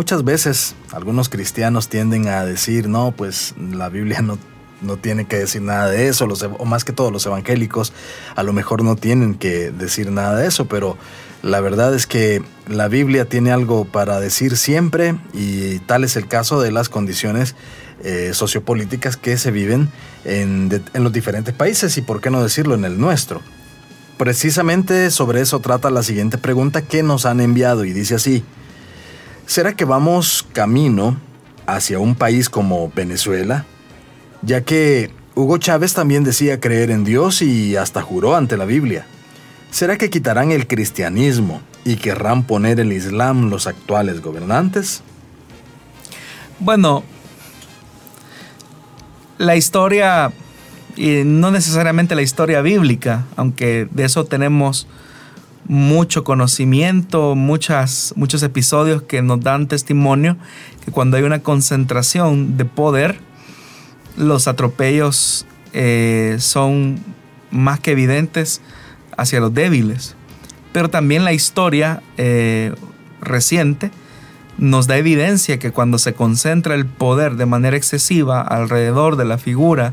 muchas 0.01 0.25
veces 0.25 0.75
algunos 0.93 1.29
cristianos 1.29 1.91
tienden 1.91 2.27
a 2.27 2.47
decir, 2.47 2.89
no, 2.89 3.13
pues 3.13 3.55
la 3.59 3.91
Biblia 3.91 4.23
no, 4.23 4.39
no 4.81 4.97
tiene 4.97 5.27
que 5.27 5.37
decir 5.37 5.61
nada 5.61 5.91
de 5.91 6.09
eso, 6.09 6.27
los, 6.27 6.43
o 6.43 6.65
más 6.65 6.87
que 6.87 6.93
todos 6.95 7.13
los 7.13 7.27
evangélicos 7.27 7.93
a 8.35 8.43
lo 8.43 8.55
mejor 8.55 8.83
no 8.83 8.97
tienen 8.97 9.35
que 9.35 9.71
decir 9.71 10.11
nada 10.11 10.37
de 10.37 10.47
eso, 10.47 10.65
pero 10.69 10.97
la 11.43 11.61
verdad 11.61 11.95
es 11.95 12.07
que 12.07 12.43
la 12.67 12.89
Biblia 12.89 13.27
tiene 13.27 13.53
algo 13.53 13.85
para 13.85 14.21
decir 14.21 14.57
siempre 14.57 15.17
y 15.35 15.81
tal 15.81 16.03
es 16.05 16.17
el 16.17 16.27
caso 16.29 16.63
de 16.63 16.73
las 16.73 16.89
condiciones 16.89 17.55
eh, 18.03 18.31
sociopolíticas 18.33 19.19
que 19.19 19.37
se 19.37 19.51
viven 19.51 19.91
en, 20.25 20.83
en 20.95 21.05
los 21.05 21.13
diferentes 21.13 21.53
países 21.53 21.99
y 21.99 22.01
por 22.01 22.23
qué 22.23 22.31
no 22.31 22.43
decirlo 22.43 22.75
en 22.75 22.87
el 22.87 22.99
nuestro. 22.99 23.43
Precisamente 24.17 25.11
sobre 25.11 25.43
eso 25.43 25.61
trata 25.61 25.91
la 25.91 26.03
siguiente 26.03 26.39
pregunta 26.39 26.81
que 26.81 27.03
nos 27.03 27.27
han 27.27 27.43
enviado 27.43 27.85
y 27.85 27.93
dice 27.93 28.15
así, 28.15 28.43
¿será 29.51 29.75
que 29.75 29.85
vamos 29.85 30.47
camino 30.53 31.17
hacia 31.67 31.99
un 31.99 32.15
país 32.15 32.49
como 32.49 32.89
Venezuela? 32.95 33.67
Ya 34.43 34.61
que 34.61 35.11
Hugo 35.35 35.59
Chávez 35.59 35.93
también 35.93 36.23
decía 36.23 36.61
creer 36.61 36.93
en 36.93 37.03
Dios 37.03 37.43
y 37.43 37.75
hasta 37.75 38.01
juró 38.01 38.37
ante 38.37 38.57
la 38.57 38.65
Biblia. 38.65 39.07
¿Será 39.73 39.99
que 39.99 40.09
quitarán 40.09 40.53
el 40.53 40.69
cristianismo 40.69 41.63
y 41.85 41.97
querrán 41.97 42.45
poner 42.45 42.79
el 42.79 42.93
islam 42.93 43.51
los 43.51 43.67
actuales 43.67 44.23
gobernantes? 44.23 45.03
Bueno, 46.61 47.03
la 49.37 49.57
historia, 49.57 50.31
y 50.95 51.25
no 51.25 51.51
necesariamente 51.51 52.15
la 52.15 52.23
historia 52.23 52.61
bíblica, 52.61 53.25
aunque 53.35 53.89
de 53.91 54.05
eso 54.05 54.27
tenemos 54.27 54.87
mucho 55.71 56.25
conocimiento, 56.25 57.37
muchas, 57.37 58.13
muchos 58.17 58.43
episodios 58.43 59.03
que 59.03 59.23
nos 59.23 59.41
dan 59.41 59.69
testimonio 59.69 60.37
que 60.85 60.91
cuando 60.91 61.17
hay 61.17 61.23
una 61.23 61.45
concentración 61.45 62.57
de 62.57 62.65
poder, 62.65 63.21
los 64.17 64.49
atropellos 64.49 65.47
eh, 65.73 66.39
son 66.41 66.99
más 67.53 67.79
que 67.79 67.93
evidentes 67.93 68.61
hacia 69.17 69.39
los 69.39 69.55
débiles. 69.55 70.17
Pero 70.73 70.91
también 70.91 71.25
la 71.25 71.33
historia 71.33 72.03
eh, 72.17 72.75
reciente 73.21 73.93
nos 74.59 74.89
da 74.89 74.97
evidencia 74.97 75.61
que 75.61 75.71
cuando 75.71 75.99
se 75.99 76.15
concentra 76.15 76.75
el 76.75 76.85
poder 76.85 77.37
de 77.37 77.47
manera 77.47 77.77
excesiva 77.77 78.41
alrededor 78.41 79.15
de 79.15 79.25
la 79.25 79.39
figura 79.39 79.93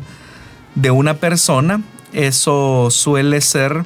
de 0.73 0.89
una 0.89 1.17
persona, 1.17 1.83
eso 2.13 2.87
suele 2.89 3.41
ser 3.41 3.85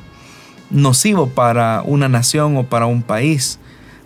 nocivo 0.72 1.30
para 1.30 1.84
una 1.86 2.10
nación 2.10 2.58
o 2.58 2.64
para 2.64 2.86
un 2.86 3.04
país. 3.04 3.60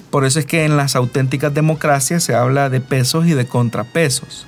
Por 0.09 0.25
eso 0.25 0.39
es 0.39 0.45
que 0.45 0.65
en 0.65 0.77
las 0.77 0.95
auténticas 0.95 1.53
democracias 1.53 2.23
se 2.23 2.35
habla 2.35 2.69
de 2.69 2.81
pesos 2.81 3.27
y 3.27 3.33
de 3.33 3.47
contrapesos. 3.47 4.47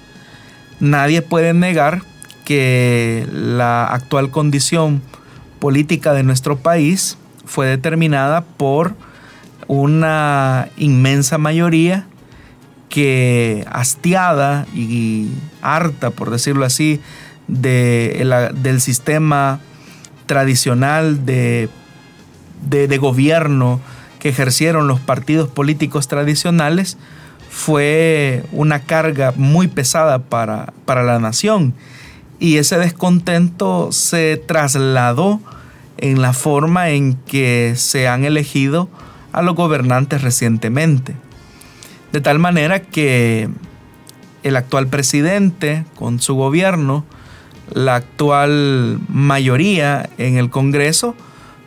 Nadie 0.80 1.22
puede 1.22 1.54
negar 1.54 2.02
que 2.46 3.28
la 3.32 3.86
actual 3.86 4.32
condición 4.32 5.02
política 5.60 6.14
de 6.14 6.24
nuestro 6.24 6.58
país 6.58 7.18
fue 7.46 7.68
determinada 7.68 8.42
por 8.42 8.96
una 9.68 10.70
inmensa 10.78 11.38
mayoría 11.38 12.08
que 12.90 13.66
hastiada 13.70 14.66
y 14.74 15.30
harta, 15.62 16.12
por 16.12 16.30
decirlo 16.30 16.66
así, 16.66 17.02
de, 17.48 18.52
del 18.56 18.80
sistema 18.82 19.60
tradicional 20.26 21.26
de, 21.26 21.70
de, 22.62 22.98
gobierno 22.98 23.80
que 24.20 24.30
ejercieron 24.30 24.88
los 24.88 25.00
partidos 25.00 25.50
políticos 25.50 26.08
tradicionales, 26.08 26.98
fue 27.50 28.44
una 28.52 28.80
carga 28.80 29.34
muy 29.36 29.68
pesada 29.68 30.20
para, 30.20 30.74
para 30.86 31.04
la 31.04 31.20
nación 31.20 31.74
y 32.40 32.58
ese 32.58 32.78
descontento 32.78 33.92
se 33.92 34.38
trasladó 34.38 35.40
en 35.98 36.22
la 36.22 36.34
forma 36.34 36.90
en 36.90 37.16
que 37.16 37.74
se 37.76 38.08
han 38.08 38.26
elegido 38.26 38.90
a 39.32 39.42
los 39.42 39.56
gobernantes 39.56 40.22
recientemente. 40.22 41.16
De 42.12 42.22
tal 42.22 42.40
manera 42.40 42.82
que 42.82 43.50
el 44.44 44.56
actual 44.56 44.88
presidente 44.88 45.86
con 45.96 46.22
su 46.22 46.36
gobierno, 46.36 47.06
la 47.74 47.96
actual 47.96 49.00
mayoría 49.10 50.10
en 50.18 50.38
el 50.38 50.50
Congreso, 50.50 51.16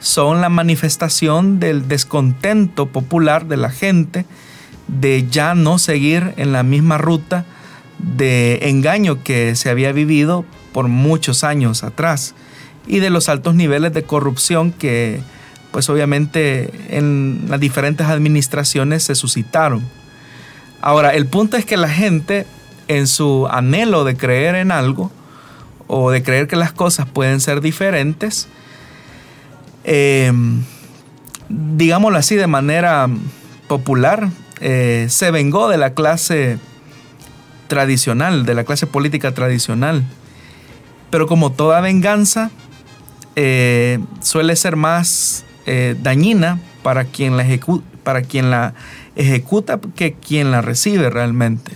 son 0.00 0.40
la 0.40 0.48
manifestación 0.48 1.60
del 1.60 1.86
descontento 1.86 2.86
popular 2.86 3.46
de 3.46 3.56
la 3.56 3.70
gente 3.70 4.24
de 4.88 5.28
ya 5.30 5.54
no 5.54 5.78
seguir 5.78 6.34
en 6.36 6.52
la 6.52 6.62
misma 6.62 6.98
ruta 6.98 7.44
de 7.98 8.60
engaño 8.62 9.22
que 9.22 9.54
se 9.54 9.70
había 9.70 9.92
vivido 9.92 10.44
por 10.72 10.88
muchos 10.88 11.44
años 11.44 11.84
atrás 11.84 12.34
y 12.86 12.98
de 12.98 13.10
los 13.10 13.28
altos 13.28 13.54
niveles 13.54 13.92
de 13.92 14.02
corrupción 14.02 14.72
que 14.72 15.20
pues 15.70 15.88
obviamente 15.88 16.72
en 16.88 17.44
las 17.48 17.60
diferentes 17.60 18.06
administraciones 18.06 19.04
se 19.04 19.14
suscitaron. 19.14 19.86
Ahora, 20.80 21.14
el 21.14 21.26
punto 21.26 21.56
es 21.56 21.64
que 21.64 21.76
la 21.76 21.88
gente 21.88 22.46
en 22.88 23.06
su 23.06 23.46
anhelo 23.48 24.02
de 24.04 24.16
creer 24.16 24.56
en 24.56 24.72
algo 24.72 25.12
o 25.86 26.10
de 26.10 26.22
creer 26.22 26.48
que 26.48 26.56
las 26.56 26.72
cosas 26.72 27.06
pueden 27.06 27.40
ser 27.40 27.60
diferentes, 27.60 28.48
em, 29.84 30.62
digámoslo 31.48 32.18
así 32.18 32.36
de 32.36 32.46
manera 32.46 33.08
popular, 33.68 34.28
eh, 34.60 35.06
se 35.08 35.30
vengó 35.30 35.68
de 35.68 35.78
la 35.78 35.94
clase 35.94 36.58
tradicional, 37.68 38.44
de 38.44 38.54
la 38.54 38.64
clase 38.64 38.86
política 38.86 39.32
tradicional. 39.32 40.04
Pero 41.10 41.26
como 41.26 41.52
toda 41.52 41.80
venganza, 41.80 42.50
eh, 43.36 43.98
suele 44.20 44.56
ser 44.56 44.76
más 44.76 45.44
eh, 45.66 45.96
dañina 46.02 46.58
para 46.82 47.04
quien, 47.04 47.36
la 47.36 47.44
ejecuta 49.16 49.80
que 49.94 50.14
quien 50.14 50.50
la 50.50 50.62
recibe 50.62 51.10
realmente. 51.10 51.72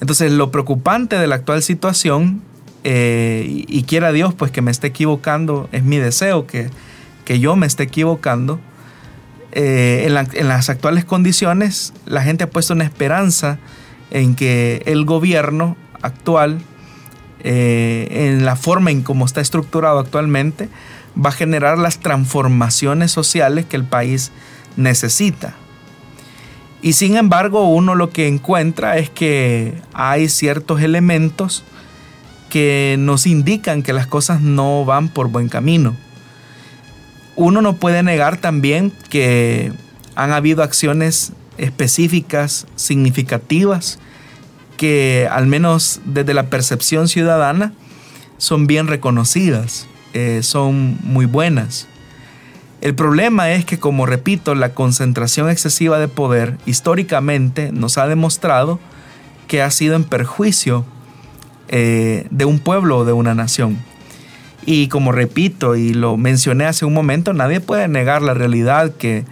Entonces 0.00 0.32
lo 0.32 0.50
preocupante 0.50 1.18
de 1.18 1.26
la 1.26 1.36
actual 1.36 1.62
situación, 1.62 2.42
eh, 2.84 3.44
y, 3.48 3.82
quiera 3.82 4.12
Dios 4.12 4.34
pues 4.34 4.52
que 4.52 4.62
me 4.62 4.70
esté 4.70 4.86
equivocando, 4.86 5.68
es 5.72 5.82
mi 5.82 5.96
deseo 5.96 6.46
que, 6.46 6.70
que 7.28 7.40
yo 7.40 7.56
me 7.56 7.66
esté 7.66 7.82
equivocando, 7.82 8.58
en, 9.52 10.16
en, 10.16 10.48
las 10.48 10.70
actuales 10.70 11.04
condiciones 11.04 11.92
la 12.06 12.22
gente 12.22 12.44
ha 12.44 12.50
puesto 12.50 12.72
una 12.72 12.84
esperanza 12.84 13.58
en 14.10 14.34
que 14.34 14.82
el 14.86 15.04
gobierno 15.04 15.76
actual 16.00 16.62
eh, 17.40 18.08
en 18.10 18.46
la 18.46 18.56
forma 18.56 18.90
en 18.90 19.02
cómo 19.02 19.26
está 19.26 19.42
estructurado 19.42 19.98
actualmente, 19.98 20.70
va 21.22 21.28
a 21.28 21.32
generar 21.32 21.76
las 21.76 21.98
transformaciones 21.98 23.12
sociales 23.12 23.66
que 23.66 23.76
el 23.76 23.84
país 23.84 24.32
necesita. 24.78 25.54
Y 26.80 26.94
sin 26.94 27.18
embargo, 27.18 27.68
uno 27.68 27.94
lo 27.94 28.08
que 28.08 28.26
encuentra 28.26 28.96
es 28.96 29.10
que 29.10 29.74
hay 29.92 30.30
ciertos 30.30 30.80
elementos 30.80 31.62
que 32.48 32.96
nos 32.98 33.26
indican 33.26 33.82
que 33.82 33.92
las 33.92 34.06
cosas 34.06 34.40
no 34.40 34.86
van 34.86 35.10
por 35.10 35.28
buen 35.28 35.50
camino. 35.50 35.94
Uno 37.40 37.62
no 37.62 37.76
puede 37.76 38.02
negar 38.02 38.38
también 38.38 38.92
que 39.10 39.72
han 40.16 40.32
habido 40.32 40.64
acciones 40.64 41.32
específicas, 41.56 42.66
significativas, 42.74 44.00
que 44.76 45.28
al 45.30 45.46
menos 45.46 46.00
desde 46.04 46.34
la 46.34 46.50
percepción 46.50 47.06
ciudadana 47.06 47.72
son 48.38 48.66
bien 48.66 48.88
reconocidas, 48.88 49.86
eh, 50.14 50.40
son 50.42 50.98
muy 51.04 51.26
buenas. 51.26 51.86
El 52.80 52.96
problema 52.96 53.52
es 53.52 53.64
que, 53.64 53.78
como 53.78 54.04
repito, 54.04 54.56
la 54.56 54.74
concentración 54.74 55.48
excesiva 55.48 56.00
de 56.00 56.08
poder 56.08 56.58
históricamente 56.66 57.70
nos 57.70 57.98
ha 57.98 58.08
demostrado 58.08 58.80
que 59.46 59.62
ha 59.62 59.70
sido 59.70 59.94
en 59.94 60.02
perjuicio 60.02 60.84
eh, 61.68 62.26
de 62.30 62.44
un 62.46 62.58
pueblo 62.58 62.98
o 62.98 63.04
de 63.04 63.12
una 63.12 63.36
nación. 63.36 63.78
Y 64.70 64.88
como 64.88 65.12
repito 65.12 65.76
y 65.76 65.94
lo 65.94 66.18
mencioné 66.18 66.66
hace 66.66 66.84
un 66.84 66.92
momento, 66.92 67.32
nadie 67.32 67.58
puede 67.58 67.88
negar 67.88 68.20
la 68.20 68.34
realidad 68.34 68.92
que 68.92 69.24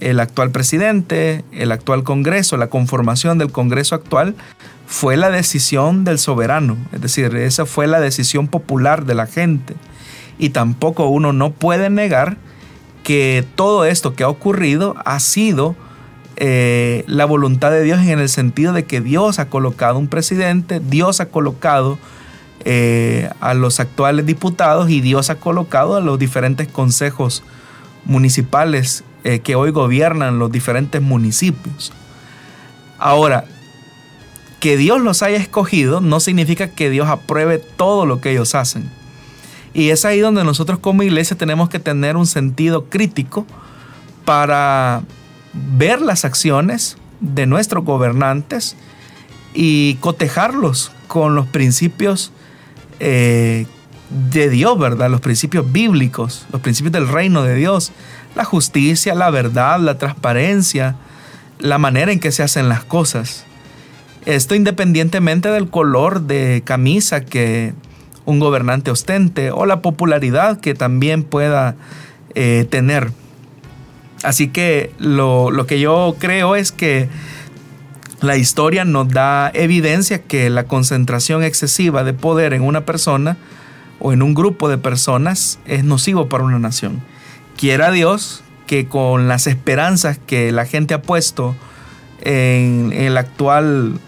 el 0.00 0.18
actual 0.18 0.50
presidente, 0.50 1.44
el 1.52 1.70
actual 1.70 2.02
Congreso, 2.02 2.56
la 2.56 2.66
conformación 2.66 3.38
del 3.38 3.52
Congreso 3.52 3.94
actual 3.94 4.34
fue 4.88 5.16
la 5.16 5.30
decisión 5.30 6.02
del 6.02 6.18
soberano, 6.18 6.76
es 6.92 7.00
decir, 7.00 7.36
esa 7.36 7.66
fue 7.66 7.86
la 7.86 8.00
decisión 8.00 8.48
popular 8.48 9.04
de 9.04 9.14
la 9.14 9.28
gente. 9.28 9.76
Y 10.40 10.48
tampoco 10.48 11.06
uno 11.06 11.32
no 11.32 11.52
puede 11.52 11.88
negar 11.88 12.36
que 13.04 13.44
todo 13.54 13.84
esto 13.84 14.14
que 14.14 14.24
ha 14.24 14.28
ocurrido 14.28 14.96
ha 15.04 15.20
sido 15.20 15.76
eh, 16.34 17.04
la 17.06 17.26
voluntad 17.26 17.70
de 17.70 17.84
Dios 17.84 18.00
en 18.00 18.18
el 18.18 18.28
sentido 18.28 18.72
de 18.72 18.86
que 18.86 19.00
Dios 19.00 19.38
ha 19.38 19.48
colocado 19.48 20.00
un 20.00 20.08
presidente, 20.08 20.80
Dios 20.80 21.20
ha 21.20 21.26
colocado 21.26 21.96
eh, 22.64 23.30
a 23.40 23.54
los 23.54 23.78
actuales 23.80 24.24
diputados 24.24 24.88
y 24.90 25.00
Dios 25.00 25.30
ha 25.30 25.36
colocado 25.36 25.96
a 25.96 26.00
los 26.00 26.18
diferentes 26.18 26.66
consejos 26.66 27.42
municipales 28.04 29.04
eh, 29.22 29.40
que 29.40 29.54
hoy 29.54 29.70
gobiernan 29.70 30.38
los 30.38 30.50
diferentes 30.50 31.02
municipios. 31.02 31.92
Ahora, 32.98 33.44
que 34.60 34.78
Dios 34.78 35.00
los 35.02 35.22
haya 35.22 35.36
escogido 35.36 36.00
no 36.00 36.20
significa 36.20 36.68
que 36.68 36.88
Dios 36.88 37.08
apruebe 37.08 37.58
todo 37.58 38.06
lo 38.06 38.22
que 38.22 38.30
ellos 38.30 38.54
hacen. 38.54 38.90
Y 39.74 39.90
es 39.90 40.06
ahí 40.06 40.20
donde 40.20 40.42
nosotros 40.44 40.78
como 40.78 41.02
iglesia 41.02 41.36
tenemos 41.36 41.68
que 41.68 41.80
tener 41.80 42.16
un 42.16 42.26
sentido 42.26 42.86
crítico 42.86 43.44
para 44.24 45.02
ver 45.52 46.00
las 46.00 46.24
acciones 46.24 46.96
de 47.20 47.44
nuestros 47.44 47.84
gobernantes 47.84 48.76
y 49.52 49.96
cotejarlos 49.96 50.92
con 51.08 51.34
los 51.34 51.46
principios 51.46 52.32
eh, 53.00 53.66
de 54.32 54.48
Dios, 54.48 54.78
¿verdad? 54.78 55.10
Los 55.10 55.20
principios 55.20 55.70
bíblicos, 55.70 56.46
los 56.52 56.60
principios 56.60 56.92
del 56.92 57.08
reino 57.08 57.42
de 57.42 57.54
Dios, 57.54 57.92
la 58.36 58.44
justicia, 58.44 59.14
la 59.14 59.30
verdad, 59.30 59.80
la 59.80 59.98
transparencia, 59.98 60.96
la 61.58 61.78
manera 61.78 62.12
en 62.12 62.20
que 62.20 62.32
se 62.32 62.42
hacen 62.42 62.68
las 62.68 62.84
cosas. 62.84 63.44
Esto 64.26 64.54
independientemente 64.54 65.50
del 65.50 65.68
color 65.68 66.22
de 66.22 66.62
camisa 66.64 67.24
que 67.24 67.74
un 68.24 68.40
gobernante 68.40 68.90
ostente 68.90 69.50
o 69.50 69.66
la 69.66 69.82
popularidad 69.82 70.60
que 70.60 70.74
también 70.74 71.24
pueda 71.24 71.76
eh, 72.34 72.66
tener. 72.70 73.10
Así 74.22 74.48
que 74.48 74.92
lo, 74.98 75.50
lo 75.50 75.66
que 75.66 75.78
yo 75.78 76.16
creo 76.18 76.56
es 76.56 76.72
que 76.72 77.08
la 78.24 78.36
historia 78.36 78.84
nos 78.84 79.08
da 79.08 79.50
evidencia 79.54 80.22
que 80.22 80.48
la 80.50 80.64
concentración 80.64 81.44
excesiva 81.44 82.04
de 82.04 82.14
poder 82.14 82.54
en 82.54 82.62
una 82.62 82.84
persona 82.84 83.36
o 84.00 84.12
en 84.12 84.22
un 84.22 84.34
grupo 84.34 84.68
de 84.68 84.78
personas 84.78 85.58
es 85.66 85.84
nocivo 85.84 86.28
para 86.28 86.44
una 86.44 86.58
nación. 86.58 87.02
Quiera 87.56 87.90
Dios 87.90 88.42
que 88.66 88.86
con 88.88 89.28
las 89.28 89.46
esperanzas 89.46 90.18
que 90.18 90.52
la 90.52 90.64
gente 90.64 90.94
ha 90.94 91.02
puesto 91.02 91.54
en, 92.22 92.92
el 92.92 93.16
actual, 93.16 93.98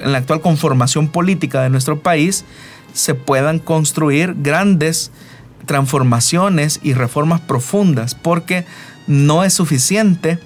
en 0.00 0.12
la 0.12 0.18
actual 0.18 0.40
conformación 0.40 1.08
política 1.08 1.62
de 1.62 1.70
nuestro 1.70 2.00
país, 2.00 2.44
se 2.92 3.14
puedan 3.14 3.60
construir 3.60 4.34
grandes 4.38 5.12
transformaciones 5.66 6.80
y 6.82 6.94
reformas 6.94 7.40
profundas, 7.40 8.16
porque 8.16 8.64
no 9.06 9.44
es 9.44 9.54
suficiente 9.54 10.38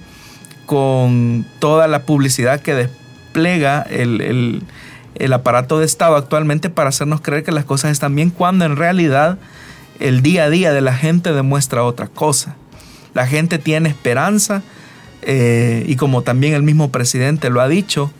con 0.67 1.45
toda 1.59 1.87
la 1.87 2.03
publicidad 2.03 2.61
que 2.61 2.89
desplega 3.35 3.81
el, 3.89 4.63
aparato 5.33 5.79
de 5.79 5.85
Estado 5.85 6.15
actualmente 6.15 6.69
para 6.69 6.89
hacernos 6.89 7.19
creer 7.19 7.43
que 7.43 7.51
las 7.51 7.65
cosas 7.65 7.91
están 7.91 8.15
bien, 8.15 8.29
cuando 8.29 8.63
en 8.63 8.77
realidad 8.77 9.37
el 9.99 10.21
día 10.21 10.45
a 10.45 10.49
día 10.49 10.71
de 10.71 10.81
la 10.81 10.93
gente 10.93 11.33
demuestra 11.33 11.83
otra 11.83 12.07
cosa. 12.07 12.55
La 13.13 13.27
gente 13.27 13.59
tiene 13.59 13.89
esperanza 13.89 14.61
eh, 15.21 15.85
y 15.87 15.97
como 15.97 16.21
también 16.21 16.53
el 16.53 16.63
mismo 16.63 16.91
presidente 16.91 17.49
lo 17.49 17.59
ha 17.59 17.67
dicho 17.67 18.11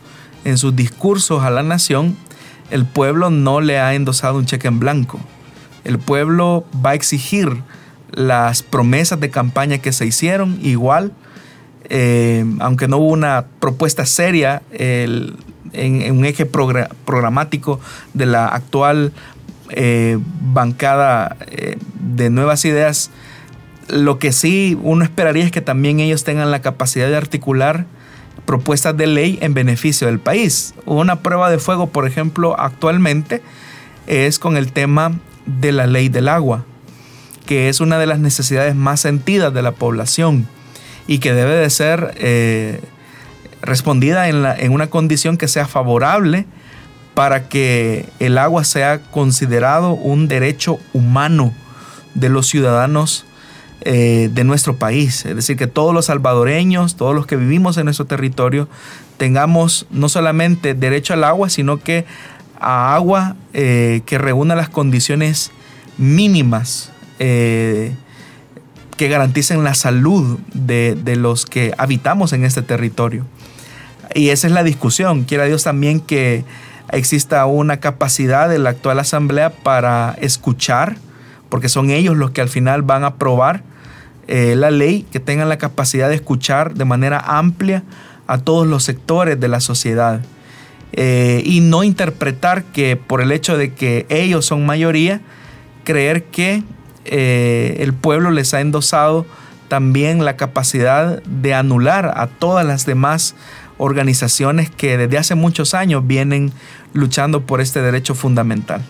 en 0.44 0.58
sus 0.58 0.76
discursos 0.76 1.42
a 1.42 1.50
la 1.50 1.62
nación, 1.62 2.16
el 2.70 2.84
pueblo 2.84 3.30
no 3.30 3.60
le 3.60 3.78
ha 3.78 3.94
endosado 3.94 4.36
un 4.36 4.44
cheque 4.44 4.68
en 4.68 4.78
blanco. 4.78 5.18
El 5.84 5.98
pueblo 5.98 6.64
va 6.84 6.90
a 6.90 6.94
exigir 6.94 7.62
las 8.12 8.62
promesas 8.62 9.18
de 9.20 9.30
campaña 9.30 9.78
que 9.78 9.92
se 9.92 10.04
hicieron, 10.04 10.58
igual, 10.62 11.12
eh, 11.88 12.44
aunque 12.60 12.88
no 12.88 12.98
hubo 12.98 13.12
una 13.12 13.46
propuesta 13.60 14.06
seria 14.06 14.62
en, 14.72 15.36
un 16.10 16.24
eje 16.24 16.46
programático 16.46 17.80
de 18.14 18.26
la 18.26 18.48
actual 18.48 19.12
eh, 19.70 20.18
bancada 20.40 21.36
eh, 21.50 21.76
de 22.00 22.30
nuevas 22.30 22.64
ideas, 22.64 23.10
lo 23.88 24.18
que 24.18 24.32
sí 24.32 24.78
uno 24.82 25.04
esperaría 25.04 25.44
es 25.44 25.50
que 25.50 25.60
también 25.60 26.00
ellos 26.00 26.24
tengan 26.24 26.50
la 26.50 26.62
capacidad 26.62 27.08
de 27.08 27.16
articular 27.16 27.86
propuestas 28.46 28.96
de 28.96 29.06
ley 29.06 29.38
en 29.42 29.54
beneficio 29.54 30.06
del 30.06 30.18
país. 30.18 30.74
Una 30.86 31.20
prueba 31.20 31.50
de 31.50 31.58
fuego, 31.58 31.88
por 31.88 32.06
ejemplo, 32.06 32.58
actualmente 32.58 33.42
es 34.06 34.38
con 34.38 34.56
el 34.56 34.72
tema 34.72 35.12
de 35.46 35.72
la 35.72 35.86
ley 35.86 36.08
del 36.08 36.28
agua 36.28 36.64
que 37.46 37.68
es 37.68 37.80
una 37.80 37.98
de 37.98 38.06
las 38.06 38.18
necesidades 38.18 38.74
más 38.74 39.00
sentidas 39.00 39.54
de 39.54 39.62
la 39.62 39.72
población 39.72 40.48
y 41.06 41.18
que 41.18 41.32
debe 41.32 41.54
de 41.54 41.70
ser 41.70 42.14
eh, 42.16 42.80
respondida 43.62 44.28
en, 44.28 44.44
en 44.44 44.72
una 44.72 44.88
condición 44.88 45.36
que 45.36 45.48
sea 45.48 45.66
favorable 45.66 46.46
para 47.14 47.48
que 47.48 48.06
el 48.18 48.36
agua 48.36 48.62
sea 48.64 49.00
considerado 49.00 49.92
un 49.92 50.28
derecho 50.28 50.78
humano 50.92 51.54
de 52.14 52.28
los 52.28 52.46
ciudadanos 52.46 53.24
eh, 53.82 54.30
de 54.32 54.44
nuestro 54.44 54.76
país. 54.76 55.24
Es 55.26 55.36
decir, 55.36 55.56
que 55.56 55.66
todos 55.66 55.94
los 55.94 56.06
salvadoreños, 56.06 56.96
todos 56.96 57.14
los 57.14 57.26
que 57.26 57.36
vivimos 57.36 57.76
en 57.76 57.84
nuestro 57.84 58.04
territorio, 58.04 58.68
tengamos 59.16 59.86
no 59.90 60.08
solamente 60.08 60.74
derecho 60.74 61.14
al 61.14 61.24
agua, 61.24 61.50
sino 61.50 61.78
que 61.78 62.04
a 62.58 62.94
agua 62.94 63.36
eh, 63.52 64.02
que 64.04 64.18
reúna 64.18 64.56
las 64.56 64.68
condiciones 64.68 65.52
mínimas 65.98 66.90
que 68.96 69.08
garanticen 69.08 69.62
la 69.62 69.74
salud 69.74 70.38
de, 70.54 71.16
los 71.16 71.46
que 71.46 71.74
habitamos 71.78 72.32
en 72.32 72.44
este 72.44 72.62
territorio. 72.62 73.26
Y 74.14 74.30
esa 74.30 74.46
es 74.46 74.52
la 74.52 74.62
discusión. 74.62 75.24
Quiera 75.24 75.44
Dios 75.44 75.64
también 75.64 76.00
que 76.00 76.44
exista 76.92 77.44
una 77.46 77.78
capacidad 77.78 78.48
de 78.48 78.58
la 78.58 78.70
actual 78.70 78.98
asamblea 78.98 79.50
para 79.50 80.16
escuchar, 80.20 80.96
porque 81.48 81.68
son 81.68 81.90
ellos 81.90 82.16
los 82.16 82.30
que 82.30 82.40
al 82.40 82.48
final 82.48 82.82
van 82.82 83.04
a 83.04 83.08
aprobar 83.08 83.62
eh, 84.28 84.54
la 84.56 84.70
ley, 84.70 85.06
que 85.12 85.20
tengan 85.20 85.48
la 85.48 85.58
capacidad 85.58 86.08
de 86.08 86.14
escuchar 86.14 86.74
de 86.74 86.84
manera 86.84 87.18
amplia 87.18 87.82
a 88.26 88.38
todos 88.38 88.66
los 88.66 88.82
sectores 88.84 89.38
de 89.38 89.48
la 89.48 89.60
sociedad. 89.60 90.20
Eh, 90.92 91.42
y 91.44 91.60
no 91.60 91.84
interpretar 91.84 92.64
que 92.64 92.96
por 92.96 93.20
el 93.20 93.30
hecho 93.30 93.58
de 93.58 93.74
que 93.74 94.06
ellos 94.08 94.46
son 94.46 94.64
mayoría, 94.64 95.20
creer 95.84 96.24
que 96.24 96.62
eh, 97.10 97.76
el 97.80 97.92
pueblo 97.92 98.30
les 98.30 98.54
ha 98.54 98.60
endosado 98.60 99.26
también 99.68 100.24
la 100.24 100.36
capacidad 100.36 101.22
de 101.22 101.54
anular 101.54 102.12
a 102.16 102.26
todas 102.26 102.64
las 102.64 102.86
demás 102.86 103.34
organizaciones 103.78 104.70
que 104.70 104.96
desde 104.96 105.18
hace 105.18 105.34
muchos 105.34 105.74
años 105.74 106.06
vienen 106.06 106.52
luchando 106.92 107.42
por 107.42 107.60
este 107.60 107.82
derecho 107.82 108.14
fundamental. 108.14 108.82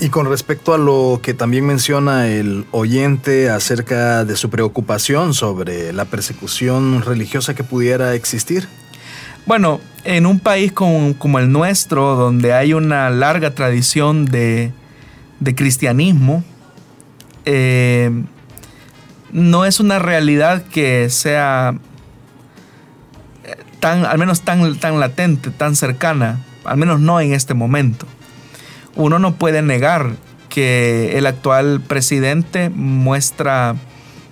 Y 0.00 0.10
con 0.10 0.28
respecto 0.28 0.74
a 0.74 0.78
lo 0.78 1.20
que 1.22 1.34
también 1.34 1.66
menciona 1.66 2.28
el 2.28 2.66
oyente 2.70 3.50
acerca 3.50 4.24
de 4.24 4.36
su 4.36 4.48
preocupación 4.48 5.34
sobre 5.34 5.92
la 5.92 6.04
persecución 6.04 7.02
religiosa 7.02 7.54
que 7.54 7.64
pudiera 7.64 8.14
existir. 8.14 8.68
Bueno, 9.44 9.80
en 10.04 10.26
un 10.26 10.38
país 10.38 10.70
como, 10.70 11.18
como 11.18 11.40
el 11.40 11.50
nuestro, 11.50 12.14
donde 12.14 12.52
hay 12.52 12.74
una 12.74 13.10
larga 13.10 13.54
tradición 13.56 14.24
de, 14.24 14.72
de 15.40 15.54
cristianismo, 15.54 16.44
eh, 17.44 18.10
no 19.32 19.64
es 19.64 19.80
una 19.80 19.98
realidad 19.98 20.62
que 20.62 21.10
sea 21.10 21.74
eh, 23.44 23.56
tan, 23.80 24.04
al 24.04 24.18
menos 24.18 24.42
tan, 24.42 24.76
tan 24.78 25.00
latente, 25.00 25.50
tan 25.50 25.76
cercana, 25.76 26.44
al 26.64 26.76
menos 26.76 27.00
no 27.00 27.20
en 27.20 27.32
este 27.32 27.54
momento. 27.54 28.06
Uno 28.96 29.18
no 29.18 29.36
puede 29.36 29.62
negar 29.62 30.16
que 30.48 31.16
el 31.16 31.26
actual 31.26 31.80
presidente 31.80 32.70
muestra 32.70 33.76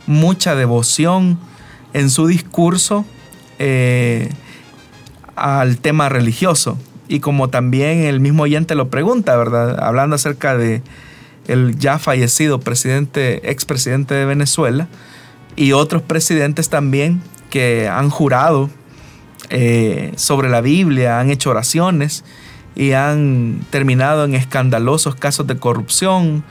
mucha 0.06 0.54
devoción 0.54 1.38
en 1.92 2.10
su 2.10 2.26
discurso 2.26 3.04
eh, 3.58 4.30
al 5.36 5.78
tema 5.78 6.08
religioso 6.08 6.78
y 7.08 7.20
como 7.20 7.48
también 7.48 8.00
el 8.00 8.20
mismo 8.20 8.44
oyente 8.44 8.74
lo 8.74 8.88
pregunta, 8.88 9.36
¿verdad? 9.36 9.78
Hablando 9.82 10.16
acerca 10.16 10.56
de 10.56 10.82
el 11.48 11.78
ya 11.78 11.98
fallecido 11.98 12.60
presidente, 12.60 13.50
expresidente 13.50 14.14
de 14.14 14.24
Venezuela, 14.24 14.88
y 15.54 15.72
otros 15.72 16.02
presidentes 16.02 16.68
también 16.68 17.22
que 17.50 17.88
han 17.88 18.10
jurado 18.10 18.68
eh, 19.48 20.12
sobre 20.16 20.48
la 20.50 20.60
Biblia, 20.60 21.20
han 21.20 21.30
hecho 21.30 21.50
oraciones 21.50 22.24
y 22.74 22.92
han 22.92 23.60
terminado 23.70 24.24
en 24.24 24.34
escandalosos 24.34 25.14
casos 25.14 25.46
de 25.46 25.56
corrupción, 25.56 26.44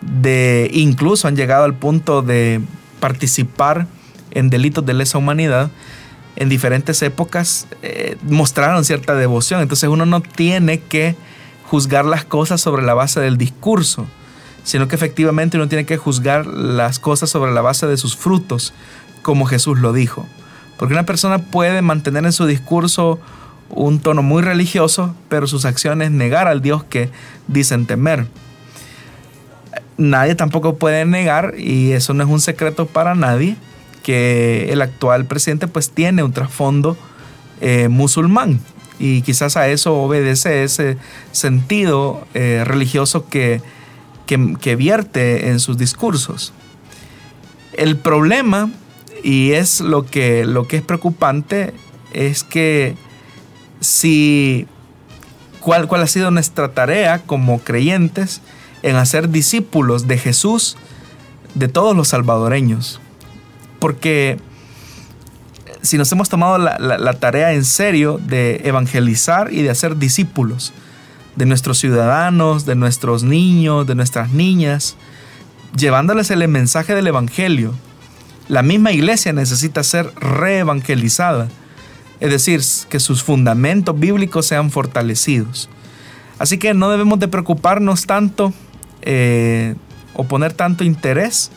de 0.00 0.70
incluso 0.72 1.26
han 1.26 1.36
llegado 1.36 1.64
al 1.64 1.74
punto 1.74 2.22
de 2.22 2.60
participar 3.00 3.86
en 4.30 4.50
delitos 4.50 4.84
de 4.86 4.94
lesa 4.94 5.18
humanidad 5.18 5.70
en 6.36 6.48
diferentes 6.48 7.00
épocas 7.02 7.66
eh, 7.82 8.16
mostraron 8.22 8.84
cierta 8.84 9.14
devoción. 9.14 9.60
Entonces 9.60 9.88
uno 9.88 10.06
no 10.06 10.20
tiene 10.20 10.80
que 10.80 11.16
juzgar 11.64 12.04
las 12.04 12.24
cosas 12.24 12.60
sobre 12.60 12.82
la 12.82 12.94
base 12.94 13.20
del 13.20 13.36
discurso, 13.36 14.06
sino 14.64 14.88
que 14.88 14.96
efectivamente 14.96 15.56
uno 15.56 15.68
tiene 15.68 15.86
que 15.86 15.96
juzgar 15.96 16.46
las 16.46 16.98
cosas 16.98 17.30
sobre 17.30 17.52
la 17.52 17.60
base 17.60 17.86
de 17.86 17.96
sus 17.96 18.16
frutos, 18.16 18.72
como 19.22 19.46
Jesús 19.46 19.78
lo 19.78 19.92
dijo. 19.92 20.26
Porque 20.78 20.94
una 20.94 21.06
persona 21.06 21.38
puede 21.38 21.82
mantener 21.82 22.24
en 22.24 22.32
su 22.32 22.46
discurso 22.46 23.20
un 23.70 24.00
tono 24.00 24.22
muy 24.22 24.42
religioso, 24.42 25.14
pero 25.28 25.46
sus 25.46 25.64
acciones 25.64 26.10
negar 26.10 26.48
al 26.48 26.62
Dios 26.62 26.84
que 26.84 27.10
dicen 27.48 27.86
temer. 27.86 28.26
Nadie 29.96 30.34
tampoco 30.34 30.76
puede 30.76 31.04
negar, 31.04 31.54
y 31.56 31.92
eso 31.92 32.14
no 32.14 32.24
es 32.24 32.28
un 32.28 32.40
secreto 32.40 32.86
para 32.86 33.14
nadie, 33.14 33.56
que 34.04 34.68
el 34.70 34.82
actual 34.82 35.24
presidente 35.24 35.66
pues 35.66 35.90
tiene 35.90 36.22
un 36.22 36.32
trasfondo 36.32 36.96
eh, 37.60 37.88
musulmán 37.88 38.60
y 38.98 39.22
quizás 39.22 39.56
a 39.56 39.68
eso 39.68 39.94
obedece 39.94 40.64
ese 40.64 40.96
sentido 41.32 42.26
eh, 42.34 42.62
religioso 42.64 43.28
que, 43.28 43.60
que, 44.26 44.76
vierte 44.76 45.48
en 45.48 45.60
sus 45.60 45.76
discursos. 45.76 46.52
El 47.72 47.96
problema, 47.96 48.70
y 49.22 49.52
es 49.52 49.80
lo 49.80 50.06
que, 50.06 50.44
lo 50.44 50.68
que 50.68 50.76
es 50.76 50.82
preocupante, 50.82 51.74
es 52.12 52.44
que 52.44 52.94
si 53.80 54.68
cuál, 55.60 55.88
cuál 55.88 56.02
ha 56.02 56.06
sido 56.06 56.30
nuestra 56.30 56.72
tarea 56.72 57.18
como 57.18 57.58
creyentes 57.58 58.40
en 58.82 58.96
hacer 58.96 59.30
discípulos 59.30 60.06
de 60.06 60.18
Jesús 60.18 60.76
de 61.54 61.68
todos 61.68 61.96
los 61.96 62.08
salvadoreños. 62.08 63.00
Porque 63.84 64.38
si 65.82 65.98
nos 65.98 66.10
hemos 66.10 66.30
tomado 66.30 66.56
la, 66.56 67.12
tarea 67.20 67.52
en 67.52 67.66
serio 67.66 68.18
de 68.18 68.62
evangelizar 68.64 69.52
y 69.52 69.60
de 69.60 69.68
hacer 69.68 69.98
discípulos 69.98 70.72
de 71.36 71.44
nuestros 71.44 71.80
ciudadanos, 71.80 72.64
de 72.64 72.76
nuestros 72.76 73.24
niños, 73.24 73.86
de 73.86 73.94
nuestras 73.94 74.30
niñas, 74.30 74.96
llevándoles 75.76 76.30
el 76.30 76.48
mensaje 76.48 76.94
del 76.94 77.08
Evangelio. 77.08 77.74
La 78.48 78.62
misma 78.62 78.90
iglesia 78.90 79.34
necesita 79.34 79.82
ser 79.82 80.10
reevangelizada, 80.14 81.48
es 82.20 82.30
decir, 82.30 82.62
que 82.88 83.00
sus 83.00 83.22
fundamentos 83.22 84.00
bíblicos 84.00 84.46
sean 84.46 84.70
fortalecidos. 84.70 85.68
Así 86.38 86.56
que 86.56 86.72
no 86.72 86.88
debemos 86.88 87.18
de 87.18 87.28
preocuparnos 87.28 88.06
tanto 88.06 88.54
eh, 89.02 89.74
o 90.14 90.24
poner 90.24 90.54
tanto 90.54 90.84
interés 90.84 91.50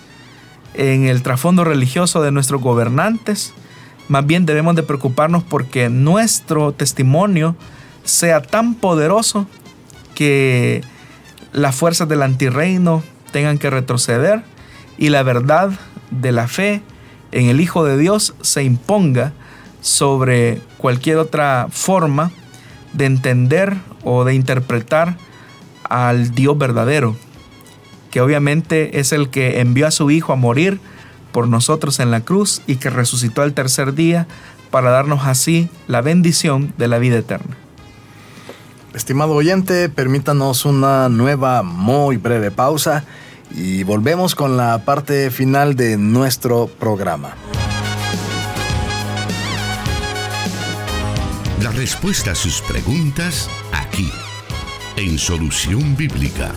en 0.77 1.05
el 1.05 1.23
trasfondo 1.23 1.63
religioso 1.63 2.21
de 2.21 2.31
nuestros 2.31 2.61
gobernantes, 2.61 3.53
más 4.07 4.25
bien 4.25 4.45
debemos 4.45 4.75
de 4.75 4.83
preocuparnos 4.83 5.43
porque 5.43 5.89
nuestro 5.89 6.71
testimonio 6.71 7.55
sea 8.03 8.41
tan 8.41 8.75
poderoso 8.75 9.47
que 10.15 10.81
las 11.51 11.75
fuerzas 11.75 12.07
del 12.07 12.21
antirreino 12.21 13.03
tengan 13.31 13.57
que 13.57 13.69
retroceder 13.69 14.43
y 14.97 15.09
la 15.09 15.23
verdad 15.23 15.71
de 16.11 16.31
la 16.31 16.47
fe 16.47 16.81
en 17.31 17.47
el 17.47 17.59
Hijo 17.59 17.83
de 17.83 17.97
Dios 17.97 18.33
se 18.41 18.63
imponga 18.63 19.33
sobre 19.81 20.61
cualquier 20.77 21.17
otra 21.17 21.67
forma 21.69 22.31
de 22.93 23.05
entender 23.05 23.75
o 24.03 24.23
de 24.23 24.35
interpretar 24.35 25.17
al 25.83 26.31
Dios 26.31 26.57
verdadero, 26.57 27.15
que 28.17 28.21
obviamente 28.21 28.99
es 28.99 29.11
el 29.11 29.29
que 29.29 29.59
envió 29.59 29.85
a 29.85 29.91
su 29.91 30.09
Hijo 30.09 30.33
a 30.33 30.35
morir 30.35 30.79
por 31.31 31.47
nosotros 31.47 31.99
en 31.99 32.09
la 32.09 32.21
cruz 32.21 32.63
y 32.65 32.77
que 32.77 32.89
resucitó 32.89 33.43
al 33.43 33.53
tercer 33.53 33.93
día 33.93 34.25
para 34.71 34.89
darnos 34.89 35.27
así 35.27 35.69
la 35.85 36.01
bendición 36.01 36.73
de 36.79 36.87
la 36.87 36.97
vida 36.97 37.19
eterna. 37.19 37.55
Estimado 38.95 39.33
oyente, 39.33 39.87
permítanos 39.87 40.65
una 40.65 41.09
nueva, 41.09 41.61
muy 41.61 42.17
breve 42.17 42.49
pausa 42.49 43.03
y 43.51 43.83
volvemos 43.83 44.33
con 44.33 44.57
la 44.57 44.83
parte 44.83 45.29
final 45.29 45.75
de 45.75 45.97
nuestro 45.97 46.65
programa. 46.65 47.35
La 51.61 51.69
respuesta 51.69 52.31
a 52.31 52.35
sus 52.35 52.61
preguntas 52.61 53.47
aquí, 53.73 54.11
en 54.95 55.19
Solución 55.19 55.95
Bíblica. 55.95 56.51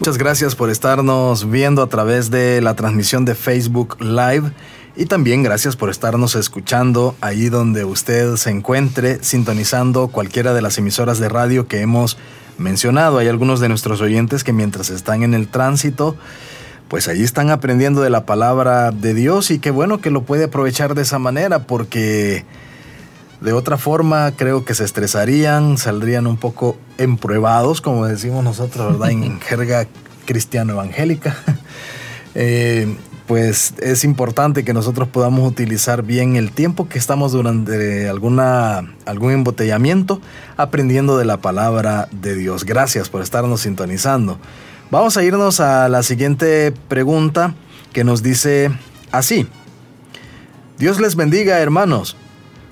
Muchas 0.00 0.16
gracias 0.16 0.54
por 0.54 0.70
estarnos 0.70 1.50
viendo 1.50 1.82
a 1.82 1.86
través 1.86 2.30
de 2.30 2.62
la 2.62 2.74
transmisión 2.74 3.26
de 3.26 3.34
Facebook 3.34 3.98
Live 4.00 4.50
y 4.96 5.04
también 5.04 5.42
gracias 5.42 5.76
por 5.76 5.90
estarnos 5.90 6.36
escuchando 6.36 7.14
ahí 7.20 7.50
donde 7.50 7.84
usted 7.84 8.36
se 8.36 8.48
encuentre 8.48 9.22
sintonizando 9.22 10.08
cualquiera 10.08 10.54
de 10.54 10.62
las 10.62 10.78
emisoras 10.78 11.18
de 11.18 11.28
radio 11.28 11.68
que 11.68 11.82
hemos 11.82 12.16
mencionado. 12.56 13.18
Hay 13.18 13.28
algunos 13.28 13.60
de 13.60 13.68
nuestros 13.68 14.00
oyentes 14.00 14.42
que 14.42 14.54
mientras 14.54 14.88
están 14.88 15.22
en 15.22 15.34
el 15.34 15.48
tránsito, 15.48 16.16
pues 16.88 17.06
ahí 17.06 17.22
están 17.22 17.50
aprendiendo 17.50 18.00
de 18.00 18.08
la 18.08 18.24
palabra 18.24 18.92
de 18.92 19.12
Dios 19.12 19.50
y 19.50 19.58
qué 19.58 19.70
bueno 19.70 20.00
que 20.00 20.10
lo 20.10 20.22
puede 20.22 20.44
aprovechar 20.44 20.94
de 20.94 21.02
esa 21.02 21.18
manera 21.18 21.66
porque 21.66 22.46
de 23.40 23.52
otra 23.52 23.78
forma, 23.78 24.32
creo 24.36 24.64
que 24.64 24.74
se 24.74 24.84
estresarían, 24.84 25.78
saldrían 25.78 26.26
un 26.26 26.36
poco 26.36 26.76
empruebados, 26.98 27.80
como 27.80 28.06
decimos 28.06 28.44
nosotros, 28.44 28.92
¿verdad? 28.92 29.10
En 29.10 29.40
jerga 29.40 29.86
cristiano-evangélica. 30.26 31.36
Eh, 32.36 32.86
pues 33.26 33.74
es 33.80 34.04
importante 34.04 34.62
que 34.62 34.72
nosotros 34.72 35.08
podamos 35.08 35.48
utilizar 35.48 36.04
bien 36.04 36.36
el 36.36 36.52
tiempo 36.52 36.88
que 36.88 36.96
estamos 36.96 37.32
durante 37.32 38.08
alguna, 38.08 38.94
algún 39.04 39.32
embotellamiento 39.32 40.20
aprendiendo 40.56 41.18
de 41.18 41.24
la 41.24 41.38
palabra 41.38 42.08
de 42.12 42.36
Dios. 42.36 42.64
Gracias 42.64 43.08
por 43.08 43.22
estarnos 43.22 43.62
sintonizando. 43.62 44.38
Vamos 44.92 45.16
a 45.16 45.24
irnos 45.24 45.58
a 45.58 45.88
la 45.88 46.04
siguiente 46.04 46.72
pregunta 46.86 47.54
que 47.92 48.04
nos 48.04 48.22
dice 48.22 48.70
así. 49.10 49.48
Dios 50.78 51.00
les 51.00 51.16
bendiga 51.16 51.58
hermanos. 51.58 52.16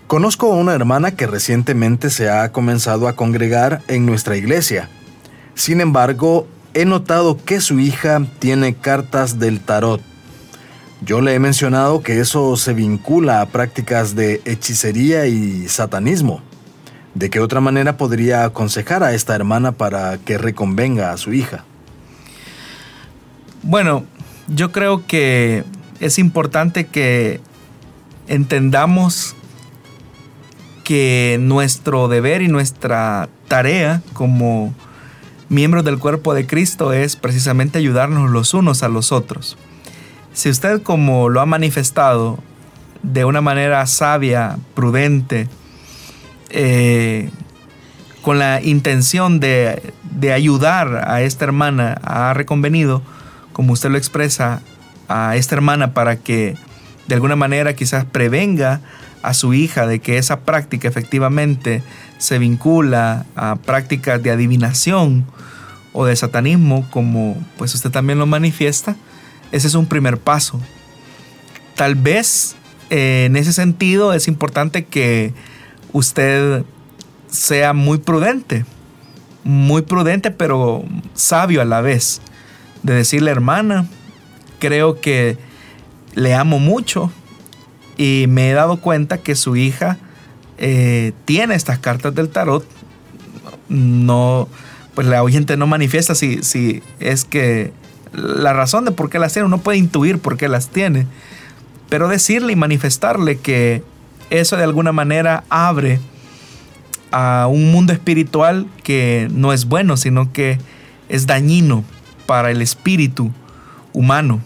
Conozco 0.09 0.51
a 0.51 0.57
una 0.57 0.73
hermana 0.73 1.11
que 1.11 1.27
recientemente 1.27 2.09
se 2.09 2.31
ha 2.31 2.51
comenzado 2.51 3.09
a 3.09 3.13
congregar 3.13 3.83
en 3.89 4.07
nuestra 4.07 4.39
iglesia. 4.39 4.89
Sin 5.55 5.83
embargo, 5.83 6.49
he 6.73 6.87
notado 6.87 7.37
que 7.37 7.61
su 7.61 7.79
hija 7.79 8.23
tiene 8.39 8.75
cartas 8.75 9.39
del 9.39 9.61
tarot. 9.61 10.01
Yo 11.03 11.21
le 11.21 11.35
he 11.35 11.39
mencionado 11.39 12.03
que 12.03 12.21
eso 12.21 12.57
se 12.57 12.73
vincula 12.73 13.43
a 13.43 13.47
prácticas 13.51 14.15
de 14.15 14.41
hechicería 14.47 15.27
y 15.27 15.69
satanismo. 15.69 16.41
¿De 17.15 17.29
qué 17.29 17.41
otra 17.41 17.61
manera 17.61 17.99
podría 17.99 18.45
aconsejar 18.45 19.03
a 19.03 19.13
esta 19.13 19.35
hermana 19.35 19.73
para 19.73 20.17
que 20.17 20.39
reconvenga 20.39 21.13
a 21.13 21.19
su 21.19 21.35
hija? 21.35 21.67
Bueno, 23.63 24.07
yo 24.47 24.73
creo 24.73 25.07
que 25.07 25.65
es 26.01 26.19
importante 26.19 26.87
que 26.87 27.43
entendamos 28.27 29.35
que 30.89 31.37
nuestro 31.39 32.09
deber 32.09 32.41
y 32.41 32.49
nuestra 32.49 33.29
tarea 33.47 34.01
como 34.15 34.73
miembros 35.51 35.85
del 35.85 35.99
cuerpo 35.99 36.33
de 36.33 36.47
Cristo 36.47 36.95
es 36.95 37.15
precisamente 37.15 37.77
ayudarnos 37.77 38.31
los 38.31 38.55
unos 38.55 38.83
a 38.83 38.89
los 38.89 39.13
otros. 39.13 39.59
Si 40.33 40.49
usted 40.49 40.81
como 40.81 41.29
lo 41.29 41.43
ha 41.43 41.45
manifestado 41.45 42.39
de 43.03 43.27
una 43.27 43.43
manera 43.43 43.85
sabia, 43.87 44.57
prudente, 44.73 45.47
eh, 46.49 47.29
con 48.23 48.39
la 48.39 48.63
intención 48.63 49.41
de, 49.41 49.93
de 50.11 50.33
ayudar 50.33 51.05
a 51.07 51.21
esta 51.21 51.45
hermana, 51.45 52.01
ha 52.03 52.33
reconvenido, 52.33 53.03
como 53.53 53.75
usted 53.75 53.91
lo 53.91 53.99
expresa, 53.99 54.63
a 55.07 55.37
esta 55.37 55.55
hermana 55.55 55.93
para 55.93 56.17
que 56.17 56.55
de 57.09 57.15
alguna 57.15 57.37
manera 57.37 57.77
quizás 57.77 58.07
prevenga 58.07 58.81
a 59.23 59.35
su 59.35 59.55
hija 59.55 59.87
de 59.87 60.01
que 60.01 60.19
esa 60.19 60.41
práctica 60.41 60.89
efectivamente 60.89 61.83
se 62.19 62.39
vincula 62.39 63.27
a 63.37 63.57
prácticas 63.57 64.23
de 64.23 64.31
adivinación 64.31 65.25
o 65.93 66.05
de 66.05 66.17
satanismo, 66.17 66.87
como 66.91 67.37
pues 67.57 67.75
usted 67.75 67.91
también 67.91 68.19
lo 68.19 68.27
manifiesta, 68.27 68.97
ese 69.53 69.67
es 69.67 69.75
un 69.75 69.87
primer 69.87 70.19
paso. 70.19 70.61
Tal 71.75 71.95
vez 71.95 72.57
eh, 72.91 73.25
en 73.27 73.37
ese 73.37 73.53
sentido 73.53 74.13
es 74.13 74.29
importante 74.29 74.85
que 74.85 75.33
usted 75.93 76.65
sea 77.29 77.73
muy 77.73 77.99
prudente, 77.99 78.65
muy 79.45 79.83
prudente 79.83 80.31
pero 80.31 80.85
sabio 81.15 81.63
a 81.63 81.65
la 81.65 81.81
vez, 81.81 82.21
de 82.83 82.95
decirle 82.95 83.31
hermana, 83.31 83.87
creo 84.59 85.01
que 85.01 85.37
le 86.15 86.35
amo 86.35 86.59
mucho, 86.59 87.13
y 87.99 88.27
me 88.29 88.49
he 88.49 88.55
dado 88.55 88.79
cuenta 88.79 89.19
que 89.19 89.35
su 89.35 89.57
hija 89.57 89.99
eh, 90.57 91.13
tiene 91.27 91.55
estas 91.55 91.79
cartas 91.79 92.15
del 92.15 92.31
tarot. 92.31 92.65
No, 93.69 94.49
pues 94.95 95.07
la 95.07 95.23
oyente 95.23 95.59
no 95.59 95.67
manifiesta 95.67 96.15
si, 96.15 96.43
si 96.43 96.83
es 97.01 97.27
que 97.27 97.73
la 98.13 98.55
razón 98.55 98.87
de 98.87 98.93
por 98.93 99.11
qué 99.11 99.19
las 99.19 99.35
tiene, 99.35 99.47
uno 99.47 99.59
puede 99.59 99.77
intuir 99.77 100.19
por 100.19 100.39
qué 100.39 100.49
las 100.49 100.69
tiene, 100.69 101.07
pero 101.91 102.09
decirle 102.09 102.55
y 102.55 102.57
manifestarle 102.57 103.39
que 103.39 103.83
eso 104.31 104.57
de 104.57 104.65
alguna 104.65 104.93
manera 104.93 105.45
abre 105.51 106.01
a 107.11 107.47
un 107.51 107.73
mundo 107.73 107.93
espiritual 107.93 108.67
que 108.83 109.29
no 109.31 109.53
es 109.53 109.67
bueno, 109.67 109.97
sino 109.97 110.33
que 110.33 110.59
es 111.09 111.27
dañino 111.27 111.85
para 112.27 112.51
el 112.51 112.63
espíritu 112.63 113.33
humano, 113.93 114.41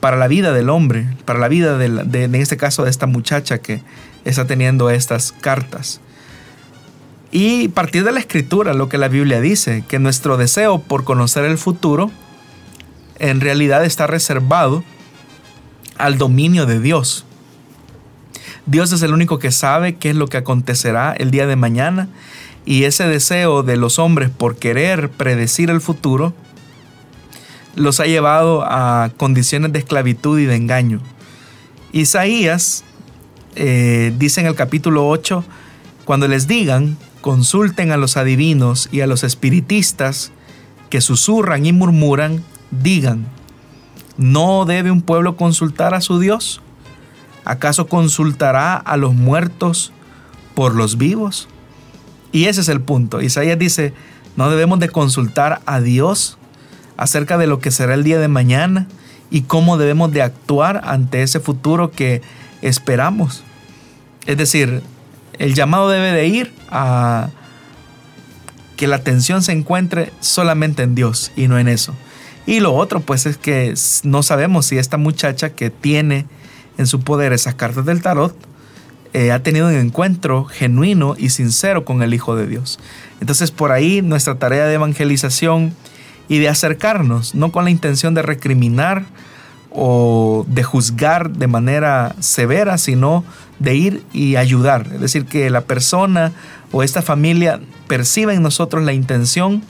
para 0.00 0.16
la 0.16 0.28
vida 0.28 0.52
del 0.52 0.70
hombre, 0.70 1.08
para 1.24 1.38
la 1.38 1.48
vida 1.48 1.78
de, 1.78 2.24
en 2.24 2.34
este 2.34 2.56
caso 2.56 2.84
de 2.84 2.90
esta 2.90 3.06
muchacha 3.06 3.58
que 3.58 3.82
está 4.24 4.46
teniendo 4.46 4.90
estas 4.90 5.32
cartas. 5.32 6.00
Y 7.32 7.68
partir 7.68 8.04
de 8.04 8.12
la 8.12 8.20
escritura, 8.20 8.72
lo 8.74 8.88
que 8.88 8.98
la 8.98 9.08
Biblia 9.08 9.40
dice, 9.40 9.84
que 9.88 9.98
nuestro 9.98 10.36
deseo 10.36 10.78
por 10.78 11.04
conocer 11.04 11.44
el 11.44 11.58
futuro 11.58 12.10
en 13.18 13.40
realidad 13.40 13.84
está 13.84 14.06
reservado 14.06 14.84
al 15.98 16.18
dominio 16.18 16.66
de 16.66 16.80
Dios. 16.80 17.24
Dios 18.66 18.92
es 18.92 19.02
el 19.02 19.12
único 19.12 19.38
que 19.38 19.52
sabe 19.52 19.96
qué 19.96 20.10
es 20.10 20.16
lo 20.16 20.26
que 20.26 20.38
acontecerá 20.38 21.12
el 21.12 21.30
día 21.30 21.46
de 21.46 21.56
mañana 21.56 22.08
y 22.64 22.84
ese 22.84 23.06
deseo 23.06 23.62
de 23.62 23.76
los 23.76 23.98
hombres 23.98 24.28
por 24.28 24.56
querer 24.56 25.08
predecir 25.08 25.70
el 25.70 25.80
futuro 25.80 26.34
los 27.76 28.00
ha 28.00 28.06
llevado 28.06 28.64
a 28.64 29.10
condiciones 29.16 29.72
de 29.72 29.78
esclavitud 29.78 30.38
y 30.40 30.46
de 30.46 30.56
engaño. 30.56 31.00
Isaías 31.92 32.84
eh, 33.54 34.12
dice 34.18 34.40
en 34.40 34.46
el 34.46 34.54
capítulo 34.54 35.08
8, 35.08 35.44
cuando 36.04 36.26
les 36.26 36.46
digan, 36.48 36.96
consulten 37.20 37.92
a 37.92 37.96
los 37.96 38.16
adivinos 38.16 38.88
y 38.92 39.00
a 39.00 39.06
los 39.06 39.24
espiritistas 39.24 40.32
que 40.90 41.00
susurran 41.00 41.66
y 41.66 41.72
murmuran, 41.72 42.42
digan, 42.70 43.26
¿no 44.16 44.64
debe 44.64 44.90
un 44.90 45.02
pueblo 45.02 45.36
consultar 45.36 45.94
a 45.94 46.00
su 46.00 46.18
Dios? 46.18 46.60
¿Acaso 47.44 47.86
consultará 47.86 48.76
a 48.76 48.96
los 48.96 49.14
muertos 49.14 49.92
por 50.54 50.74
los 50.74 50.98
vivos? 50.98 51.48
Y 52.32 52.46
ese 52.46 52.60
es 52.60 52.68
el 52.68 52.80
punto. 52.80 53.20
Isaías 53.20 53.58
dice, 53.58 53.92
no 54.36 54.50
debemos 54.50 54.78
de 54.80 54.88
consultar 54.88 55.60
a 55.66 55.80
Dios 55.80 56.38
acerca 56.96 57.38
de 57.38 57.46
lo 57.46 57.58
que 57.58 57.70
será 57.70 57.94
el 57.94 58.04
día 58.04 58.18
de 58.18 58.28
mañana 58.28 58.86
y 59.30 59.42
cómo 59.42 59.76
debemos 59.76 60.12
de 60.12 60.22
actuar 60.22 60.82
ante 60.84 61.22
ese 61.22 61.40
futuro 61.40 61.90
que 61.90 62.22
esperamos. 62.62 63.42
Es 64.26 64.36
decir, 64.36 64.82
el 65.38 65.54
llamado 65.54 65.88
debe 65.88 66.12
de 66.12 66.26
ir 66.26 66.52
a 66.70 67.28
que 68.76 68.86
la 68.86 68.96
atención 68.96 69.42
se 69.42 69.52
encuentre 69.52 70.12
solamente 70.20 70.82
en 70.82 70.94
Dios 70.94 71.32
y 71.36 71.48
no 71.48 71.58
en 71.58 71.68
eso. 71.68 71.94
Y 72.46 72.60
lo 72.60 72.74
otro 72.74 73.00
pues 73.00 73.26
es 73.26 73.36
que 73.36 73.74
no 74.04 74.22
sabemos 74.22 74.66
si 74.66 74.78
esta 74.78 74.96
muchacha 74.96 75.50
que 75.50 75.70
tiene 75.70 76.26
en 76.78 76.86
su 76.86 77.00
poder 77.00 77.32
esas 77.32 77.54
cartas 77.54 77.86
del 77.86 78.02
tarot 78.02 78.36
eh, 79.14 79.32
ha 79.32 79.42
tenido 79.42 79.68
un 79.68 79.74
encuentro 79.74 80.44
genuino 80.44 81.16
y 81.18 81.30
sincero 81.30 81.84
con 81.84 82.02
el 82.02 82.12
Hijo 82.14 82.36
de 82.36 82.46
Dios. 82.46 82.78
Entonces 83.20 83.50
por 83.50 83.72
ahí 83.72 84.02
nuestra 84.02 84.38
tarea 84.38 84.66
de 84.66 84.74
evangelización 84.74 85.74
y 86.28 86.38
de 86.38 86.48
acercarnos, 86.48 87.34
no 87.34 87.52
con 87.52 87.64
la 87.64 87.70
intención 87.70 88.14
de 88.14 88.22
recriminar 88.22 89.04
o 89.70 90.46
de 90.48 90.62
juzgar 90.62 91.30
de 91.30 91.46
manera 91.46 92.16
severa, 92.20 92.78
sino 92.78 93.24
de 93.58 93.74
ir 93.74 94.02
y 94.12 94.36
ayudar. 94.36 94.88
Es 94.94 95.00
decir, 95.00 95.26
que 95.26 95.50
la 95.50 95.62
persona 95.62 96.32
o 96.72 96.82
esta 96.82 97.02
familia 97.02 97.60
perciba 97.86 98.34
en 98.34 98.42
nosotros 98.42 98.84
la 98.84 98.92
intención 98.92 99.62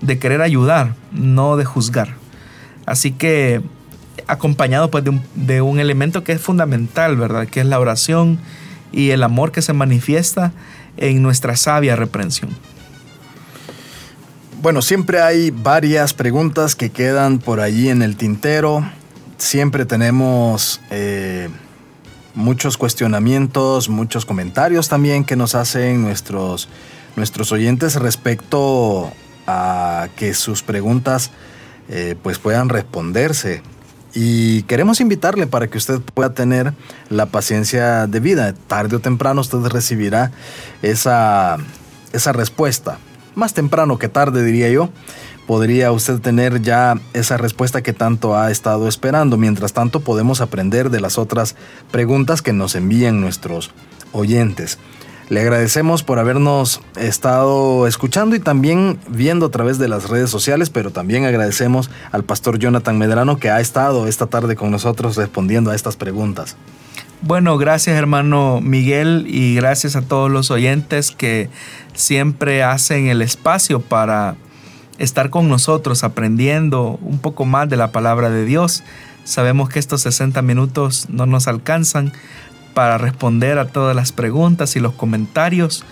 de 0.00 0.18
querer 0.18 0.42
ayudar, 0.42 0.94
no 1.12 1.56
de 1.56 1.64
juzgar. 1.64 2.14
Así 2.86 3.10
que 3.12 3.60
acompañado 4.26 4.90
pues 4.90 5.04
de 5.04 5.10
un, 5.10 5.22
de 5.34 5.60
un 5.60 5.80
elemento 5.80 6.24
que 6.24 6.32
es 6.32 6.40
fundamental, 6.40 7.16
¿verdad? 7.16 7.46
Que 7.46 7.60
es 7.60 7.66
la 7.66 7.80
oración 7.80 8.38
y 8.92 9.10
el 9.10 9.22
amor 9.22 9.52
que 9.52 9.62
se 9.62 9.72
manifiesta 9.72 10.52
en 10.96 11.22
nuestra 11.22 11.56
sabia 11.56 11.96
reprensión. 11.96 12.50
Bueno, 14.60 14.82
siempre 14.82 15.20
hay 15.20 15.52
varias 15.52 16.14
preguntas 16.14 16.74
que 16.74 16.90
quedan 16.90 17.38
por 17.38 17.60
allí 17.60 17.90
en 17.90 18.02
el 18.02 18.16
tintero. 18.16 18.84
Siempre 19.36 19.86
tenemos 19.86 20.80
eh, 20.90 21.48
muchos 22.34 22.76
cuestionamientos, 22.76 23.88
muchos 23.88 24.26
comentarios 24.26 24.88
también 24.88 25.24
que 25.24 25.36
nos 25.36 25.54
hacen 25.54 26.02
nuestros, 26.02 26.68
nuestros 27.14 27.52
oyentes 27.52 27.94
respecto 27.94 29.12
a 29.46 30.08
que 30.16 30.34
sus 30.34 30.64
preguntas 30.64 31.30
eh, 31.88 32.16
pues 32.20 32.40
puedan 32.40 32.68
responderse. 32.68 33.62
Y 34.12 34.64
queremos 34.64 35.00
invitarle 35.00 35.46
para 35.46 35.68
que 35.68 35.78
usted 35.78 36.00
pueda 36.00 36.34
tener 36.34 36.72
la 37.10 37.26
paciencia 37.26 38.08
de 38.08 38.18
vida. 38.18 38.54
Tarde 38.66 38.96
o 38.96 38.98
temprano 39.00 39.40
usted 39.40 39.60
recibirá 39.66 40.32
esa, 40.82 41.58
esa 42.12 42.32
respuesta 42.32 42.98
más 43.38 43.54
temprano 43.54 43.98
que 43.98 44.08
tarde 44.08 44.44
diría 44.44 44.68
yo, 44.68 44.90
podría 45.46 45.92
usted 45.92 46.20
tener 46.20 46.60
ya 46.60 47.00
esa 47.14 47.38
respuesta 47.38 47.82
que 47.82 47.94
tanto 47.94 48.36
ha 48.36 48.50
estado 48.50 48.86
esperando. 48.86 49.38
Mientras 49.38 49.72
tanto, 49.72 50.00
podemos 50.00 50.42
aprender 50.42 50.90
de 50.90 51.00
las 51.00 51.16
otras 51.16 51.56
preguntas 51.90 52.42
que 52.42 52.52
nos 52.52 52.74
envían 52.74 53.20
nuestros 53.22 53.70
oyentes. 54.12 54.78
Le 55.30 55.40
agradecemos 55.40 56.02
por 56.02 56.18
habernos 56.18 56.80
estado 56.96 57.86
escuchando 57.86 58.34
y 58.34 58.40
también 58.40 58.98
viendo 59.08 59.46
a 59.46 59.50
través 59.50 59.78
de 59.78 59.86
las 59.86 60.08
redes 60.08 60.30
sociales, 60.30 60.70
pero 60.70 60.90
también 60.90 61.26
agradecemos 61.26 61.90
al 62.12 62.24
pastor 62.24 62.58
Jonathan 62.58 62.96
Medrano 62.96 63.38
que 63.38 63.50
ha 63.50 63.60
estado 63.60 64.06
esta 64.06 64.26
tarde 64.26 64.56
con 64.56 64.70
nosotros 64.70 65.16
respondiendo 65.16 65.70
a 65.70 65.74
estas 65.74 65.96
preguntas. 65.96 66.56
Bueno, 67.20 67.58
gracias 67.58 67.96
hermano 67.96 68.60
Miguel 68.62 69.26
y 69.28 69.56
gracias 69.56 69.96
a 69.96 70.02
todos 70.02 70.30
los 70.30 70.50
oyentes 70.50 71.10
que 71.10 71.50
siempre 71.98 72.62
hacen 72.62 73.08
el 73.08 73.22
espacio 73.22 73.80
para 73.80 74.36
estar 74.98 75.30
con 75.30 75.48
nosotros 75.48 76.04
aprendiendo 76.04 76.98
un 77.02 77.18
poco 77.18 77.44
más 77.44 77.68
de 77.68 77.76
la 77.76 77.92
palabra 77.92 78.30
de 78.30 78.44
Dios. 78.44 78.84
Sabemos 79.24 79.68
que 79.68 79.78
estos 79.78 80.02
60 80.02 80.40
minutos 80.42 81.06
no 81.10 81.26
nos 81.26 81.48
alcanzan 81.48 82.12
para 82.72 82.98
responder 82.98 83.58
a 83.58 83.66
todas 83.66 83.96
las 83.96 84.12
preguntas 84.12 84.76
y 84.76 84.80
los 84.80 84.94
comentarios, 84.94 85.84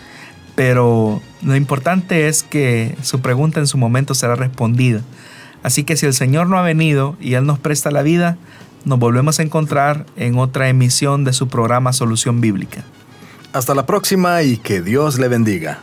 pero 0.55 1.21
lo 1.43 1.57
importante 1.57 2.29
es 2.29 2.45
que 2.45 2.97
su 3.03 3.21
pregunta 3.21 3.59
en 3.59 3.67
su 3.67 3.77
momento 3.77 4.15
será 4.15 4.37
respondida. 4.37 5.03
Así 5.65 5.83
que 5.83 5.97
si 5.97 6.07
el 6.07 6.15
Señor 6.15 6.47
no 6.47 6.57
ha 6.57 6.63
venido 6.63 7.17
y 7.21 7.35
Él 7.35 7.47
nos 7.47 7.59
presta 7.59 7.91
la 7.91 8.03
vida, 8.03 8.39
nos 8.85 9.01
volvemos 9.01 9.41
a 9.41 9.43
encontrar 9.43 10.07
en 10.17 10.39
otra 10.39 10.69
emisión 10.69 11.25
de 11.25 11.33
su 11.33 11.49
programa 11.49 11.93
Solución 11.93 12.41
Bíblica. 12.41 12.85
Hasta 13.53 13.75
la 13.75 13.87
próxima 13.87 14.43
y 14.43 14.59
que 14.59 14.81
Dios 14.81 15.19
le 15.19 15.27
bendiga. 15.27 15.83